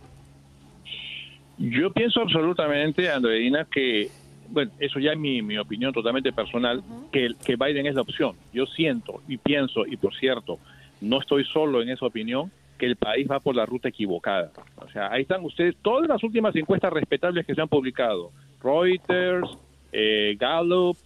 Yo 1.58 1.92
pienso 1.92 2.20
absolutamente, 2.20 3.10
Andreina, 3.10 3.66
que, 3.70 4.10
bueno, 4.48 4.72
eso 4.78 4.98
ya 4.98 5.12
es 5.12 5.18
mi, 5.18 5.42
mi 5.42 5.56
opinión 5.58 5.92
totalmente 5.92 6.32
personal, 6.32 6.82
que, 7.12 7.28
que 7.44 7.56
Biden 7.56 7.86
es 7.86 7.94
la 7.94 8.02
opción. 8.02 8.36
Yo 8.52 8.66
siento 8.66 9.22
y 9.28 9.36
pienso, 9.36 9.86
y 9.86 9.96
por 9.96 10.14
cierto, 10.14 10.58
no 11.00 11.20
estoy 11.20 11.44
solo 11.44 11.82
en 11.82 11.90
esa 11.90 12.06
opinión, 12.06 12.50
que 12.78 12.86
el 12.86 12.96
país 12.96 13.28
va 13.30 13.38
por 13.40 13.54
la 13.54 13.66
ruta 13.66 13.88
equivocada. 13.88 14.50
O 14.76 14.88
sea, 14.88 15.12
ahí 15.12 15.22
están 15.22 15.44
ustedes, 15.44 15.76
todas 15.82 16.08
las 16.08 16.22
últimas 16.24 16.54
encuestas 16.56 16.92
respetables 16.92 17.46
que 17.46 17.54
se 17.54 17.60
han 17.60 17.68
publicado, 17.68 18.32
Reuters, 18.62 19.48
eh, 19.92 20.36
Gallup, 20.38 20.96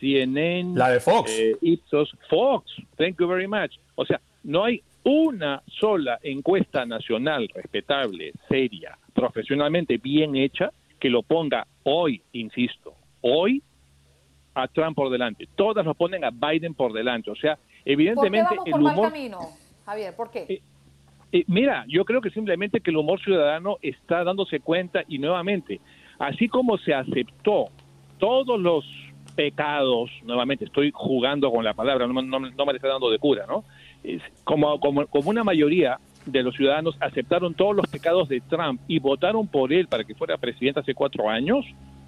CNN, 0.00 0.76
La 0.78 0.90
de 0.90 1.00
Fox. 1.00 1.30
eh, 1.38 1.56
Ipsos, 1.60 2.16
Fox, 2.30 2.72
thank 2.96 3.18
you 3.18 3.26
very 3.28 3.46
much. 3.46 3.76
O 3.94 4.06
sea, 4.06 4.20
no 4.44 4.64
hay 4.64 4.82
una 5.02 5.62
sola 5.66 6.18
encuesta 6.22 6.86
nacional 6.86 7.48
respetable, 7.54 8.32
seria, 8.48 8.96
profesionalmente 9.22 9.98
bien 9.98 10.36
hecha, 10.36 10.70
que 11.00 11.10
lo 11.10 11.22
ponga 11.22 11.66
hoy, 11.84 12.22
insisto, 12.32 12.94
hoy 13.20 13.62
a 14.54 14.68
Trump 14.68 14.96
por 14.96 15.10
delante. 15.10 15.46
Todas 15.56 15.84
lo 15.84 15.94
ponen 15.94 16.24
a 16.24 16.30
Biden 16.30 16.74
por 16.74 16.92
delante. 16.92 17.30
O 17.30 17.36
sea, 17.36 17.56
¿Por 17.56 17.64
qué 17.84 17.92
evidentemente 17.92 18.54
vamos 18.56 18.66
el 18.66 18.80
mal 18.82 19.00
camino, 19.02 19.38
Javier? 19.84 20.14
¿Por 20.16 20.30
qué? 20.30 20.60
Eh, 21.32 21.44
mira, 21.46 21.84
yo 21.88 22.04
creo 22.04 22.20
que 22.20 22.30
simplemente 22.30 22.80
que 22.80 22.90
el 22.90 22.96
humor 22.96 23.20
ciudadano 23.20 23.76
está 23.82 24.24
dándose 24.24 24.60
cuenta 24.60 25.02
y 25.08 25.18
nuevamente, 25.18 25.80
así 26.18 26.48
como 26.48 26.78
se 26.78 26.94
aceptó 26.94 27.66
todos 28.18 28.58
los 28.58 28.84
pecados, 29.36 30.10
nuevamente 30.24 30.64
estoy 30.64 30.90
jugando 30.92 31.50
con 31.52 31.64
la 31.64 31.74
palabra, 31.74 32.06
no, 32.06 32.14
me- 32.14 32.22
no 32.22 32.40
no 32.40 32.66
me 32.66 32.72
la 32.72 32.76
está 32.76 32.88
dando 32.88 33.10
de 33.10 33.18
cura, 33.18 33.46
¿no? 33.46 33.64
como, 34.44 34.78
como, 34.80 35.06
como 35.06 35.28
una 35.30 35.44
mayoría 35.44 35.98
de 36.32 36.42
los 36.42 36.54
ciudadanos 36.54 36.96
aceptaron 37.00 37.54
todos 37.54 37.74
los 37.74 37.86
pecados 37.86 38.28
de 38.28 38.40
Trump 38.40 38.80
y 38.86 38.98
votaron 38.98 39.46
por 39.46 39.72
él 39.72 39.86
para 39.86 40.04
que 40.04 40.14
fuera 40.14 40.36
presidente 40.36 40.80
hace 40.80 40.94
cuatro 40.94 41.28
años, 41.28 41.64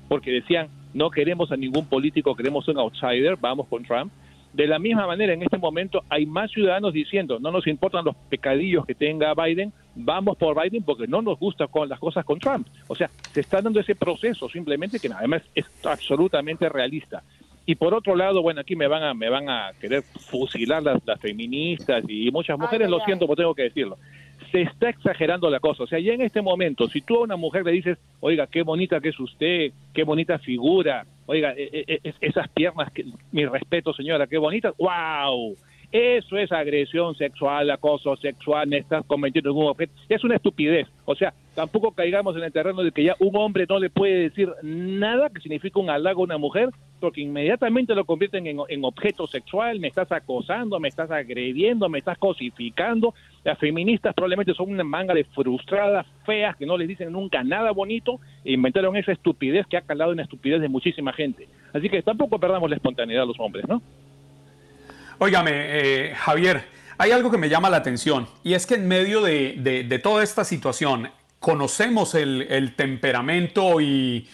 porque 0.09 0.31
decían, 0.31 0.69
no 0.95 1.11
queremos 1.11 1.53
a 1.53 1.57
ningún 1.57 1.87
político, 1.87 2.35
queremos 2.35 2.67
un 2.69 2.79
outsider, 2.79 3.37
vamos 3.37 3.67
con 3.69 3.85
Trump. 3.85 4.13
De 4.53 4.67
la 4.67 4.81
misma 4.81 5.07
manera, 5.07 5.33
en 5.33 5.43
este 5.43 5.59
momento 5.59 6.03
hay 6.09 6.27
más 6.27 6.51
ciudadanos 6.51 6.93
diciendo, 6.93 7.39
no 7.39 7.53
nos 7.53 7.69
importan 7.69 8.05
los 8.05 8.17
pecadillos 8.29 8.85
que 8.85 8.97
tenga 8.97 9.33
Biden, 9.35 9.73
vamos 9.95 10.37
por 10.37 10.61
Biden 10.61 10.83
porque 10.83 11.07
no 11.07 11.23
nos 11.23 11.39
gustan 11.39 11.69
con 11.69 11.89
las 11.89 12.01
cosas 12.01 12.25
con 12.25 12.41
Trump. 12.41 12.67
O 12.89 12.97
sea, 12.97 13.09
se 13.33 13.41
está 13.41 13.63
dando 13.63 13.79
ese 13.79 13.95
proceso 13.95 14.49
simplemente 14.49 14.99
que 14.99 15.09
además 15.09 15.43
es 15.55 15.67
absolutamente 15.85 16.69
realista. 16.69 17.23
Y 17.71 17.77
por 17.77 17.95
otro 17.95 18.17
lado, 18.17 18.43
bueno, 18.43 18.63
aquí 18.63 18.75
me 18.75 18.89
van 18.89 19.05
a 19.05 19.15
me 19.15 19.29
van 19.29 19.49
a 19.49 19.71
querer 19.81 20.03
fusilar 20.03 20.83
las, 20.83 21.01
las 21.07 21.21
feministas 21.21 22.03
y 22.09 22.29
muchas 22.33 22.59
mujeres, 22.59 22.91
lo 22.91 22.99
siento, 23.05 23.27
pero 23.27 23.37
tengo 23.37 23.55
que 23.55 23.63
decirlo. 23.63 23.97
Se 24.51 24.63
está 24.63 24.89
exagerando 24.89 25.49
la 25.49 25.61
cosa. 25.61 25.85
O 25.85 25.87
sea, 25.87 26.01
ya 26.01 26.13
en 26.13 26.23
este 26.23 26.43
momento, 26.43 26.89
si 26.89 27.01
tú 27.01 27.19
a 27.19 27.21
una 27.21 27.37
mujer 27.37 27.65
le 27.65 27.71
dices, 27.71 27.97
oiga, 28.19 28.49
qué 28.49 28.65
bonita 28.65 29.01
que 29.01 29.11
es 29.11 29.21
usted, 29.21 29.71
qué 29.95 30.03
bonita 30.03 30.41
figura, 30.41 31.07
oiga, 31.27 31.55
e, 31.57 31.85
e, 31.87 32.01
e, 32.03 32.15
esas 32.21 32.49
piernas, 32.49 32.91
que, 32.91 33.05
mi 33.31 33.47
respeto, 33.47 33.95
señora, 33.95 34.27
qué 34.27 34.39
bonita, 34.39 34.75
wow 34.77 35.57
eso 35.93 36.37
es 36.37 36.53
agresión 36.53 37.17
sexual, 37.17 37.71
acoso 37.71 38.17
sexual, 38.17 38.69
me 38.69 38.79
estás 38.79 39.05
cometiendo 39.07 39.53
un 39.53 39.67
objeto. 39.67 39.93
Es 40.09 40.23
una 40.23 40.37
estupidez. 40.37 40.87
O 41.05 41.17
sea, 41.17 41.35
tampoco 41.55 41.93
caigamos 41.93 42.37
en 42.37 42.45
el 42.45 42.53
terreno 42.53 42.83
de 42.83 42.93
que 42.93 43.03
ya 43.03 43.17
un 43.19 43.37
hombre 43.37 43.67
no 43.69 43.79
le 43.81 43.91
puede 43.91 44.29
decir 44.29 44.53
nada 44.63 45.31
que 45.31 45.41
significa 45.41 45.81
un 45.81 45.91
halago 45.91 46.21
a 46.21 46.25
una 46.25 46.39
mujer, 46.39 46.71
porque 47.01 47.23
inmediatamente 47.23 47.95
lo 47.95 48.05
convierten 48.05 48.47
en, 48.47 48.59
en 48.69 48.85
objeto 48.85 49.27
sexual, 49.27 49.81
me 49.81 49.89
estás 49.89 50.13
acosando, 50.13 50.79
me 50.79 50.89
estás 50.89 51.11
agrediendo, 51.11 51.89
me 51.89 51.99
estás 51.99 52.19
cosificando. 52.19 53.15
Las 53.43 53.59
feministas 53.59 54.15
probablemente 54.15 54.55
son 54.55 54.71
una 54.71 54.85
manga 54.85 55.15
de 55.15 55.25
frustradas, 55.25 56.07
feas, 56.25 56.57
que 56.57 56.67
no 56.67 56.77
les 56.77 56.87
dicen 56.87 57.11
nunca 57.11 57.43
nada 57.43 57.73
bonito, 57.73 58.21
e 58.45 58.53
inventaron 58.53 58.97
esa 58.97 59.13
estupidez 59.13 59.67
que 59.67 59.77
ha 59.77 59.83
calado 59.83 60.13
en 60.13 60.19
la 60.19 60.25
estupidez 60.25 60.61
de 60.61 60.69
muchísima 60.69 61.13
gente. 61.13 61.49
Así 61.73 61.89
que 61.89 62.03
tampoco 62.03 62.39
perdamos 62.39 62.69
la 62.69 62.77
espontaneidad 62.77 63.27
los 63.27 63.41
hombres, 63.41 63.67
¿no? 63.69 63.83
Óigame, 65.19 65.51
eh, 65.53 66.15
Javier, 66.15 66.63
hay 66.97 67.11
algo 67.13 67.31
que 67.31 67.39
me 67.39 67.49
llama 67.49 67.71
la 67.71 67.79
atención 67.79 68.27
y 68.43 68.55
es 68.55 68.67
que 68.67 68.75
en 68.75 68.89
medio 68.89 69.23
de, 69.23 70.01
toda 70.03 70.23
esta 70.23 70.45
situación 70.45 71.11
conocemos 71.39 72.15
el, 72.15 72.75
temperamento 72.77 73.81
y, 73.81 74.29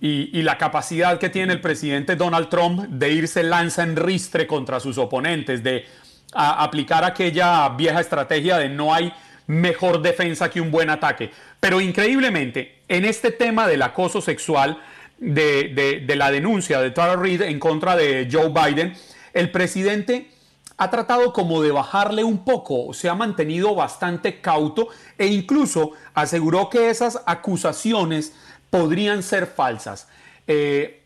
la 0.00 0.56
capacidad 0.56 1.18
que 1.18 1.28
tiene 1.28 1.52
el 1.52 1.60
presidente 1.60 2.16
Donald 2.16 2.48
Trump 2.48 2.80
de 2.88 3.12
irse 3.12 3.42
lanza 3.42 3.82
en 3.82 3.96
ristre 3.96 4.46
contra 4.46 4.80
sus 4.80 4.96
oponentes, 4.98 5.62
de 5.62 5.84
aplicar 6.32 7.04
aquella 7.04 7.68
vieja 7.70 8.00
estrategia 8.00 8.56
de 8.56 8.68
no 8.68 8.94
hay 8.94 9.12
mejor 9.46 10.00
defensa 10.00 10.48
que 10.48 10.60
un 10.60 10.70
buen 10.70 10.90
ataque. 10.90 11.30
Pero 11.58 11.80
increíblemente, 11.80 12.82
en 12.88 13.04
este 13.04 13.30
tema 13.30 13.66
del 13.66 13.82
acoso 13.82 14.20
sexual, 14.20 14.80
de, 15.18 16.02
de 16.06 16.16
la 16.16 16.30
denuncia 16.30 16.80
de 16.80 16.90
Tara 16.92 17.16
Reid 17.16 17.42
en 17.42 17.60
contra 17.60 17.94
de 17.94 18.26
Joe 18.30 18.48
Biden, 18.48 18.94
el 19.34 19.50
presidente 19.50 20.30
ha 20.78 20.88
tratado 20.88 21.34
como 21.34 21.60
de 21.60 21.72
bajarle 21.72 22.24
un 22.24 22.42
poco, 22.42 22.94
se 22.94 23.10
ha 23.10 23.14
mantenido 23.14 23.74
bastante 23.74 24.40
cauto 24.40 24.88
e 25.18 25.26
incluso 25.26 25.92
aseguró 26.14 26.70
que 26.70 26.88
esas 26.88 27.20
acusaciones 27.26 28.32
podrían 28.70 29.22
ser 29.22 29.46
falsas. 29.46 30.08
Eh, 30.46 31.02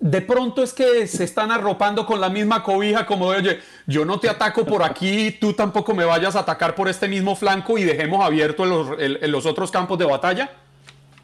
de 0.00 0.20
pronto 0.20 0.62
es 0.62 0.72
que 0.72 1.06
se 1.08 1.24
están 1.24 1.50
arropando 1.50 2.06
con 2.06 2.20
la 2.20 2.28
misma 2.28 2.62
cobija 2.62 3.04
como 3.04 3.26
oye, 3.26 3.58
yo 3.86 4.04
no 4.04 4.20
te 4.20 4.28
ataco 4.28 4.64
por 4.64 4.84
aquí, 4.84 5.32
tú 5.40 5.54
tampoco 5.54 5.92
me 5.92 6.04
vayas 6.04 6.36
a 6.36 6.40
atacar 6.40 6.74
por 6.74 6.88
este 6.88 7.08
mismo 7.08 7.34
flanco 7.34 7.78
y 7.78 7.84
dejemos 7.84 8.24
abierto 8.24 8.64
en 8.98 9.32
los 9.32 9.46
otros 9.46 9.70
campos 9.70 9.98
de 9.98 10.04
batalla. 10.04 10.50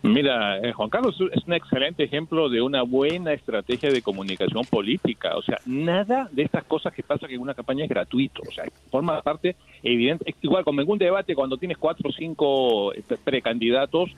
Mira, 0.05 0.59
eh, 0.59 0.72
Juan 0.72 0.91
Carlos 0.91 1.18
es 1.32 1.47
un 1.47 1.55
excelente 1.55 2.05
ejemplo 2.05 2.51
de 2.51 2.61
una 2.61 2.82
buena 2.82 3.32
estrategia 3.32 3.91
de 3.91 4.03
comunicación 4.03 4.62
política. 4.66 5.35
O 5.35 5.41
sea, 5.41 5.59
nada 5.64 6.28
de 6.30 6.43
estas 6.43 6.62
cosas 6.64 6.93
que 6.93 7.03
pasa 7.03 7.26
que 7.26 7.37
en 7.37 7.41
una 7.41 7.55
campaña 7.55 7.85
es 7.85 7.89
gratuito. 7.89 8.43
O 8.47 8.53
sea, 8.53 8.64
forma 8.91 9.22
parte 9.22 9.57
evidente. 9.82 10.35
Igual, 10.43 10.62
como 10.62 10.82
en 10.82 10.91
un 10.91 10.99
debate, 10.99 11.35
cuando 11.35 11.57
tienes 11.57 11.78
cuatro 11.78 12.11
o 12.11 12.12
cinco 12.12 12.93
eh, 12.93 13.03
precandidatos 13.24 14.11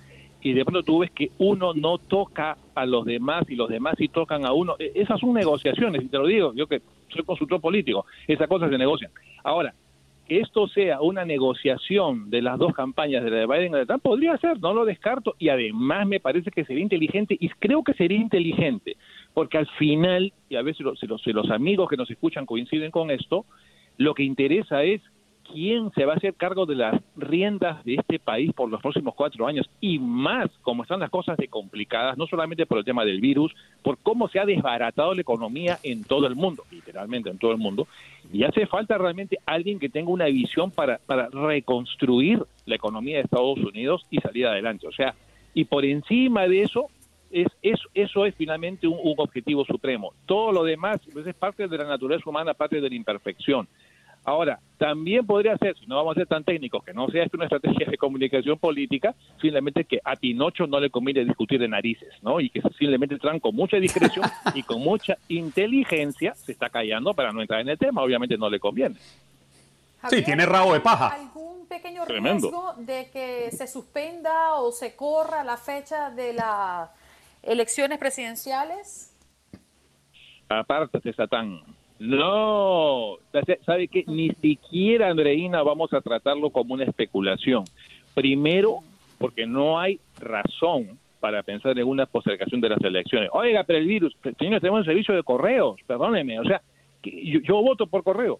y 0.47 0.53
de 0.53 0.65
pronto 0.65 0.85
tú 0.85 1.01
ves 1.01 1.11
que 1.11 1.33
uno 1.39 1.75
no 1.75 1.99
toca 1.99 2.57
a 2.73 2.87
los 2.87 3.05
demás 3.05 3.45
y 3.49 3.57
los 3.57 3.69
demás 3.69 3.97
sí 3.99 4.07
tocan 4.07 4.47
a 4.47 4.53
uno. 4.53 4.77
E, 4.79 4.93
esas 4.95 5.19
son 5.19 5.33
negociaciones, 5.33 6.05
y 6.05 6.09
te 6.09 6.19
lo 6.19 6.27
digo, 6.29 6.55
yo 6.55 6.69
que 6.69 6.83
soy 7.09 7.25
consultor 7.25 7.61
político, 7.61 8.07
esas 8.29 8.47
cosas 8.47 8.71
se 8.71 8.79
negocian. 8.79 9.11
Ahora, 9.43 9.75
que 10.29 10.39
esto 10.39 10.69
sea 10.69 11.01
una 11.01 11.25
negociación 11.25 12.31
de 12.31 12.43
las 12.43 12.59
dos 12.61 12.73
campañas 12.75 13.25
de 13.25 13.31
la 13.31 13.39
de 13.39 13.47
Biden 13.47 13.75
y 13.75 13.79
de 13.79 13.87
Trump 13.87 14.05
podría 14.05 14.37
ser, 14.39 14.61
no 14.61 14.73
lo 14.73 14.85
descarto, 14.85 15.35
y 15.37 15.49
además 15.49 16.07
me 16.07 16.21
parece 16.21 16.53
que 16.53 16.65
sería 16.65 16.85
inteligente, 16.85 17.37
y 17.41 17.49
creo 17.49 17.83
que 17.83 17.95
sería 17.95 18.19
inteligente, 18.19 18.97
porque 19.35 19.59
al 19.59 19.67
final, 19.79 20.33
y 20.49 20.55
a 20.55 20.63
veces 20.63 20.83
los, 20.83 21.01
si 21.01 21.33
los 21.33 21.51
amigos 21.51 21.89
que 21.89 21.97
nos 21.97 22.09
escuchan 22.09 22.47
coinciden 22.47 22.93
con 22.93 23.11
esto, 23.11 23.47
lo 23.97 24.15
que 24.15 24.23
interesa 24.23 24.85
es 24.85 25.03
quién 25.53 25.91
se 25.93 26.05
va 26.05 26.15
a 26.15 26.17
hacer 26.17 26.35
cargo 26.35 26.67
de 26.67 26.75
las 26.75 27.01
riendas 27.17 27.85
de 27.85 27.95
este 27.95 28.19
país 28.19 28.53
por 28.53 28.71
los 28.71 28.81
próximos 28.81 29.15
cuatro 29.15 29.47
años 29.47 29.69
y 29.81 29.99
más 29.99 30.51
como 30.63 30.83
están 30.83 31.01
las 31.01 31.11
cosas 31.11 31.37
de 31.37 31.49
complicadas, 31.49 32.17
no 32.19 32.27
solamente 32.27 32.67
por 32.67 32.79
el 32.79 32.85
tema 32.85 33.05
del 33.05 33.21
virus, 33.21 33.55
por 33.83 33.99
cómo 33.99 34.29
se 34.29 34.39
ha 34.39 34.45
desbaratado 34.45 35.15
la 35.15 35.21
economía 35.21 35.79
en 35.83 36.05
todo 36.05 36.27
el 36.27 36.37
mundo, 36.37 36.65
literalmente 36.71 37.31
en 37.31 37.39
todo 37.39 37.53
el 37.53 37.59
mundo, 37.59 37.87
y 38.33 38.45
hace 38.45 38.67
falta 38.67 38.99
realmente 38.99 39.39
alguien 39.47 39.79
que 39.79 39.89
tenga 39.89 40.11
una 40.11 40.27
visión 40.27 40.71
para, 40.71 40.99
para 40.99 41.29
reconstruir 41.29 42.43
la 42.65 42.75
economía 42.75 43.17
de 43.17 43.23
Estados 43.23 43.59
Unidos 43.59 44.07
y 44.11 44.19
salir 44.19 44.47
adelante. 44.47 44.87
O 44.87 44.93
sea, 44.93 45.15
y 45.55 45.65
por 45.65 45.85
encima 45.85 46.47
de 46.49 46.63
eso, 46.63 46.89
es, 47.31 47.47
eso, 47.63 47.89
eso 47.95 48.27
es 48.27 48.35
finalmente 48.35 48.87
un, 48.87 48.99
un 49.03 49.15
objetivo 49.19 49.65
supremo. 49.65 50.13
Todo 50.27 50.53
lo 50.53 50.65
demás 50.65 51.01
pues, 51.13 51.27
es 51.27 51.35
parte 51.35 51.69
de 51.69 51.79
la 51.79 51.85
naturaleza 51.85 52.29
humana, 52.29 52.55
parte 52.55 52.81
de 52.81 52.89
la 52.89 52.95
imperfección. 52.95 53.69
Ahora, 54.27 54.59
también 54.77 55.25
podría 55.25 55.57
ser, 55.57 55.79
si 55.79 55.87
no 55.87 55.95
vamos 55.95 56.17
a 56.17 56.21
ser 56.21 56.27
tan 56.27 56.43
técnicos, 56.43 56.83
que 56.85 56.93
no 56.93 57.07
sea 57.07 57.23
esto 57.23 57.37
una 57.37 57.47
estrategia 57.47 57.87
de 57.89 57.97
comunicación 57.97 58.59
política, 58.59 59.15
simplemente 59.41 59.85
que 59.85 60.01
a 60.05 60.17
Pinocho 60.17 60.67
no 60.67 60.81
le 60.81 60.91
conviene 60.91 61.25
discutir 61.25 61.61
de 61.61 61.69
narices, 61.69 62.13
¿no? 62.23 62.41
Y 62.41 62.51
que 62.51 62.61
simplemente 62.77 63.19
traen 63.19 63.39
con 63.39 63.55
mucha 63.55 63.77
discreción 63.77 64.29
y 64.53 64.65
con 64.65 64.81
mucha 64.81 65.17
inteligencia 65.29 66.35
se 66.35 66.51
está 66.51 66.69
callando 66.69 67.15
para 67.15 67.33
no 67.33 67.41
entrar 67.41 67.61
en 67.61 67.69
el 67.69 67.79
tema. 67.79 68.03
Obviamente 68.03 68.37
no 68.37 68.51
le 68.51 68.59
conviene. 68.59 68.97
sí, 70.11 70.23
tiene 70.25 70.45
rabo 70.45 70.75
de 70.75 70.81
paja. 70.81 71.07
¿Algún 71.07 71.69
pequeño 71.69 72.05
riesgo 72.05 72.75
de 72.79 73.09
que 73.13 73.53
se 73.53 73.69
suspenda 73.69 74.55
o 74.55 74.73
se 74.73 74.97
corra 74.97 75.45
la 75.45 75.57
fecha 75.57 76.11
de 76.11 76.33
las 76.33 76.91
elecciones 77.45 78.01
presidenciales? 78.01 79.15
Apártate, 80.49 81.13
Satán. 81.13 81.76
No, 81.99 83.17
sabe 83.65 83.89
que 83.89 84.05
ni 84.07 84.31
siquiera 84.43 85.09
Andreina 85.09 85.63
vamos 85.63 85.93
a 85.95 86.01
tratarlo 86.01 86.51
como 86.51 86.75
una 86.75 86.85
especulación. 86.85 87.65
Primero, 88.15 88.81
porque 89.19 89.47
no 89.47 89.79
hay 89.79 89.99
razón 90.19 90.99
para 91.21 91.43
pensar 91.43 91.79
en 91.79 91.87
una 91.87 92.07
postergación 92.07 92.61
de 92.61 92.69
las 92.69 92.81
elecciones. 92.83 93.31
Oiga, 93.33 93.65
pero 93.65 93.79
el 93.79 93.87
virus, 93.87 94.17
señor, 94.39 94.61
tenemos 94.61 94.81
un 94.81 94.85
servicio 94.85 95.15
de 95.15 95.23
correos, 95.23 95.81
perdóneme, 95.87 96.39
o 96.39 96.45
sea, 96.45 96.61
yo, 97.03 97.63
voto 97.63 97.87
por 97.87 98.03
correo. 98.03 98.39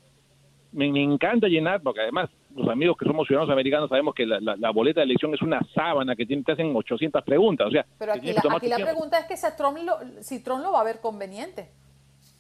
Me, 0.73 0.87
encanta 0.87 1.49
llenar, 1.49 1.81
porque 1.81 2.03
además 2.03 2.29
los 2.55 2.69
amigos 2.69 2.97
que 2.99 3.07
somos 3.07 3.27
ciudadanos 3.27 3.51
americanos 3.51 3.89
sabemos 3.89 4.15
que 4.15 4.27
la, 4.27 4.71
boleta 4.71 5.01
de 5.01 5.07
elección 5.07 5.33
es 5.33 5.41
una 5.41 5.61
sábana 5.75 6.15
que 6.15 6.27
te 6.27 6.53
hacen 6.53 6.77
800 6.77 7.25
preguntas. 7.25 7.69
O 7.69 7.71
sea, 7.71 7.87
pero 7.99 8.13
aquí, 8.13 8.33
la, 8.69 8.77
pregunta 8.77 9.21
es 9.21 9.27
que 9.27 9.37
si 9.37 9.47
Trump, 9.57 9.79
lo, 9.83 10.23
si 10.23 10.43
Trump 10.43 10.63
lo 10.63 10.73
va 10.73 10.81
a 10.81 10.85
ver 10.85 11.01
conveniente. 11.01 11.71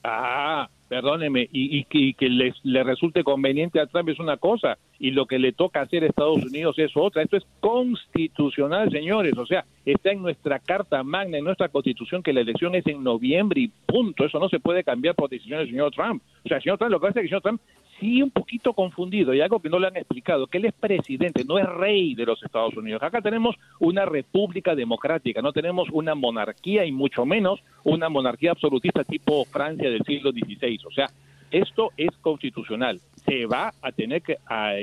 Ah, 0.05 0.69
perdóneme, 0.89 1.49
y, 1.53 1.85
que 1.85 2.29
les, 2.29 2.55
le 2.65 2.85
resulte 2.85 3.25
conveniente 3.25 3.81
a 3.81 3.87
Trump 3.87 4.09
es 4.09 4.19
una 4.19 4.37
cosa, 4.37 4.79
y 4.99 5.11
lo 5.11 5.27
que 5.27 5.39
le 5.39 5.53
toca 5.53 5.81
hacer 5.81 6.03
a 6.03 6.07
Estados 6.07 6.45
Unidos 6.45 6.79
es 6.79 6.93
otra. 6.95 7.23
Esto 7.23 7.37
es 7.37 7.47
constitucional, 7.61 8.91
señores. 8.91 9.37
O 9.37 9.47
sea, 9.47 9.65
está 9.85 10.11
en 10.11 10.23
nuestra 10.23 10.59
Carta 10.59 11.03
Magna, 11.03 11.39
en 11.39 11.45
nuestra 11.45 11.69
Constitución, 11.69 12.23
que 12.23 12.33
la 12.33 12.41
elección 12.41 12.75
es 12.75 12.87
en 12.87 13.03
noviembre 13.03 13.63
y 13.63 13.73
punto. 13.87 14.25
Eso 14.25 14.39
no 14.39 14.49
se 14.49 14.61
puede 14.61 14.85
cambiar 14.85 15.15
por 15.15 15.29
decisión 15.29 15.59
del 15.59 15.69
señor 15.69 15.93
Trump. 15.93 16.23
O 16.45 16.49
sea, 16.49 16.59
el 16.59 16.63
señor 16.63 16.79
Trump, 16.79 16.93
lo 16.93 17.01
que 17.01 17.07
hace 17.09 17.21
es 17.21 17.23
que 17.23 17.27
el 17.27 17.29
señor 17.29 17.43
Trump 17.43 17.61
sí 18.01 18.23
un 18.23 18.31
poquito 18.31 18.73
confundido 18.73 19.35
y 19.35 19.41
algo 19.41 19.61
que 19.61 19.69
no 19.69 19.79
le 19.79 19.87
han 19.87 19.97
explicado, 19.97 20.47
que 20.47 20.59
él 20.59 20.67
es 20.67 20.75
presidente, 20.75 21.45
no 21.45 21.59
es 21.59 21.67
rey 21.67 22.15
de 22.15 22.27
los 22.27 22.43
Estados 22.43 22.77
Unidos. 22.77 23.03
Acá 23.03 23.21
tenemos 23.21 23.57
una 23.81 24.05
república 24.05 24.75
democrática, 24.75 25.43
no 25.43 25.53
tenemos 25.53 25.89
una 25.93 26.15
monarquía 26.15 26.85
y 26.85 26.93
mucho 26.93 27.25
menos 27.25 27.61
una 27.85 28.09
monarquía 28.09 28.53
absolutista 28.53 29.05
tipo 29.05 29.45
Francia 29.45 29.91
del 29.91 30.03
siglo 30.05 30.31
XVI. 30.31 30.79
O 30.87 30.91
sea, 30.91 31.07
esto 31.51 31.91
es 31.97 32.11
constitucional. 32.21 33.01
Se 33.25 33.47
va 33.47 33.73
a 33.81 33.93
tener 33.93 34.23
que 34.23 34.37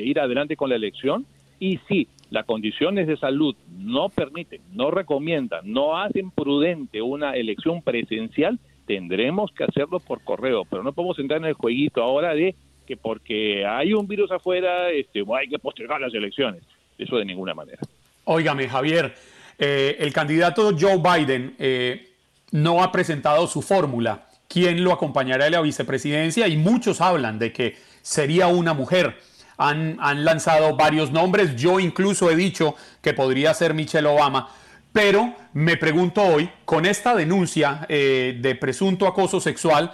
ir 0.04 0.20
adelante 0.20 0.56
con 0.56 0.70
la 0.70 0.76
elección 0.76 1.26
y 1.60 1.80
si 1.88 2.08
las 2.30 2.46
condiciones 2.46 3.08
de 3.08 3.16
salud 3.18 3.56
no 3.78 4.10
permiten, 4.10 4.62
no 4.72 4.90
recomiendan, 4.92 5.72
no 5.72 5.98
hacen 5.98 6.32
prudente 6.32 7.02
una 7.02 7.36
elección 7.36 7.82
presencial, 7.82 8.60
tendremos 8.86 9.52
que 9.52 9.64
hacerlo 9.64 10.00
por 10.00 10.24
correo, 10.24 10.66
pero 10.66 10.84
no 10.84 10.94
podemos 10.94 11.20
entrar 11.20 11.40
en 11.40 11.46
el 11.46 11.54
jueguito 11.54 12.02
ahora 12.02 12.34
de 12.34 12.56
que 12.86 12.98
porque 12.98 13.66
hay 13.66 13.94
un 13.94 14.08
virus 14.08 14.32
afuera 14.32 14.90
este, 14.92 15.24
hay 15.38 15.48
que 15.48 15.60
postergar 15.60 16.02
las 16.02 16.14
elecciones. 16.14 16.64
Eso 16.98 17.18
de 17.18 17.26
ninguna 17.26 17.54
manera. 17.54 17.80
Óigame, 18.26 18.70
Javier, 18.70 19.14
eh, 19.58 19.98
el 20.00 20.14
candidato 20.14 20.72
Joe 20.80 20.98
Biden 20.98 21.56
eh, 21.60 22.14
no 22.52 22.84
ha 22.84 22.92
presentado 22.92 23.48
su 23.48 23.62
fórmula. 23.62 24.28
¿Quién 24.48 24.84
lo 24.84 24.94
acompañará 24.94 25.48
en 25.48 25.54
la 25.54 25.62
vicepresidencia? 25.62 26.48
Y 26.48 26.58
muchos 26.58 27.02
hablan 27.02 27.40
de 27.40 27.52
que 27.52 27.76
sería 28.02 28.48
una 28.48 28.74
mujer. 28.74 29.18
Han, 29.58 29.98
han 30.00 30.24
lanzado 30.24 30.76
varios 30.76 31.12
nombres. 31.12 31.56
Yo 31.56 31.80
incluso 31.80 32.30
he 32.30 32.36
dicho 32.36 32.76
que 33.02 33.14
podría 33.14 33.54
ser 33.54 33.74
Michelle 33.74 34.08
Obama. 34.08 34.50
Pero 34.94 35.34
me 35.54 35.76
pregunto 35.76 36.22
hoy, 36.22 36.50
con 36.66 36.86
esta 36.86 37.16
denuncia 37.16 37.86
eh, 37.90 38.38
de 38.40 38.54
presunto 38.54 39.08
acoso 39.08 39.40
sexual, 39.40 39.92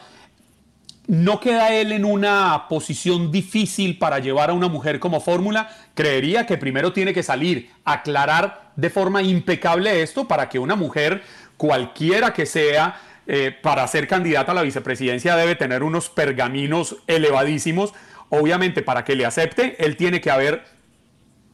¿no 1.10 1.39
queda 1.39 1.74
él 1.74 1.91
en 1.91 2.05
una 2.05 2.68
posición 2.70 3.32
difícil 3.32 3.97
para 3.97 4.20
llevar 4.20 4.51
a 4.51 4.53
una 4.53 4.68
mujer 4.68 4.99
como 4.99 5.20
fórmula? 5.20 5.68
Creería 5.95 6.45
que 6.45 6.55
primero 6.55 6.93
tiene 6.93 7.16
que 7.16 7.24
salir, 7.24 7.72
aclarar 7.84 8.72
de 8.76 8.91
forma 8.91 9.24
impecable 9.24 10.03
esto 10.03 10.28
para 10.28 10.47
que 10.49 10.60
una 10.60 10.76
mujer, 10.76 11.24
cualquiera 11.57 12.32
que 12.32 12.45
sea, 12.45 13.01
eh, 13.26 13.51
para 13.60 13.88
ser 13.88 14.07
candidata 14.07 14.51
a 14.51 14.55
la 14.55 14.62
vicepresidencia 14.62 15.36
debe 15.36 15.55
tener 15.55 15.82
unos 15.82 16.10
pergaminos 16.10 16.97
elevadísimos. 17.07 17.95
Obviamente, 18.30 18.84
para 18.84 19.03
que 19.03 19.16
le 19.16 19.26
acepte, 19.26 19.84
él 19.84 19.97
tiene 19.97 20.22
que 20.22 20.30
haber 20.30 20.64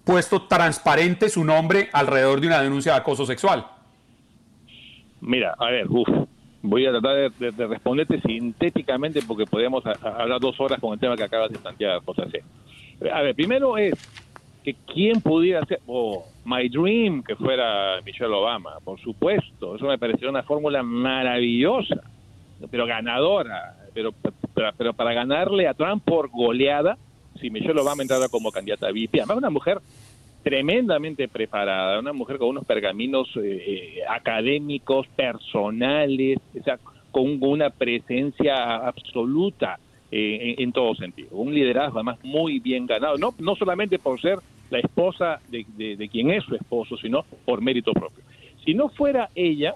puesto 0.03 0.43
transparente 0.43 1.29
su 1.29 1.45
nombre 1.45 1.89
alrededor 1.93 2.41
de 2.41 2.47
una 2.47 2.61
denuncia 2.61 2.91
de 2.91 2.97
acoso 2.97 3.25
sexual? 3.25 3.67
Mira, 5.21 5.55
a 5.57 5.71
ver, 5.71 5.87
uf, 5.89 6.07
voy 6.69 6.85
a 6.85 6.91
tratar 6.91 7.31
de, 7.31 7.67
responderte 7.67 8.19
sintéticamente 8.21 9.21
porque 9.21 9.45
podemos 9.45 9.83
hablar 9.85 10.39
dos 10.39 10.59
horas 10.59 10.79
con 10.79 10.93
el 10.93 10.99
tema 10.99 11.15
que 11.15 11.23
acabas 11.23 11.51
de 11.51 11.59
plantear, 11.59 12.01
José 12.03 12.43
A 13.11 13.21
ver, 13.21 13.35
primero 13.35 13.77
es 13.77 13.93
que 14.63 14.75
quién 14.91 15.21
pudiera 15.21 15.63
ser, 15.65 15.79
o 15.85 16.25
My 16.43 16.67
Dream, 16.69 17.23
que 17.23 17.35
fuera 17.35 18.01
Michelle 18.03 18.33
Obama, 18.33 18.79
por 18.83 18.99
supuesto, 18.99 19.75
eso 19.75 19.85
me 19.85 19.97
pareció 19.97 20.29
una 20.29 20.43
fórmula 20.43 20.81
maravillosa, 20.81 22.01
pero 22.71 22.85
ganadora, 22.85 23.75
pero, 23.93 24.11
pero, 24.53 24.71
pero 24.77 24.93
para 24.93 25.13
ganarle 25.13 25.67
a 25.67 25.73
Trump 25.75 26.03
por 26.03 26.29
goleada, 26.29 26.97
si 27.39 27.49
Michelle 27.49 27.79
Obama 27.79 28.01
entrara 28.01 28.27
como 28.29 28.51
candidata 28.51 28.87
a 28.87 28.91
VP. 28.91 29.19
Además, 29.19 29.37
una 29.37 29.49
mujer 29.49 29.79
tremendamente 30.45 31.27
preparada, 31.27 31.99
una 31.99 32.13
mujer 32.13 32.37
con 32.37 32.49
unos 32.49 32.65
pergaminos 32.65 33.27
eh, 33.35 33.41
eh, 33.41 33.99
académicos, 34.07 35.07
personales, 35.07 36.37
o 36.55 36.63
sea, 36.63 36.77
con 37.09 37.41
una 37.41 37.71
presencia 37.71 38.75
absoluta 38.75 39.79
eh, 40.11 40.53
en, 40.59 40.71
todo 40.71 40.93
sentido. 40.93 41.29
Un 41.31 41.51
liderazgo 41.51 41.97
además 41.97 42.19
muy 42.21 42.59
bien 42.59 42.85
ganado, 42.85 43.17
no, 43.17 43.33
no 43.39 43.55
solamente 43.55 43.97
por 43.97 44.21
ser 44.21 44.37
la 44.69 44.77
esposa 44.77 45.39
de, 45.49 45.65
de 45.95 46.09
quien 46.09 46.29
es 46.29 46.43
su 46.43 46.53
esposo, 46.53 46.95
sino 46.97 47.25
por 47.43 47.61
mérito 47.61 47.91
propio. 47.93 48.23
Si 48.63 48.75
no 48.75 48.89
fuera 48.89 49.31
ella, 49.33 49.73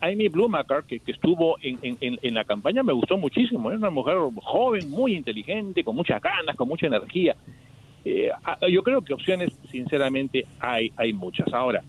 Amy 0.00 0.26
Blumacher, 0.26 0.82
que, 0.82 0.98
que 0.98 1.12
estuvo 1.12 1.58
en, 1.62 1.78
en, 1.80 2.18
en, 2.20 2.34
la 2.34 2.42
campaña, 2.42 2.82
me 2.82 2.92
gustó 2.92 3.18
muchísimo. 3.18 3.70
Es 3.70 3.78
una 3.78 3.90
mujer 3.90 4.16
joven, 4.42 4.90
muy 4.90 5.14
inteligente, 5.14 5.84
con 5.84 5.94
muchas 5.94 6.20
ganas, 6.20 6.56
con 6.56 6.66
mucha 6.66 6.88
energía. 6.88 7.36
Eh, 8.08 8.30
yo 8.70 8.82
creo 8.82 9.02
que 9.02 9.12
opciones, 9.12 9.52
sinceramente, 9.70 10.46
hay, 10.58 10.92
hay 10.96 11.12
muchas. 11.12 11.52
Ahora, 11.52 11.82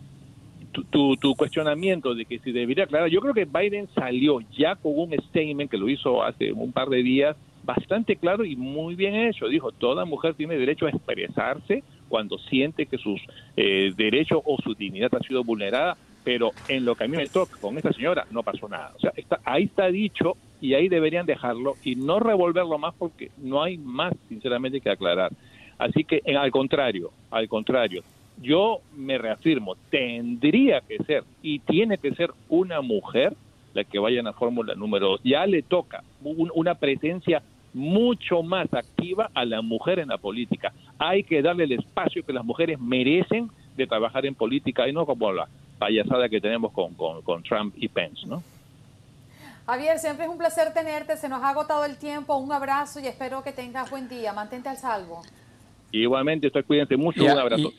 tu, 0.92 1.16
tu, 1.16 1.36
cuestionamiento 1.36 2.14
de 2.14 2.26
que 2.26 2.40
si 2.40 2.52
debería 2.52 2.84
aclarar, 2.84 3.10
yo 3.10 3.22
creo 3.22 3.34
que 3.34 3.46
Biden 3.46 3.88
salió 3.96 4.40
ya 4.52 4.76
con 4.76 4.94
un 4.96 5.14
statement 5.30 5.72
que 5.72 5.78
lo 5.78 5.90
hizo 5.90 6.22
hace 6.24 6.52
un 6.52 6.72
par 6.72 6.90
de 6.90 7.02
días, 7.02 7.38
bastante 7.64 8.18
claro 8.18 8.44
y 8.44 8.56
muy 8.56 8.96
bien 8.96 9.16
hecho. 9.16 9.48
Dijo, 9.48 9.72
toda 9.72 10.06
mujer 10.06 10.34
tiene 10.34 10.58
derecho 10.58 10.86
a 10.86 10.90
expresarse 10.90 11.84
cuando 12.10 12.38
siente 12.38 12.86
que 12.86 12.98
sus 12.98 13.22
eh, 13.56 13.94
derechos 13.96 14.42
o 14.44 14.58
su 14.62 14.74
dignidad 14.76 15.12
ha 15.16 15.24
sido 15.24 15.44
vulnerada 15.44 15.98
pero 16.24 16.52
en 16.68 16.86
lo 16.86 16.96
que 16.96 17.06
a 17.06 17.08
mí 17.08 17.18
me 17.18 17.28
toca 17.28 17.58
con 17.60 17.78
esta 17.78 17.94
señora 17.94 18.26
no 18.32 18.44
pasó 18.44 18.68
nada. 18.68 18.92
O 18.96 19.00
sea, 19.00 19.12
está, 19.16 19.40
ahí 19.46 19.64
está 19.64 19.88
dicho 19.88 20.38
y 20.62 20.74
ahí 20.74 20.90
deberían 20.90 21.26
dejarlo 21.26 21.76
y 21.84 21.96
no 21.96 22.20
revolverlo 22.20 22.78
más 22.78 22.94
porque 22.96 23.32
no 23.38 23.64
hay 23.64 23.78
más, 23.78 24.14
sinceramente, 24.28 24.82
que 24.82 24.90
aclarar. 24.90 25.32
Así 25.80 26.04
que, 26.04 26.22
en, 26.26 26.38
al 26.38 26.52
contrario, 26.52 27.12
al 27.32 27.48
contrario, 27.48 28.04
yo 28.42 28.82
me 28.96 29.18
reafirmo, 29.18 29.76
tendría 29.90 30.82
que 30.82 30.98
ser 31.00 31.24
y 31.42 31.60
tiene 31.60 31.98
que 31.98 32.14
ser 32.14 32.32
una 32.48 32.82
mujer 32.82 33.34
la 33.74 33.84
que 33.84 34.00
vaya 34.00 34.20
en 34.20 34.26
la 34.26 34.34
fórmula 34.34 34.76
número 34.76 35.10
dos. 35.10 35.22
Ya 35.24 35.46
le 35.46 35.62
toca 35.62 36.04
una 36.22 36.76
presencia 36.76 37.42
mucho 37.74 38.42
más 38.44 38.74
activa 38.74 39.30
a 39.34 39.46
la 39.46 39.62
mujer 39.62 40.00
en 40.00 40.10
la 40.10 40.18
política. 40.18 40.74
Hay 40.98 41.24
que 41.24 41.42
darle 41.42 41.66
el 41.66 41.74
espacio 41.74 42.26
que 42.26 42.34
las 42.34 42.44
mujeres 42.44 42.80
merecen 42.80 43.50
de 43.76 43.88
trabajar 43.88 44.26
en 44.26 44.36
política 44.36 44.88
y 44.88 44.94
no 44.94 45.06
como 45.06 45.32
la 45.32 45.48
payasada 45.78 46.28
que 46.28 46.42
tenemos 46.42 46.72
con, 46.74 46.94
con, 46.94 47.44
Trump 47.44 47.74
y 47.78 47.88
Pence, 47.88 48.28
¿no? 48.28 48.44
Javier, 49.66 50.00
siempre 50.00 50.26
es 50.26 50.32
un 50.32 50.38
placer 50.38 50.74
tenerte, 50.74 51.16
se 51.16 51.30
nos 51.30 51.44
ha 51.44 51.50
agotado 51.50 51.86
el 51.86 51.98
tiempo, 51.98 52.36
un 52.36 52.52
abrazo 52.52 53.00
y 53.00 53.08
espero 53.08 53.44
que 53.44 53.52
tengas 53.52 53.90
buen 53.90 54.10
día, 54.10 54.34
mantente 54.34 54.68
al 54.68 54.78
salvo. 54.78 55.22
Igualmente, 55.92 56.48
estoy 56.48 56.64
cuídate 56.64 56.98
mucho, 56.98 57.24
un 57.24 57.32
abrazo. 57.32 57.74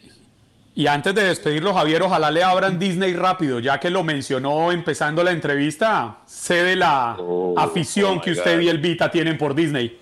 Y, 0.74 0.86
antes 0.86 1.14
de 1.14 1.24
despedirlo, 1.24 1.74
Javier, 1.74 2.02
ojalá 2.02 2.30
le 2.30 2.42
abran 2.42 2.78
Disney 2.78 3.14
rápido, 3.14 3.58
ya 3.58 3.78
que 3.80 3.90
lo 3.90 4.04
mencionó 4.04 4.72
empezando 4.72 5.22
la 5.22 5.32
entrevista, 5.32 6.18
sé 6.26 6.62
de 6.62 6.76
la 6.76 7.16
oh, 7.18 7.54
afición 7.58 8.18
oh 8.18 8.20
que 8.20 8.32
usted 8.32 8.60
y 8.60 8.68
el 8.68 8.78
Vita 8.78 9.10
tienen 9.10 9.36
por 9.36 9.54
Disney. 9.54 9.98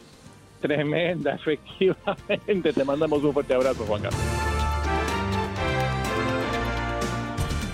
Tremenda, 0.60 1.34
efectivamente. 1.36 2.72
Te 2.72 2.84
mandamos 2.84 3.22
un 3.22 3.32
fuerte 3.32 3.54
abrazo, 3.54 3.84
Juan 3.86 4.02
Carlos. 4.02 4.20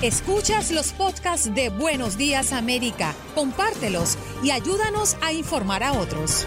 Escuchas 0.02 0.70
los 0.70 0.92
podcasts 0.92 1.54
de 1.54 1.70
Buenos 1.70 2.18
Días 2.18 2.52
América, 2.52 3.14
compártelos 3.34 4.18
y 4.42 4.50
ayúdanos 4.50 5.16
a 5.22 5.32
informar 5.32 5.82
a 5.82 5.94
otros. 5.94 6.46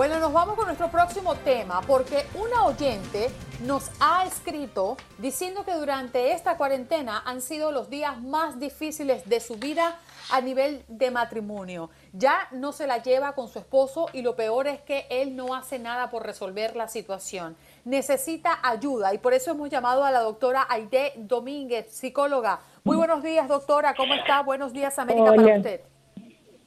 Bueno, 0.00 0.18
nos 0.18 0.32
vamos 0.32 0.56
con 0.56 0.64
nuestro 0.64 0.90
próximo 0.90 1.34
tema 1.34 1.82
porque 1.82 2.24
una 2.34 2.64
oyente 2.64 3.28
nos 3.66 3.90
ha 4.00 4.24
escrito 4.24 4.96
diciendo 5.18 5.62
que 5.62 5.74
durante 5.74 6.32
esta 6.32 6.56
cuarentena 6.56 7.22
han 7.26 7.42
sido 7.42 7.70
los 7.70 7.90
días 7.90 8.18
más 8.18 8.58
difíciles 8.58 9.28
de 9.28 9.40
su 9.40 9.56
vida 9.56 9.98
a 10.30 10.40
nivel 10.40 10.86
de 10.88 11.10
matrimonio. 11.10 11.90
Ya 12.14 12.48
no 12.50 12.72
se 12.72 12.86
la 12.86 13.02
lleva 13.02 13.34
con 13.34 13.48
su 13.48 13.58
esposo 13.58 14.06
y 14.14 14.22
lo 14.22 14.36
peor 14.36 14.68
es 14.68 14.80
que 14.80 15.06
él 15.10 15.36
no 15.36 15.54
hace 15.54 15.78
nada 15.78 16.08
por 16.08 16.24
resolver 16.24 16.76
la 16.76 16.88
situación 16.88 17.54
necesita 17.84 18.58
ayuda 18.62 19.14
y 19.14 19.18
por 19.18 19.34
eso 19.34 19.50
hemos 19.50 19.70
llamado 19.70 20.04
a 20.04 20.10
la 20.10 20.20
doctora 20.20 20.66
Aide 20.68 21.12
Domínguez, 21.16 21.90
psicóloga. 21.90 22.60
Muy 22.84 22.96
buenos 22.96 23.22
días, 23.22 23.48
doctora. 23.48 23.94
¿Cómo 23.94 24.14
está? 24.14 24.42
Buenos 24.42 24.72
días, 24.72 24.98
América, 24.98 25.32
para 25.34 25.56
usted. 25.56 25.80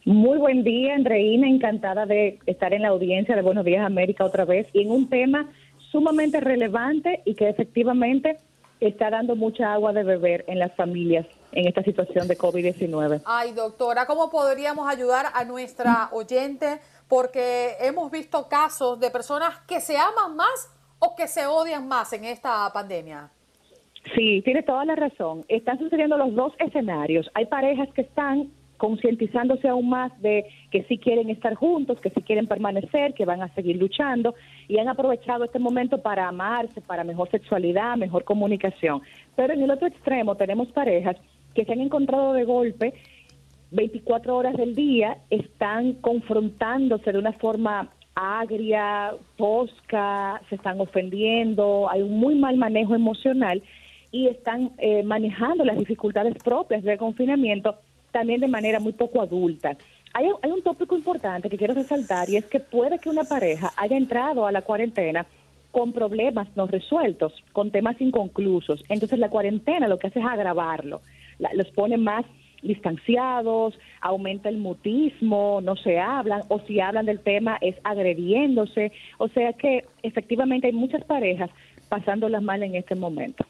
Muy 0.05 0.37
buen 0.37 0.63
día, 0.63 0.95
Andreina. 0.95 1.47
Encantada 1.47 2.05
de 2.05 2.39
estar 2.45 2.73
en 2.73 2.81
la 2.81 2.89
audiencia 2.89 3.35
de 3.35 3.41
Buenos 3.41 3.63
Días, 3.63 3.85
América, 3.85 4.25
otra 4.25 4.43
vez. 4.43 4.67
Y 4.73 4.81
en 4.81 4.91
un 4.91 5.09
tema 5.09 5.49
sumamente 5.91 6.41
relevante 6.41 7.21
y 7.23 7.35
que 7.35 7.47
efectivamente 7.47 8.37
está 8.81 9.09
dando 9.09 9.37
mucha 9.37 9.71
agua 9.71 9.93
de 9.93 10.03
beber 10.03 10.43
en 10.47 10.59
las 10.59 10.75
familias 10.75 11.25
en 11.53 11.67
esta 11.67 11.83
situación 11.83 12.27
de 12.27 12.37
COVID-19. 12.37 13.21
Ay, 13.25 13.53
doctora, 13.53 14.05
¿cómo 14.05 14.29
podríamos 14.29 14.89
ayudar 14.89 15.27
a 15.33 15.45
nuestra 15.45 16.09
oyente? 16.11 16.81
Porque 17.07 17.75
hemos 17.79 18.11
visto 18.11 18.49
casos 18.49 18.99
de 18.99 19.09
personas 19.09 19.59
que 19.67 19.79
se 19.79 19.95
aman 19.95 20.35
más 20.35 20.69
o 20.99 21.15
que 21.15 21.27
se 21.27 21.45
odian 21.45 21.87
más 21.87 22.11
en 22.11 22.25
esta 22.25 22.69
pandemia? 22.73 23.29
Sí, 24.15 24.41
tiene 24.43 24.63
toda 24.63 24.83
la 24.83 24.95
razón. 24.95 25.45
Están 25.47 25.79
sucediendo 25.79 26.17
los 26.17 26.33
dos 26.35 26.53
escenarios. 26.59 27.29
Hay 27.35 27.45
parejas 27.45 27.87
que 27.93 28.01
están 28.01 28.51
concientizándose 28.83 29.69
aún 29.69 29.87
más 29.87 30.11
de 30.21 30.43
que 30.69 30.83
sí 30.89 30.97
quieren 30.97 31.29
estar 31.29 31.53
juntos, 31.55 32.01
que 32.01 32.09
sí 32.09 32.21
quieren 32.21 32.47
permanecer, 32.47 33.13
que 33.13 33.23
van 33.23 33.41
a 33.41 33.47
seguir 33.55 33.77
luchando 33.77 34.35
y 34.67 34.77
han 34.77 34.89
aprovechado 34.89 35.45
este 35.45 35.57
momento 35.57 36.01
para 36.01 36.27
amarse, 36.27 36.81
para 36.81 37.05
mejor 37.05 37.31
sexualidad, 37.31 37.95
mejor 37.95 38.25
comunicación. 38.25 39.01
Pero 39.37 39.53
en 39.53 39.61
el 39.61 39.71
otro 39.71 39.87
extremo 39.87 40.35
tenemos 40.35 40.67
parejas 40.73 41.15
que 41.55 41.63
se 41.63 41.71
han 41.71 41.79
encontrado 41.79 42.33
de 42.33 42.43
golpe 42.43 42.93
24 43.71 44.35
horas 44.35 44.57
del 44.57 44.75
día, 44.75 45.19
están 45.29 45.93
confrontándose 45.93 47.13
de 47.13 47.19
una 47.19 47.31
forma 47.31 47.87
agria, 48.15 49.13
tosca, 49.37 50.41
se 50.49 50.55
están 50.55 50.81
ofendiendo, 50.81 51.89
hay 51.89 52.01
un 52.01 52.19
muy 52.19 52.35
mal 52.35 52.57
manejo 52.57 52.95
emocional 52.95 53.63
y 54.11 54.27
están 54.27 54.73
eh, 54.77 55.03
manejando 55.03 55.63
las 55.63 55.77
dificultades 55.77 56.35
propias 56.43 56.83
del 56.83 56.97
confinamiento 56.97 57.77
también 58.13 58.39
de 58.39 58.47
manera 58.47 58.79
muy 58.79 58.93
poco 58.93 59.21
adulta. 59.21 59.75
Hay, 60.13 60.27
hay 60.41 60.51
un 60.51 60.61
tópico 60.61 60.95
importante 60.95 61.49
que 61.49 61.57
quiero 61.57 61.73
resaltar 61.73 62.29
y 62.29 62.37
es 62.37 62.45
que 62.45 62.61
puede 62.61 62.99
que 62.99 63.09
una 63.09 63.25
pareja 63.25 63.73
haya 63.75 63.97
entrado 63.97 64.47
a 64.47 64.51
la 64.53 64.61
cuarentena 64.61 65.25
con 65.71 65.91
problemas 65.91 66.47
no 66.55 66.67
resueltos, 66.67 67.33
con 67.51 67.71
temas 67.71 67.99
inconclusos. 67.99 68.85
Entonces 68.89 69.17
la 69.17 69.29
cuarentena 69.29 69.87
lo 69.87 69.97
que 69.97 70.07
hace 70.07 70.19
es 70.19 70.25
agravarlo, 70.25 71.01
los 71.53 71.69
pone 71.71 71.97
más 71.97 72.25
distanciados, 72.61 73.77
aumenta 73.99 74.49
el 74.49 74.57
mutismo, 74.57 75.61
no 75.61 75.75
se 75.75 75.99
hablan, 75.99 76.43
o 76.47 76.59
si 76.61 76.79
hablan 76.79 77.07
del 77.07 77.19
tema 77.19 77.57
es 77.59 77.75
agrediéndose. 77.83 78.91
O 79.17 79.27
sea 79.29 79.53
que 79.53 79.85
efectivamente 80.03 80.67
hay 80.67 80.73
muchas 80.73 81.03
parejas 81.03 81.49
pasándolas 81.89 82.41
mal 82.41 82.63
en 82.63 82.75
este 82.75 82.95
momento. 82.95 83.45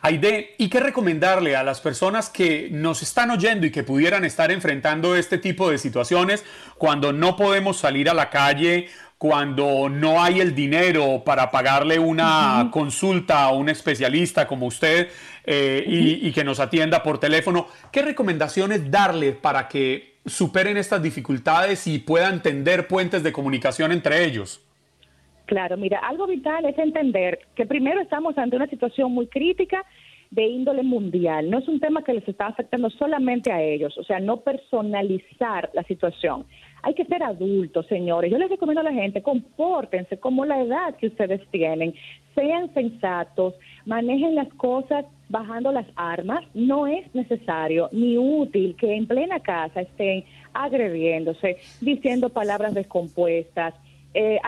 Aide, 0.00 0.54
¿y 0.58 0.68
qué 0.68 0.80
recomendarle 0.80 1.56
a 1.56 1.62
las 1.62 1.80
personas 1.80 2.30
que 2.30 2.68
nos 2.70 3.02
están 3.02 3.30
oyendo 3.30 3.66
y 3.66 3.70
que 3.70 3.82
pudieran 3.82 4.24
estar 4.24 4.52
enfrentando 4.52 5.16
este 5.16 5.38
tipo 5.38 5.70
de 5.70 5.78
situaciones 5.78 6.44
cuando 6.76 7.12
no 7.12 7.36
podemos 7.36 7.78
salir 7.78 8.08
a 8.08 8.14
la 8.14 8.30
calle, 8.30 8.88
cuando 9.18 9.88
no 9.88 10.22
hay 10.22 10.40
el 10.40 10.54
dinero 10.54 11.22
para 11.24 11.50
pagarle 11.50 11.98
una 11.98 12.68
consulta 12.70 13.42
a 13.42 13.52
un 13.52 13.68
especialista 13.68 14.46
como 14.46 14.66
usted 14.66 15.08
eh, 15.44 15.84
y, 15.86 16.28
y 16.28 16.32
que 16.32 16.44
nos 16.44 16.60
atienda 16.60 17.02
por 17.02 17.18
teléfono? 17.18 17.66
¿Qué 17.90 18.02
recomendaciones 18.02 18.90
darle 18.90 19.32
para 19.32 19.66
que 19.66 20.18
superen 20.26 20.76
estas 20.76 21.02
dificultades 21.02 21.86
y 21.88 21.98
puedan 21.98 22.42
tender 22.42 22.86
puentes 22.86 23.24
de 23.24 23.32
comunicación 23.32 23.90
entre 23.90 24.24
ellos? 24.24 24.60
Claro, 25.48 25.78
mira, 25.78 26.00
algo 26.00 26.26
vital 26.26 26.66
es 26.66 26.76
entender 26.76 27.38
que 27.54 27.64
primero 27.64 28.02
estamos 28.02 28.36
ante 28.36 28.54
una 28.54 28.66
situación 28.66 29.12
muy 29.12 29.28
crítica 29.28 29.82
de 30.30 30.44
índole 30.44 30.82
mundial. 30.82 31.48
No 31.48 31.56
es 31.56 31.66
un 31.68 31.80
tema 31.80 32.04
que 32.04 32.12
les 32.12 32.28
está 32.28 32.48
afectando 32.48 32.90
solamente 32.90 33.50
a 33.50 33.62
ellos, 33.62 33.96
o 33.96 34.04
sea, 34.04 34.20
no 34.20 34.40
personalizar 34.40 35.70
la 35.72 35.84
situación. 35.84 36.44
Hay 36.82 36.92
que 36.92 37.06
ser 37.06 37.22
adultos, 37.22 37.86
señores. 37.86 38.30
Yo 38.30 38.36
les 38.36 38.50
recomiendo 38.50 38.82
a 38.82 38.84
la 38.84 38.92
gente, 38.92 39.22
compórtense 39.22 40.20
como 40.20 40.44
la 40.44 40.60
edad 40.60 40.94
que 40.96 41.06
ustedes 41.06 41.40
tienen, 41.50 41.94
sean 42.34 42.72
sensatos, 42.74 43.54
manejen 43.86 44.34
las 44.34 44.52
cosas 44.52 45.06
bajando 45.30 45.72
las 45.72 45.86
armas. 45.96 46.44
No 46.52 46.86
es 46.86 47.14
necesario 47.14 47.88
ni 47.92 48.18
útil 48.18 48.76
que 48.76 48.94
en 48.94 49.06
plena 49.06 49.40
casa 49.40 49.80
estén 49.80 50.24
agrediéndose, 50.52 51.56
diciendo 51.80 52.28
palabras 52.28 52.74
descompuestas, 52.74 53.72
eh, 54.20 54.40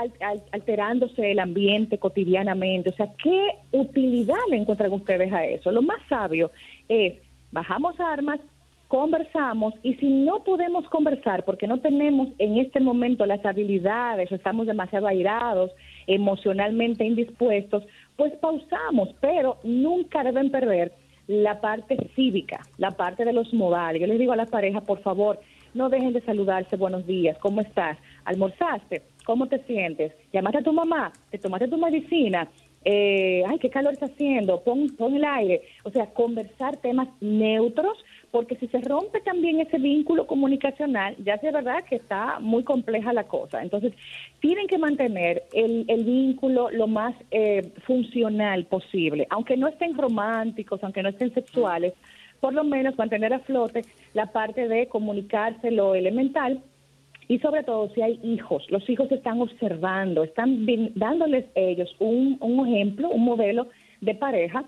alterándose 0.50 1.30
el 1.30 1.38
ambiente 1.38 1.96
cotidianamente. 1.98 2.90
O 2.90 2.92
sea, 2.92 3.08
¿qué 3.22 3.50
utilidad 3.70 4.34
le 4.48 4.56
encuentran 4.56 4.92
ustedes 4.92 5.32
a 5.32 5.44
eso? 5.44 5.70
Lo 5.70 5.80
más 5.80 5.98
sabio 6.08 6.50
es, 6.88 7.14
bajamos 7.52 7.94
armas, 8.00 8.40
conversamos 8.88 9.74
y 9.84 9.94
si 9.94 10.08
no 10.08 10.42
podemos 10.42 10.88
conversar 10.88 11.44
porque 11.44 11.68
no 11.68 11.78
tenemos 11.78 12.30
en 12.38 12.58
este 12.58 12.80
momento 12.80 13.24
las 13.26 13.46
habilidades 13.46 14.32
o 14.32 14.34
estamos 14.34 14.66
demasiado 14.66 15.06
airados, 15.06 15.70
emocionalmente 16.08 17.04
indispuestos, 17.04 17.84
pues 18.16 18.32
pausamos, 18.40 19.10
pero 19.20 19.58
nunca 19.62 20.24
deben 20.24 20.50
perder 20.50 20.92
la 21.28 21.60
parte 21.60 21.96
cívica, 22.16 22.58
la 22.76 22.90
parte 22.90 23.24
de 23.24 23.32
los 23.32 23.54
modales. 23.54 24.00
Yo 24.00 24.08
les 24.08 24.18
digo 24.18 24.32
a 24.32 24.36
las 24.36 24.50
parejas, 24.50 24.82
por 24.82 25.00
favor, 25.00 25.38
no 25.74 25.88
dejen 25.88 26.12
de 26.12 26.22
saludarse, 26.22 26.76
buenos 26.76 27.06
días, 27.06 27.38
¿cómo 27.38 27.60
estás? 27.60 27.96
¿Almorzaste? 28.24 29.02
¿Cómo 29.30 29.46
te 29.46 29.60
sientes? 29.60 30.12
¿Llamaste 30.32 30.58
a 30.58 30.62
tu 30.62 30.72
mamá? 30.72 31.12
¿Te 31.30 31.38
tomaste 31.38 31.68
tu 31.68 31.78
medicina? 31.78 32.48
Eh, 32.84 33.44
ay, 33.46 33.60
qué 33.60 33.70
calor 33.70 33.92
está 33.92 34.06
haciendo, 34.06 34.60
pon, 34.64 34.88
pon 34.96 35.14
el 35.14 35.24
aire. 35.24 35.62
O 35.84 35.90
sea, 35.92 36.06
conversar 36.06 36.78
temas 36.78 37.06
neutros, 37.20 37.96
porque 38.32 38.56
si 38.56 38.66
se 38.66 38.80
rompe 38.80 39.20
también 39.20 39.60
ese 39.60 39.78
vínculo 39.78 40.26
comunicacional, 40.26 41.14
ya 41.24 41.34
es 41.34 41.42
verdad 41.42 41.84
que 41.88 41.94
está 41.94 42.40
muy 42.40 42.64
compleja 42.64 43.12
la 43.12 43.28
cosa. 43.28 43.62
Entonces, 43.62 43.92
tienen 44.40 44.66
que 44.66 44.78
mantener 44.78 45.44
el, 45.52 45.84
el 45.86 46.02
vínculo 46.02 46.68
lo 46.72 46.88
más 46.88 47.14
eh, 47.30 47.70
funcional 47.86 48.64
posible, 48.64 49.28
aunque 49.30 49.56
no 49.56 49.68
estén 49.68 49.96
románticos, 49.96 50.82
aunque 50.82 51.04
no 51.04 51.10
estén 51.10 51.32
sexuales, 51.32 51.94
por 52.40 52.52
lo 52.52 52.64
menos 52.64 52.98
mantener 52.98 53.32
a 53.32 53.38
flote 53.38 53.82
la 54.12 54.32
parte 54.32 54.66
de 54.66 54.88
comunicarse 54.88 55.70
lo 55.70 55.94
elemental 55.94 56.64
y 57.30 57.38
sobre 57.38 57.62
todo 57.62 57.88
si 57.94 58.02
hay 58.02 58.18
hijos, 58.24 58.68
los 58.70 58.90
hijos 58.90 59.10
están 59.12 59.40
observando, 59.40 60.24
están 60.24 60.66
dándoles 60.96 61.44
ellos 61.54 61.88
un, 62.00 62.36
un 62.40 62.66
ejemplo, 62.66 63.08
un 63.08 63.24
modelo 63.24 63.68
de 64.00 64.16
pareja 64.16 64.64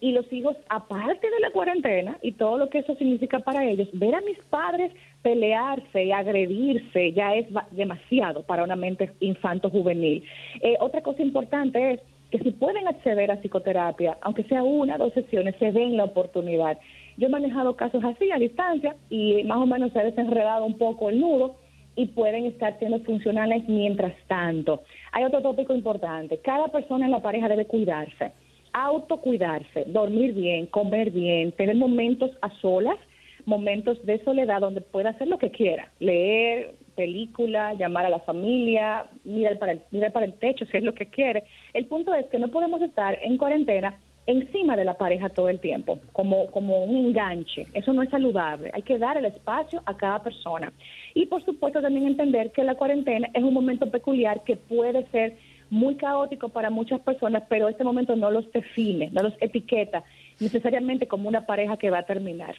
y 0.00 0.12
los 0.12 0.32
hijos, 0.32 0.56
aparte 0.70 1.30
de 1.30 1.40
la 1.40 1.50
cuarentena 1.50 2.16
y 2.22 2.32
todo 2.32 2.56
lo 2.56 2.70
que 2.70 2.78
eso 2.78 2.94
significa 2.96 3.40
para 3.40 3.66
ellos, 3.66 3.88
ver 3.92 4.14
a 4.14 4.22
mis 4.22 4.38
padres 4.48 4.92
pelearse 5.20 6.04
y 6.04 6.12
agredirse 6.12 7.12
ya 7.12 7.34
es 7.34 7.48
demasiado 7.72 8.44
para 8.44 8.64
una 8.64 8.76
mente 8.76 9.12
infanto-juvenil. 9.20 10.24
Eh, 10.62 10.76
otra 10.80 11.02
cosa 11.02 11.20
importante 11.20 11.92
es 11.92 12.00
que 12.30 12.38
si 12.38 12.50
pueden 12.52 12.88
acceder 12.88 13.30
a 13.30 13.42
psicoterapia, 13.42 14.16
aunque 14.22 14.44
sea 14.44 14.62
una 14.62 14.94
o 14.94 14.98
dos 14.98 15.12
sesiones, 15.12 15.54
se 15.58 15.70
den 15.70 15.98
la 15.98 16.04
oportunidad. 16.04 16.78
Yo 17.18 17.26
he 17.26 17.30
manejado 17.30 17.76
casos 17.76 18.02
así 18.02 18.30
a 18.30 18.38
distancia 18.38 18.96
y 19.10 19.44
más 19.44 19.58
o 19.58 19.66
menos 19.66 19.92
se 19.92 19.98
ha 20.00 20.04
desenredado 20.04 20.64
un 20.64 20.78
poco 20.78 21.10
el 21.10 21.20
nudo 21.20 21.56
y 21.96 22.06
pueden 22.06 22.44
estar 22.46 22.78
siendo 22.78 23.00
funcionales 23.00 23.66
mientras 23.68 24.14
tanto. 24.28 24.82
Hay 25.12 25.24
otro 25.24 25.40
tópico 25.40 25.74
importante. 25.74 26.38
Cada 26.38 26.68
persona 26.68 27.06
en 27.06 27.12
la 27.12 27.22
pareja 27.22 27.48
debe 27.48 27.66
cuidarse, 27.66 28.32
autocuidarse, 28.72 29.84
dormir 29.86 30.34
bien, 30.34 30.66
comer 30.66 31.10
bien, 31.10 31.52
tener 31.52 31.74
momentos 31.74 32.30
a 32.42 32.50
solas, 32.60 32.98
momentos 33.46 34.04
de 34.04 34.22
soledad 34.24 34.60
donde 34.60 34.82
pueda 34.82 35.10
hacer 35.10 35.28
lo 35.28 35.38
que 35.38 35.50
quiera, 35.50 35.90
leer, 35.98 36.74
película, 36.96 37.74
llamar 37.74 38.06
a 38.06 38.10
la 38.10 38.20
familia, 38.20 39.06
mirar 39.24 39.58
para 39.58 39.72
el, 39.72 39.80
mirar 39.90 40.12
para 40.12 40.26
el 40.26 40.34
techo 40.34 40.66
si 40.66 40.76
es 40.76 40.82
lo 40.82 40.94
que 40.94 41.06
quiere. 41.06 41.44
El 41.72 41.86
punto 41.86 42.12
es 42.14 42.26
que 42.26 42.38
no 42.38 42.48
podemos 42.48 42.82
estar 42.82 43.18
en 43.22 43.38
cuarentena 43.38 43.98
encima 44.26 44.76
de 44.76 44.84
la 44.84 44.94
pareja 44.94 45.28
todo 45.28 45.48
el 45.48 45.60
tiempo, 45.60 46.00
como, 46.12 46.50
como 46.50 46.84
un 46.84 46.96
enganche. 46.96 47.66
Eso 47.72 47.92
no 47.92 48.02
es 48.02 48.10
saludable. 48.10 48.70
Hay 48.74 48.82
que 48.82 48.98
dar 48.98 49.16
el 49.16 49.24
espacio 49.24 49.82
a 49.86 49.96
cada 49.96 50.22
persona. 50.22 50.72
Y 51.14 51.26
por 51.26 51.44
supuesto 51.44 51.80
también 51.80 52.06
entender 52.06 52.52
que 52.52 52.64
la 52.64 52.74
cuarentena 52.74 53.28
es 53.32 53.42
un 53.42 53.54
momento 53.54 53.90
peculiar 53.90 54.42
que 54.44 54.56
puede 54.56 55.06
ser 55.10 55.36
muy 55.70 55.96
caótico 55.96 56.48
para 56.48 56.70
muchas 56.70 57.00
personas, 57.00 57.44
pero 57.48 57.68
este 57.68 57.84
momento 57.84 58.14
no 58.16 58.30
los 58.30 58.50
define, 58.52 59.10
no 59.10 59.22
los 59.22 59.34
etiqueta 59.40 60.04
necesariamente 60.38 61.08
como 61.08 61.28
una 61.28 61.46
pareja 61.46 61.76
que 61.76 61.90
va 61.90 62.00
a 62.00 62.06
terminar. 62.06 62.56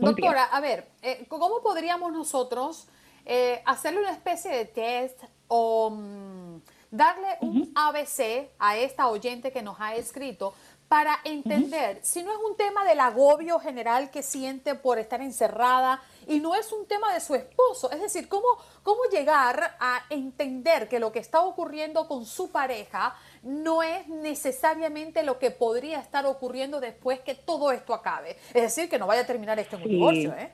Doctora, 0.00 0.44
a 0.44 0.60
ver, 0.60 0.86
eh, 1.02 1.24
¿cómo 1.28 1.60
podríamos 1.62 2.12
nosotros 2.12 2.88
eh, 3.24 3.62
hacerle 3.64 4.00
una 4.00 4.12
especie 4.12 4.50
de 4.50 4.64
test 4.66 5.22
o... 5.48 5.90
Mm, 5.90 6.58
darle 6.90 7.36
un 7.40 7.72
ABC 7.74 8.50
a 8.58 8.76
esta 8.76 9.08
oyente 9.08 9.52
que 9.52 9.62
nos 9.62 9.80
ha 9.80 9.94
escrito 9.94 10.54
para 10.90 11.20
entender 11.22 12.00
si 12.02 12.24
no 12.24 12.32
es 12.32 12.38
un 12.38 12.56
tema 12.56 12.84
del 12.84 12.98
agobio 12.98 13.60
general 13.60 14.10
que 14.10 14.24
siente 14.24 14.74
por 14.74 14.98
estar 14.98 15.20
encerrada 15.20 16.02
y 16.26 16.40
no 16.40 16.56
es 16.56 16.72
un 16.72 16.84
tema 16.84 17.14
de 17.14 17.20
su 17.20 17.36
esposo. 17.36 17.92
Es 17.92 18.00
decir, 18.00 18.28
cómo, 18.28 18.48
cómo 18.82 19.04
llegar 19.04 19.76
a 19.78 20.02
entender 20.10 20.88
que 20.88 20.98
lo 20.98 21.12
que 21.12 21.20
está 21.20 21.42
ocurriendo 21.42 22.08
con 22.08 22.26
su 22.26 22.50
pareja 22.50 23.14
no 23.44 23.84
es 23.84 24.08
necesariamente 24.08 25.22
lo 25.22 25.38
que 25.38 25.52
podría 25.52 26.00
estar 26.00 26.26
ocurriendo 26.26 26.80
después 26.80 27.20
que 27.20 27.36
todo 27.36 27.70
esto 27.70 27.94
acabe. 27.94 28.36
Es 28.52 28.62
decir, 28.62 28.88
que 28.88 28.98
no 28.98 29.06
vaya 29.06 29.22
a 29.22 29.26
terminar 29.26 29.60
esto 29.60 29.76
en 29.76 29.82
un 29.82 29.88
divorcio, 29.88 30.34
¿eh? 30.34 30.52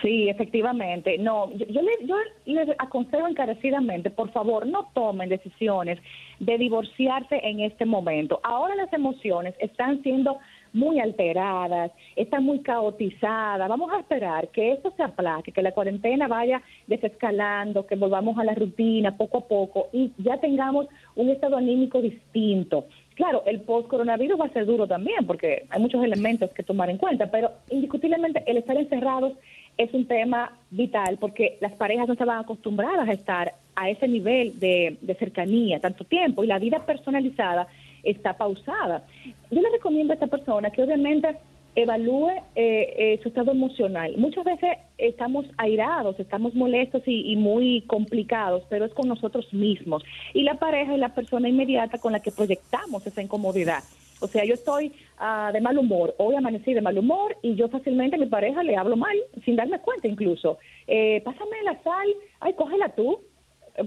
Sí, 0.00 0.28
efectivamente. 0.28 1.18
No, 1.18 1.52
yo, 1.52 1.82
les, 1.82 1.98
yo 2.06 2.16
les 2.46 2.68
aconsejo 2.78 3.28
encarecidamente, 3.28 4.10
por 4.10 4.30
favor, 4.32 4.66
no 4.66 4.88
tomen 4.94 5.28
decisiones 5.28 5.98
de 6.38 6.58
divorciarse 6.58 7.40
en 7.42 7.60
este 7.60 7.84
momento. 7.84 8.40
Ahora 8.42 8.74
las 8.74 8.92
emociones 8.92 9.54
están 9.60 10.02
siendo 10.02 10.38
muy 10.72 11.00
alteradas, 11.00 11.92
están 12.16 12.44
muy 12.44 12.60
caotizadas. 12.60 13.68
Vamos 13.68 13.92
a 13.92 14.00
esperar 14.00 14.48
que 14.48 14.72
esto 14.72 14.92
se 14.96 15.02
aplaque, 15.02 15.52
que 15.52 15.62
la 15.62 15.72
cuarentena 15.72 16.28
vaya 16.28 16.62
desescalando, 16.86 17.86
que 17.86 17.96
volvamos 17.96 18.38
a 18.38 18.44
la 18.44 18.54
rutina 18.54 19.16
poco 19.16 19.38
a 19.38 19.48
poco 19.48 19.88
y 19.92 20.12
ya 20.18 20.38
tengamos 20.38 20.86
un 21.14 21.28
estado 21.28 21.56
anímico 21.56 22.00
distinto. 22.00 22.86
Claro, 23.14 23.42
el 23.46 23.60
post-coronavirus 23.60 24.40
va 24.40 24.46
a 24.46 24.52
ser 24.52 24.64
duro 24.64 24.86
también 24.86 25.26
porque 25.26 25.66
hay 25.68 25.80
muchos 25.80 26.02
elementos 26.02 26.50
que 26.52 26.62
tomar 26.62 26.88
en 26.88 26.96
cuenta, 26.96 27.30
pero 27.30 27.52
indiscutiblemente 27.68 28.42
el 28.46 28.56
estar 28.56 28.76
encerrados 28.76 29.34
es 29.78 29.92
un 29.94 30.06
tema 30.06 30.52
vital 30.70 31.18
porque 31.20 31.58
las 31.60 31.72
parejas 31.72 32.06
no 32.06 32.14
estaban 32.14 32.38
acostumbradas 32.38 33.08
a 33.08 33.12
estar 33.12 33.54
a 33.74 33.90
ese 33.90 34.06
nivel 34.06 34.58
de, 34.58 34.98
cercanía 35.18 35.80
tanto 35.80 36.04
tiempo 36.04 36.44
y 36.44 36.46
la 36.46 36.58
vida 36.58 36.84
personalizada 36.84 37.66
está 38.02 38.36
pausada. 38.36 39.04
Yo 39.50 39.60
le 39.60 39.70
recomiendo 39.70 40.12
a 40.12 40.14
esta 40.14 40.26
persona 40.26 40.70
que 40.70 40.82
obviamente 40.82 41.36
evalúe 41.74 42.30
eh, 42.54 42.94
eh, 43.14 43.20
su 43.22 43.28
estado 43.28 43.52
emocional. 43.52 44.14
Muchas 44.18 44.44
veces 44.44 44.76
estamos 44.98 45.46
airados, 45.56 46.20
estamos 46.20 46.54
molestos 46.54 47.02
y, 47.06 47.34
muy 47.36 47.82
complicados, 47.86 48.64
pero 48.68 48.84
es 48.84 48.92
con 48.92 49.08
nosotros 49.08 49.52
mismos. 49.54 50.04
Y 50.34 50.42
la 50.42 50.54
pareja 50.54 50.92
es 50.92 50.98
la 50.98 51.14
persona 51.14 51.48
inmediata 51.48 51.98
con 51.98 52.12
la 52.12 52.20
que 52.20 52.30
proyectamos 52.30 53.06
esa 53.06 53.22
incomodidad. 53.22 53.82
O 54.22 54.28
sea, 54.28 54.44
yo 54.44 54.54
estoy 54.54 54.92
ah, 55.18 55.50
de 55.52 55.60
mal 55.60 55.76
humor, 55.76 56.14
hoy 56.18 56.36
amanecí 56.36 56.72
de 56.72 56.80
mal 56.80 56.96
humor 56.96 57.36
y 57.42 57.56
yo 57.56 57.68
fácilmente 57.68 58.14
a 58.14 58.20
mi 58.20 58.26
pareja 58.26 58.62
le 58.62 58.76
hablo 58.76 58.96
mal, 58.96 59.16
sin 59.44 59.56
darme 59.56 59.80
cuenta 59.80 60.06
incluso. 60.06 60.58
Eh, 60.86 61.20
pásame 61.24 61.60
la 61.64 61.82
sal, 61.82 62.06
ay, 62.38 62.52
cógela 62.54 62.90
tú, 62.90 63.20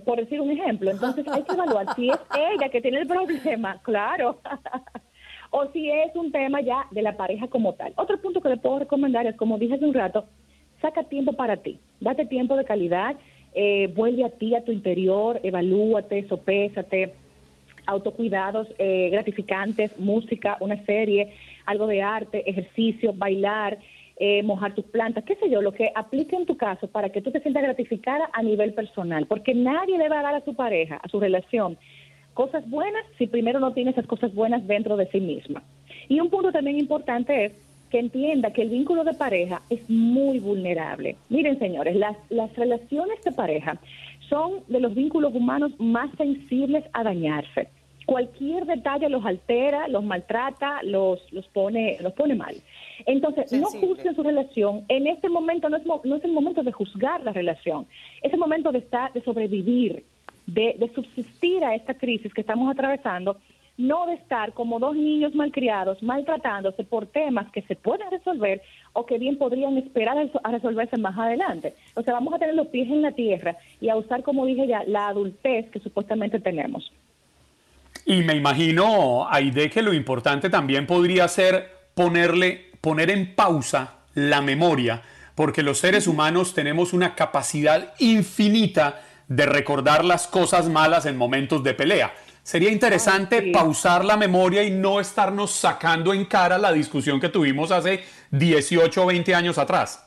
por 0.03 0.19
decir 0.19 0.41
un 0.41 0.51
ejemplo. 0.51 0.91
Entonces 0.91 1.25
hay 1.29 1.43
que 1.43 1.53
evaluar 1.53 1.95
si 1.95 2.09
es 2.09 2.19
ella 2.53 2.67
que 2.69 2.81
tiene 2.81 2.99
el 2.99 3.07
problema, 3.07 3.79
claro. 3.81 4.41
o 5.51 5.67
si 5.71 5.89
es 5.89 6.13
un 6.15 6.33
tema 6.33 6.59
ya 6.59 6.85
de 6.91 7.01
la 7.01 7.15
pareja 7.15 7.47
como 7.47 7.73
tal. 7.75 7.93
Otro 7.95 8.19
punto 8.21 8.41
que 8.41 8.49
le 8.49 8.57
puedo 8.57 8.79
recomendar 8.79 9.25
es, 9.25 9.37
como 9.37 9.57
dije 9.57 9.75
hace 9.75 9.85
un 9.85 9.93
rato, 9.93 10.25
saca 10.81 11.03
tiempo 11.03 11.31
para 11.31 11.57
ti, 11.57 11.79
date 12.01 12.25
tiempo 12.25 12.57
de 12.57 12.65
calidad, 12.65 13.15
eh, 13.53 13.87
vuelve 13.95 14.25
a 14.25 14.29
ti, 14.31 14.53
a 14.53 14.65
tu 14.65 14.73
interior, 14.73 15.39
evalúate, 15.43 16.27
sopésate, 16.27 17.13
autocuidados 17.87 18.67
eh, 18.77 19.09
gratificantes, 19.11 19.97
música, 19.97 20.57
una 20.59 20.83
serie, 20.85 21.33
algo 21.65 21.87
de 21.87 22.01
arte, 22.01 22.49
ejercicio, 22.49 23.13
bailar, 23.13 23.77
eh, 24.17 24.43
mojar 24.43 24.73
tus 24.73 24.85
plantas, 24.85 25.25
qué 25.25 25.35
sé 25.35 25.49
yo, 25.49 25.61
lo 25.61 25.73
que 25.73 25.91
aplique 25.93 26.35
en 26.35 26.45
tu 26.45 26.55
caso 26.55 26.87
para 26.87 27.09
que 27.09 27.21
tú 27.21 27.31
te 27.31 27.41
sientas 27.41 27.63
gratificada 27.63 28.29
a 28.31 28.41
nivel 28.41 28.73
personal, 28.73 29.25
porque 29.25 29.53
nadie 29.53 30.01
a 30.01 30.09
dar 30.09 30.35
a 30.35 30.45
su 30.45 30.53
pareja, 30.55 31.01
a 31.03 31.09
su 31.09 31.19
relación, 31.19 31.77
cosas 32.33 32.69
buenas 32.69 33.03
si 33.17 33.27
primero 33.27 33.59
no 33.59 33.73
tiene 33.73 33.91
esas 33.91 34.07
cosas 34.07 34.33
buenas 34.33 34.65
dentro 34.67 34.95
de 34.95 35.07
sí 35.07 35.19
misma. 35.19 35.63
Y 36.07 36.19
un 36.21 36.29
punto 36.29 36.51
también 36.51 36.77
importante 36.77 37.45
es 37.45 37.51
que 37.89 37.99
entienda 37.99 38.51
que 38.51 38.61
el 38.61 38.69
vínculo 38.69 39.03
de 39.03 39.13
pareja 39.13 39.61
es 39.69 39.81
muy 39.89 40.39
vulnerable. 40.39 41.17
Miren, 41.29 41.59
señores, 41.59 41.95
las, 41.95 42.15
las 42.29 42.53
relaciones 42.55 43.21
de 43.23 43.31
pareja 43.31 43.77
son 44.29 44.63
de 44.67 44.79
los 44.79 44.95
vínculos 44.95 45.33
humanos 45.35 45.71
más 45.77 46.09
sensibles 46.17 46.83
a 46.93 47.03
dañarse. 47.03 47.67
Cualquier 48.05 48.65
detalle 48.65 49.09
los 49.09 49.25
altera, 49.25 49.87
los 49.87 50.03
maltrata, 50.03 50.83
los, 50.83 51.21
los, 51.33 51.47
pone, 51.47 51.97
los 52.01 52.13
pone 52.13 52.35
mal. 52.35 52.55
Entonces, 53.05 53.51
no 53.51 53.67
juzguen 53.67 54.15
su 54.15 54.23
relación. 54.23 54.85
En 54.89 55.07
este 55.07 55.29
momento 55.29 55.69
no 55.69 55.77
es, 55.77 55.85
no 55.85 56.15
es 56.15 56.23
el 56.23 56.31
momento 56.31 56.63
de 56.63 56.71
juzgar 56.71 57.23
la 57.23 57.31
relación. 57.31 57.87
Es 58.21 58.31
el 58.31 58.39
momento 58.39 58.71
de 58.71 58.79
estar, 58.79 59.11
de 59.13 59.23
sobrevivir, 59.23 60.03
de, 60.45 60.91
subsistir 60.93 61.63
a 61.63 61.75
esta 61.75 61.93
crisis 61.95 62.33
que 62.33 62.41
estamos 62.41 62.69
atravesando, 62.71 63.37
no 63.77 64.05
de 64.05 64.13
estar 64.13 64.53
como 64.53 64.79
dos 64.79 64.95
niños 64.95 65.35
malcriados, 65.35 66.01
maltratándose 66.01 66.83
por 66.83 67.07
temas 67.07 67.51
que 67.51 67.61
se 67.63 67.75
pueden 67.75 68.09
resolver 68.09 68.61
o 68.93 69.05
que 69.05 69.17
bien 69.17 69.37
podrían 69.37 69.77
esperar 69.77 70.17
a 70.43 70.51
resolverse 70.51 70.97
más 70.97 71.17
adelante. 71.17 71.73
O 71.95 72.01
sea, 72.01 72.13
vamos 72.13 72.33
a 72.33 72.39
tener 72.39 72.55
los 72.55 72.67
pies 72.67 72.89
en 72.89 73.01
la 73.01 73.11
tierra 73.11 73.57
y 73.81 73.89
a 73.89 73.97
usar, 73.97 74.23
como 74.23 74.45
dije 74.45 74.67
ya, 74.67 74.83
la 74.85 75.07
adultez 75.07 75.69
que 75.71 75.79
supuestamente 75.79 76.39
tenemos. 76.39 76.89
Y 78.05 78.21
me 78.21 78.35
imagino, 78.35 79.27
Aide, 79.29 79.71
que 79.71 79.81
lo 79.81 79.91
importante 79.91 80.51
también 80.51 80.85
podría 80.85 81.27
ser 81.27 81.75
ponerle, 81.95 82.71
poner 82.79 83.09
en 83.09 83.33
pausa 83.33 83.95
la 84.13 84.41
memoria, 84.41 85.01
porque 85.33 85.63
los 85.63 85.79
seres 85.79 86.05
humanos 86.05 86.53
tenemos 86.53 86.93
una 86.93 87.15
capacidad 87.15 87.95
infinita 87.97 89.01
de 89.27 89.47
recordar 89.47 90.05
las 90.05 90.27
cosas 90.27 90.69
malas 90.69 91.07
en 91.07 91.17
momentos 91.17 91.63
de 91.63 91.73
pelea. 91.73 92.13
Sería 92.43 92.71
interesante 92.71 93.51
pausar 93.51 94.05
la 94.05 94.17
memoria 94.17 94.61
y 94.61 94.69
no 94.69 94.99
estarnos 94.99 95.49
sacando 95.51 96.13
en 96.13 96.25
cara 96.25 96.59
la 96.59 96.71
discusión 96.71 97.19
que 97.19 97.29
tuvimos 97.29 97.71
hace 97.71 98.03
18 98.29 99.01
o 99.01 99.07
20 99.07 99.33
años 99.33 99.57
atrás. 99.57 100.04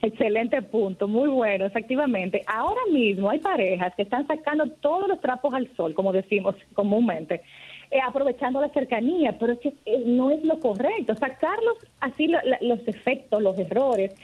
Excelente 0.00 0.62
punto, 0.62 1.08
muy 1.08 1.28
bueno, 1.28 1.64
efectivamente. 1.64 2.44
Ahora 2.46 2.80
mismo 2.92 3.30
hay 3.30 3.40
parejas 3.40 3.92
que 3.96 4.02
están 4.02 4.26
sacando 4.26 4.68
todos 4.80 5.08
los 5.08 5.20
trapos 5.20 5.52
al 5.54 5.68
sol, 5.76 5.92
como 5.94 6.12
decimos 6.12 6.54
comúnmente, 6.72 7.42
eh, 7.90 7.98
aprovechando 8.06 8.60
la 8.60 8.68
cercanía, 8.68 9.36
pero 9.38 9.54
es 9.54 9.58
que 9.58 9.74
eh, 9.86 10.02
no 10.06 10.30
es 10.30 10.44
lo 10.44 10.60
correcto. 10.60 11.14
Sacarlos 11.16 11.78
así 12.00 12.28
los 12.60 12.86
efectos, 12.86 13.42
los 13.42 13.58
errores, 13.58 14.14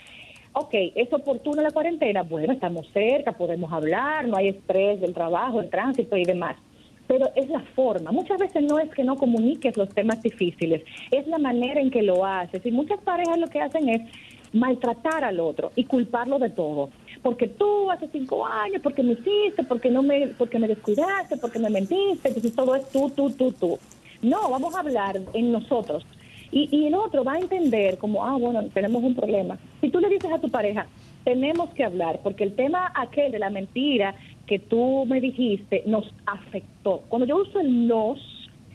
ok, 0.52 0.74
¿es 0.94 1.12
oportuna 1.12 1.62
la 1.62 1.72
cuarentena? 1.72 2.22
Bueno, 2.22 2.52
estamos 2.52 2.86
cerca, 2.92 3.32
podemos 3.32 3.72
hablar, 3.72 4.28
no 4.28 4.36
hay 4.36 4.48
estrés 4.48 5.00
del 5.00 5.12
trabajo, 5.12 5.60
el 5.60 5.70
tránsito 5.70 6.16
y 6.16 6.24
demás. 6.24 6.56
Pero 7.06 7.30
es 7.34 7.50
la 7.50 7.60
forma. 7.74 8.12
Muchas 8.12 8.38
veces 8.38 8.62
no 8.62 8.78
es 8.78 8.88
que 8.94 9.04
no 9.04 9.16
comuniques 9.16 9.76
los 9.76 9.88
temas 9.90 10.22
difíciles, 10.22 10.82
es 11.10 11.26
la 11.26 11.38
manera 11.38 11.80
en 11.80 11.90
que 11.90 12.02
lo 12.02 12.24
haces. 12.24 12.64
Y 12.64 12.70
muchas 12.70 13.00
parejas 13.00 13.38
lo 13.38 13.48
que 13.48 13.60
hacen 13.60 13.88
es 13.88 14.02
maltratar 14.54 15.24
al 15.24 15.40
otro 15.40 15.72
y 15.76 15.84
culparlo 15.84 16.38
de 16.38 16.48
todo. 16.48 16.90
Porque 17.22 17.48
tú 17.48 17.90
hace 17.90 18.08
cinco 18.08 18.46
años, 18.46 18.80
porque 18.82 19.02
me 19.02 19.12
hiciste, 19.12 19.64
porque 19.68 19.90
no 19.90 20.02
me, 20.02 20.28
porque 20.38 20.58
me 20.58 20.68
descuidaste, 20.68 21.36
porque 21.36 21.58
me 21.58 21.68
mentiste, 21.68 22.28
entonces 22.28 22.54
todo 22.54 22.74
es 22.74 22.88
tú, 22.88 23.10
tú, 23.10 23.30
tú, 23.30 23.52
tú. 23.52 23.78
No, 24.22 24.48
vamos 24.48 24.74
a 24.74 24.80
hablar 24.80 25.20
en 25.34 25.52
nosotros. 25.52 26.06
Y, 26.50 26.86
el 26.86 26.94
otro 26.94 27.24
va 27.24 27.32
a 27.32 27.38
entender 27.38 27.98
como, 27.98 28.24
ah, 28.24 28.36
bueno, 28.38 28.62
tenemos 28.72 29.02
un 29.02 29.16
problema. 29.16 29.58
Si 29.80 29.90
tú 29.90 29.98
le 29.98 30.08
dices 30.08 30.30
a 30.30 30.38
tu 30.38 30.48
pareja, 30.48 30.86
tenemos 31.24 31.70
que 31.70 31.82
hablar, 31.82 32.20
porque 32.22 32.44
el 32.44 32.54
tema 32.54 32.92
aquel 32.94 33.32
de 33.32 33.40
la 33.40 33.50
mentira 33.50 34.14
que 34.46 34.60
tú 34.60 35.04
me 35.06 35.20
dijiste 35.20 35.82
nos 35.86 36.14
afectó. 36.26 37.02
Cuando 37.08 37.26
yo 37.26 37.38
uso 37.38 37.58
el 37.58 37.88
nos, 37.88 38.20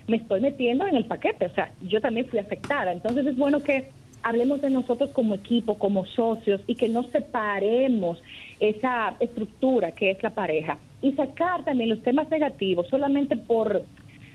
me 0.07 0.17
estoy 0.17 0.41
metiendo 0.41 0.86
en 0.88 0.97
el 0.97 1.05
paquete, 1.05 1.45
o 1.45 1.53
sea, 1.53 1.71
yo 1.82 2.01
también 2.01 2.27
fui 2.27 2.39
afectada. 2.39 2.91
Entonces 2.91 3.25
es 3.25 3.38
bueno 3.38 3.61
que 3.61 3.91
hablemos 4.24 4.61
de 4.61 4.70
nosotros 4.70 5.11
como 5.11 5.36
equipo, 5.36 5.78
como 5.78 6.05
socios 6.05 6.61
y 6.67 6.76
que 6.76 6.89
no 6.89 7.03
separemos 7.03 8.22
esa 8.59 9.15
estructura 9.20 9.91
que 9.91 10.11
es 10.11 10.22
la 10.24 10.32
pareja 10.32 10.78
y 11.01 11.13
sacar 11.13 11.63
también 11.63 11.89
los 11.89 12.01
temas 12.01 12.30
negativos 12.30 12.88
solamente 12.89 13.38
por 13.38 13.84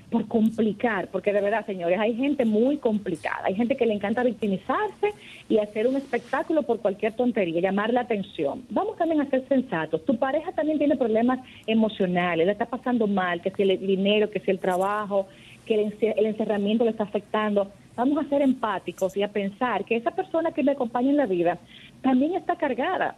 por 0.09 0.27
complicar, 0.27 1.09
porque 1.09 1.33
de 1.33 1.41
verdad, 1.41 1.65
señores, 1.65 1.99
hay 1.99 2.15
gente 2.15 2.45
muy 2.45 2.77
complicada, 2.77 3.41
hay 3.43 3.55
gente 3.55 3.75
que 3.75 3.85
le 3.85 3.93
encanta 3.93 4.23
victimizarse 4.23 5.13
y 5.49 5.57
hacer 5.57 5.87
un 5.87 5.95
espectáculo 5.95 6.63
por 6.63 6.79
cualquier 6.79 7.13
tontería, 7.13 7.59
llamar 7.59 7.91
la 7.91 8.01
atención. 8.01 8.63
Vamos 8.69 8.97
también 8.97 9.21
a 9.21 9.29
ser 9.29 9.47
sensatos. 9.47 10.05
Tu 10.05 10.15
pareja 10.17 10.51
también 10.51 10.77
tiene 10.77 10.95
problemas 10.95 11.39
emocionales, 11.65 12.45
le 12.45 12.51
está 12.51 12.65
pasando 12.65 13.07
mal, 13.07 13.41
que 13.41 13.51
si 13.51 13.63
el 13.63 13.79
dinero, 13.79 14.29
que 14.29 14.39
si 14.39 14.51
el 14.51 14.59
trabajo, 14.59 15.27
que 15.65 15.73
el, 15.75 16.25
encerramiento 16.25 16.83
le 16.83 16.91
está 16.91 17.03
afectando. 17.03 17.71
Vamos 17.95 18.23
a 18.23 18.29
ser 18.29 18.41
empáticos 18.41 19.15
y 19.15 19.23
a 19.23 19.31
pensar 19.31 19.85
que 19.85 19.95
esa 19.95 20.11
persona 20.11 20.51
que 20.51 20.63
me 20.63 20.73
acompaña 20.73 21.09
en 21.09 21.17
la 21.17 21.25
vida 21.25 21.57
también 22.01 22.35
está 22.35 22.55
cargada 22.55 23.15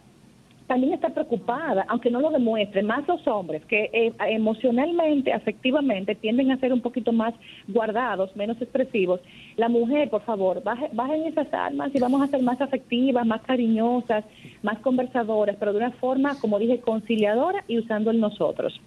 también 0.68 0.92
está 0.92 1.08
preocupada, 1.08 1.84
aunque 1.88 2.10
no 2.10 2.20
lo 2.20 2.30
demuestre, 2.30 2.82
más 2.82 3.08
los 3.08 3.26
hombres 3.26 3.64
que 3.64 3.90
eh, 3.92 4.12
emocionalmente, 4.28 5.32
afectivamente, 5.32 6.14
tienden 6.14 6.52
a 6.52 6.58
ser 6.58 6.72
un 6.72 6.82
poquito 6.82 7.10
más 7.10 7.34
guardados, 7.66 8.36
menos 8.36 8.60
expresivos. 8.60 9.20
La 9.56 9.68
mujer, 9.68 10.10
por 10.10 10.22
favor, 10.22 10.62
bajen 10.62 11.24
esas 11.24 11.52
almas 11.52 11.90
y 11.94 11.98
vamos 11.98 12.22
a 12.22 12.28
ser 12.28 12.42
más 12.42 12.60
afectivas, 12.60 13.26
más 13.26 13.40
cariñosas, 13.42 14.24
más 14.62 14.78
conversadoras, 14.80 15.56
pero 15.58 15.72
de 15.72 15.78
una 15.78 15.90
forma, 15.92 16.38
como 16.38 16.58
dije, 16.58 16.80
conciliadora 16.80 17.64
y 17.66 17.78
usando 17.78 18.10
el 18.10 18.20
nosotros. 18.20 18.78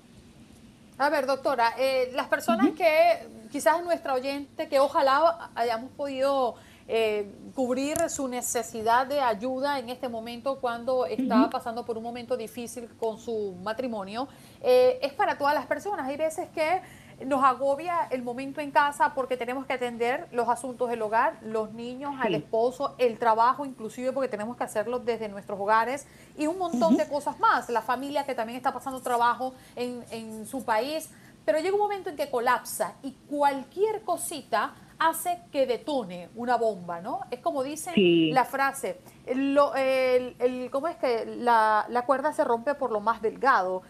A 0.97 1.09
ver, 1.09 1.25
doctora, 1.25 1.73
eh, 1.77 2.11
las 2.13 2.27
personas 2.27 2.71
que 2.71 3.27
quizás 3.51 3.83
nuestra 3.83 4.13
oyente, 4.13 4.67
que 4.67 4.79
ojalá 4.79 5.49
hayamos 5.55 5.91
podido 5.91 6.55
eh, 6.87 7.31
cubrir 7.55 8.09
su 8.09 8.27
necesidad 8.27 9.07
de 9.07 9.21
ayuda 9.21 9.79
en 9.79 9.89
este 9.89 10.09
momento 10.09 10.59
cuando 10.59 11.05
está 11.05 11.49
pasando 11.49 11.85
por 11.85 11.97
un 11.97 12.03
momento 12.03 12.35
difícil 12.35 12.89
con 12.99 13.17
su 13.17 13.55
matrimonio. 13.63 14.27
Eh, 14.61 14.99
es 15.01 15.13
para 15.13 15.37
todas 15.37 15.55
las 15.55 15.65
personas. 15.67 16.07
Hay 16.07 16.17
veces 16.17 16.49
que 16.49 16.81
nos 17.25 17.43
agobia 17.43 18.07
el 18.09 18.23
momento 18.23 18.61
en 18.61 18.71
casa 18.71 19.13
porque 19.13 19.37
tenemos 19.37 19.65
que 19.65 19.73
atender 19.73 20.27
los 20.31 20.49
asuntos 20.49 20.89
del 20.89 21.01
hogar, 21.01 21.37
los 21.41 21.73
niños, 21.73 22.13
al 22.19 22.35
esposo, 22.35 22.95
el 22.97 23.17
trabajo, 23.17 23.65
inclusive 23.65 24.11
porque 24.11 24.29
tenemos 24.29 24.57
que 24.57 24.63
hacerlo 24.63 24.99
desde 24.99 25.29
nuestros 25.29 25.59
hogares 25.59 26.07
y 26.37 26.47
un 26.47 26.57
montón 26.57 26.97
de 26.97 27.07
cosas 27.07 27.39
más. 27.39 27.69
La 27.69 27.81
familia 27.81 28.25
que 28.25 28.35
también 28.35 28.57
está 28.57 28.73
pasando 28.73 29.01
trabajo 29.01 29.53
en, 29.75 30.03
en 30.11 30.45
su 30.45 30.63
país. 30.63 31.09
Pero 31.45 31.59
llega 31.59 31.73
un 31.73 31.81
momento 31.81 32.09
en 32.09 32.15
que 32.15 32.29
colapsa 32.29 32.93
y 33.01 33.13
cualquier 33.27 34.03
cosita 34.03 34.75
hace 35.01 35.41
que 35.51 35.65
detone 35.65 36.29
una 36.35 36.57
bomba, 36.57 37.01
¿no? 37.01 37.21
Es 37.31 37.39
como 37.39 37.63
dice 37.63 37.91
la 38.31 38.45
frase, 38.45 39.01
lo, 39.33 39.73
el, 39.73 40.69
¿cómo 40.71 40.87
es 40.87 40.95
que 40.97 41.25
la, 41.25 42.03
cuerda 42.05 42.33
se 42.33 42.43
rompe 42.43 42.75
por 42.75 42.91
lo 42.91 42.99
más 42.99 43.19
delgado? 43.19 43.81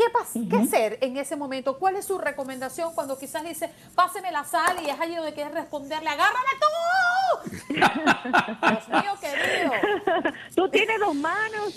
¿Qué, 0.00 0.48
¿Qué 0.48 0.56
hacer 0.56 0.98
en 1.02 1.16
ese 1.16 1.36
momento? 1.36 1.78
¿Cuál 1.78 1.96
es 1.96 2.06
su 2.06 2.18
recomendación 2.18 2.94
cuando 2.94 3.18
quizás 3.18 3.44
dice, 3.44 3.70
páseme 3.94 4.32
la 4.32 4.44
sal 4.44 4.78
y 4.82 4.88
es 4.88 4.98
allí 4.98 5.14
donde 5.14 5.34
quieres 5.34 5.52
responderle, 5.52 6.08
agárrame 6.08 6.48
tú? 6.60 7.74
Dios 7.74 8.88
mío, 8.88 9.12
querido. 9.20 9.72
Tú 10.54 10.68
tienes 10.70 10.98
dos 11.00 11.14
manos. 11.14 11.74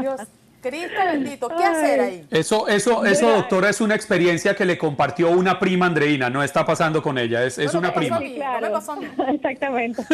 Dios, 0.00 0.20
Cristo 0.62 1.00
bendito, 1.04 1.48
¿qué 1.48 1.64
hacer 1.64 2.00
ahí? 2.00 2.26
Eso, 2.30 2.68
eso, 2.68 3.04
eso, 3.04 3.28
doctora, 3.28 3.68
es 3.68 3.80
una 3.80 3.96
experiencia 3.96 4.54
que 4.54 4.64
le 4.64 4.78
compartió 4.78 5.30
una 5.30 5.58
prima 5.58 5.86
Andreina, 5.86 6.30
no 6.30 6.42
está 6.42 6.64
pasando 6.64 7.02
con 7.02 7.18
ella, 7.18 7.44
es, 7.44 7.58
es 7.58 7.74
una 7.74 7.92
prima. 7.92 8.18
Exactamente. 9.28 10.04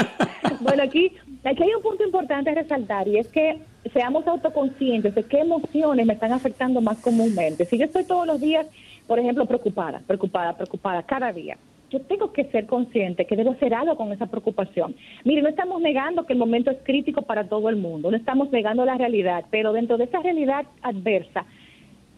bueno, 0.61 0.83
aquí, 0.83 1.17
aquí 1.45 1.63
hay 1.63 1.75
un 1.75 1.83
punto 1.83 2.05
importante 2.05 2.51
a 2.51 2.55
resaltar 2.55 3.09
y 3.09 3.19
es 3.19 3.29
que 3.29 3.59
seamos 3.93 4.27
autoconscientes 4.27 5.15
de 5.15 5.25
qué 5.25 5.41
emociones 5.41 6.07
me 6.07 6.15
están 6.15 6.33
afectando 6.33 6.81
más 6.81 6.99
comúnmente. 6.99 7.65
Si 7.65 7.79
yo 7.79 7.85
estoy 7.85 8.05
todos 8.05 8.27
los 8.27 8.41
días, 8.41 8.67
por 9.07 9.19
ejemplo, 9.19 9.47
preocupada, 9.47 10.03
preocupada, 10.07 10.55
preocupada, 10.55 11.03
cada 11.03 11.33
día, 11.33 11.57
yo 11.91 12.01
tengo 12.03 12.33
que 12.33 12.45
ser 12.45 12.67
consciente 12.67 13.27
que 13.27 13.37
debo 13.37 13.53
hacer 13.53 13.73
algo 13.73 13.97
con 13.97 14.13
esa 14.13 14.27
preocupación. 14.27 14.95
Mire, 15.25 15.43
no 15.43 15.49
estamos 15.49 15.81
negando 15.81 16.27
que 16.27 16.35
el 16.35 16.39
momento 16.39 16.71
es 16.71 16.79
crítico 16.83 17.23
para 17.23 17.49
todo 17.49 17.69
el 17.71 17.77
mundo, 17.77 18.11
no 18.11 18.17
estamos 18.17 18.51
negando 18.51 18.85
la 18.85 18.99
realidad, 18.99 19.47
pero 19.51 19.73
dentro 19.73 19.97
de 19.97 20.05
esa 20.05 20.21
realidad 20.21 20.67
adversa, 20.83 21.47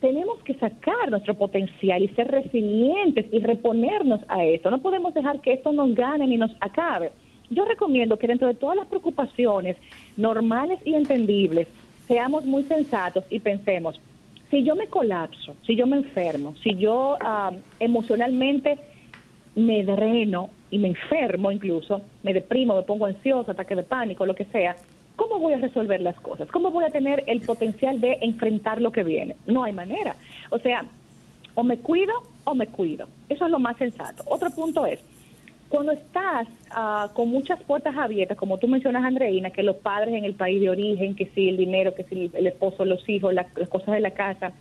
tenemos 0.01 0.43
que 0.43 0.55
sacar 0.55 1.11
nuestro 1.11 1.35
potencial 1.35 2.03
y 2.03 2.09
ser 2.09 2.29
resilientes 2.29 3.27
y 3.31 3.39
reponernos 3.39 4.21
a 4.29 4.45
eso. 4.45 4.71
No 4.71 4.81
podemos 4.81 5.15
dejar 5.15 5.41
que 5.41 5.53
esto 5.53 5.73
nos 5.73 5.95
gane 5.95 6.27
ni 6.27 6.37
nos 6.37 6.51
acabe. 6.61 7.13
Yo 7.51 7.65
recomiendo 7.65 8.17
que 8.17 8.29
dentro 8.29 8.49
de 8.49 8.55
todas 8.55 8.77
las 8.77 8.87
preocupaciones 8.87 9.77
normales 10.17 10.79
y 10.85 10.95
entendibles, 10.95 11.67
seamos 12.07 12.45
muy 12.45 12.65
sensatos 12.65 13.25
y 13.29 13.41
pensemos, 13.41 14.01
si 14.51 14.65
yo 14.65 14.75
me 14.75 14.87
colapso, 14.87 15.55
si 15.67 15.77
yo 15.77 15.87
me 15.87 15.97
enfermo, 15.97 16.55
si 16.63 16.75
yo 16.77 17.17
ah, 17.21 17.53
emocionalmente 17.79 18.79
me 19.55 19.85
dreno 19.85 20.51
y 20.71 20.79
me 20.79 20.89
enfermo 20.89 21.51
incluso, 21.51 22.03
me 22.23 22.33
deprimo, 22.33 22.77
me 22.77 22.83
pongo 22.83 23.07
ansioso, 23.07 23.51
ataque 23.51 23.77
de 23.77 23.83
pánico, 23.83 24.27
lo 24.27 24.35
que 24.35 24.45
sea, 24.47 24.77
¿cómo 25.17 25.39
voy 25.39 25.55
a 25.55 25.59
resolver 25.59 26.01
las 26.01 26.19
cosas? 26.21 26.49
¿Cómo 26.51 26.71
voy 26.71 26.85
a 26.85 26.91
tener 26.91 27.25
el 27.27 27.41
potencial 27.41 28.01
de 28.01 28.19
enfrentar 28.23 28.81
lo 28.81 28.93
que 28.93 29.05
viene? 29.05 29.37
No 29.47 29.65
hay 29.65 29.73
manera. 29.73 30.17
O 30.51 30.59
sea, 30.59 30.85
o 31.55 31.63
me 31.63 31.79
cuido 31.79 32.15
o 32.45 32.55
me 32.55 32.67
cuido. 32.69 33.07
Eso 33.29 33.45
es 33.45 33.51
lo 33.51 33.59
más 33.59 33.77
sensato. 33.77 34.23
Otro 34.27 34.51
punto 34.51 34.87
es, 34.87 35.01
cuando 35.71 35.93
estás 35.93 36.49
ah, 36.73 37.11
con 37.15 37.29
muchas 37.31 37.63
puertas 37.63 37.97
abiertas, 37.97 38.37
como 38.37 38.59
tú 38.59 38.67
mencionas, 38.67 39.05
Andreina, 39.05 39.51
que 39.51 39.63
los 39.63 39.77
padres 39.77 40.15
en 40.15 40.25
el 40.25 40.35
país 40.35 40.61
de 40.61 40.69
origen, 40.69 41.15
que 41.15 41.27
si 41.27 41.49
el 41.49 41.57
dinero, 41.57 41.95
que 41.95 42.03
si 42.05 42.29
el 42.35 42.47
esposo, 42.49 42.85
los 42.85 43.09
hijos, 43.09 43.33
las 43.33 43.47
cosas 43.69 43.95
de 43.95 44.01
la 44.01 44.11
casa, 44.11 44.53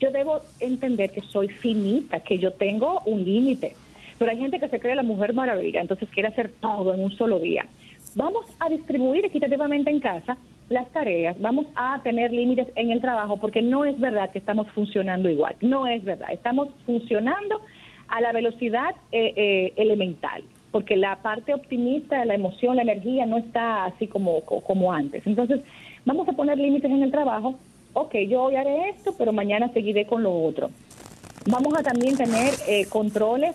yo 0.00 0.10
debo 0.10 0.40
entender 0.60 1.10
que 1.10 1.20
soy 1.20 1.48
finita, 1.48 2.20
que 2.20 2.38
yo 2.38 2.54
tengo 2.54 3.02
un 3.04 3.24
límite. 3.24 3.76
Pero 4.18 4.30
hay 4.30 4.38
gente 4.38 4.58
que 4.58 4.68
se 4.70 4.80
cree 4.80 4.94
la 4.94 5.02
mujer 5.02 5.34
maravilla, 5.34 5.82
entonces 5.82 6.08
quiere 6.08 6.30
hacer 6.30 6.50
todo 6.60 6.94
en 6.94 7.04
un 7.04 7.12
solo 7.12 7.38
día. 7.38 7.66
Vamos 8.14 8.46
a 8.58 8.70
distribuir 8.70 9.26
equitativamente 9.26 9.90
en 9.90 10.00
casa 10.00 10.38
las 10.70 10.90
tareas, 10.92 11.38
vamos 11.40 11.66
a 11.76 12.00
tener 12.02 12.32
límites 12.32 12.68
en 12.74 12.90
el 12.90 13.02
trabajo, 13.02 13.36
porque 13.36 13.60
no 13.60 13.84
es 13.84 14.00
verdad 14.00 14.30
que 14.30 14.38
estamos 14.38 14.66
funcionando 14.68 15.28
igual, 15.28 15.56
no 15.60 15.86
es 15.86 16.02
verdad, 16.04 16.28
estamos 16.32 16.68
funcionando 16.86 17.60
a 18.08 18.20
la 18.20 18.32
velocidad 18.32 18.94
eh, 19.12 19.34
eh, 19.36 19.72
elemental, 19.76 20.42
porque 20.74 20.96
la 20.96 21.14
parte 21.22 21.54
optimista 21.54 22.24
la 22.24 22.34
emoción, 22.34 22.74
la 22.74 22.82
energía 22.82 23.26
no 23.26 23.38
está 23.38 23.84
así 23.84 24.08
como, 24.08 24.40
como 24.40 24.92
antes. 24.92 25.24
Entonces, 25.24 25.60
vamos 26.04 26.28
a 26.28 26.32
poner 26.32 26.58
límites 26.58 26.90
en 26.90 27.00
el 27.04 27.12
trabajo, 27.12 27.54
ok, 27.92 28.12
yo 28.28 28.42
hoy 28.42 28.56
haré 28.56 28.88
esto, 28.88 29.14
pero 29.16 29.32
mañana 29.32 29.72
seguiré 29.72 30.04
con 30.04 30.24
lo 30.24 30.32
otro. 30.32 30.70
Vamos 31.46 31.78
a 31.78 31.84
también 31.84 32.16
tener 32.16 32.54
eh, 32.66 32.86
controles 32.86 33.54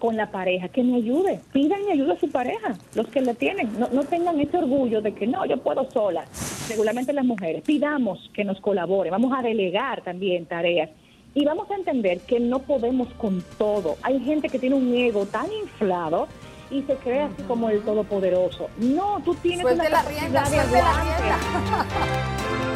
con 0.00 0.16
la 0.16 0.32
pareja, 0.32 0.66
que 0.66 0.82
me 0.82 0.96
ayude, 0.96 1.38
pidan 1.52 1.82
ayuda 1.88 2.14
a 2.14 2.18
su 2.18 2.28
pareja, 2.32 2.76
los 2.96 3.06
que 3.10 3.20
la 3.20 3.34
tienen, 3.34 3.78
no, 3.78 3.86
no 3.92 4.02
tengan 4.02 4.40
ese 4.40 4.58
orgullo 4.58 5.00
de 5.00 5.14
que 5.14 5.28
no, 5.28 5.46
yo 5.46 5.58
puedo 5.58 5.88
sola, 5.92 6.24
regularmente 6.68 7.12
las 7.12 7.24
mujeres, 7.24 7.62
pidamos 7.62 8.28
que 8.34 8.42
nos 8.42 8.60
colabore, 8.60 9.10
vamos 9.10 9.32
a 9.38 9.40
delegar 9.40 10.02
también 10.02 10.46
tareas 10.46 10.90
y 11.32 11.44
vamos 11.44 11.70
a 11.70 11.74
entender 11.74 12.20
que 12.20 12.40
no 12.40 12.60
podemos 12.60 13.08
con 13.18 13.44
todo. 13.58 13.96
Hay 14.02 14.18
gente 14.20 14.48
que 14.48 14.58
tiene 14.58 14.74
un 14.74 14.92
ego 14.94 15.26
tan 15.26 15.46
inflado 15.62 16.28
y 16.70 16.82
se 16.82 16.96
cree 16.96 17.22
así 17.22 17.42
como 17.42 17.70
el 17.70 17.82
todopoderoso. 17.82 18.68
No, 18.78 19.20
tú 19.24 19.34
tienes 19.36 19.64
una 19.64 19.88
la 19.88 20.02
rienda, 20.02 20.48
de 20.48 20.56
la 20.56 21.38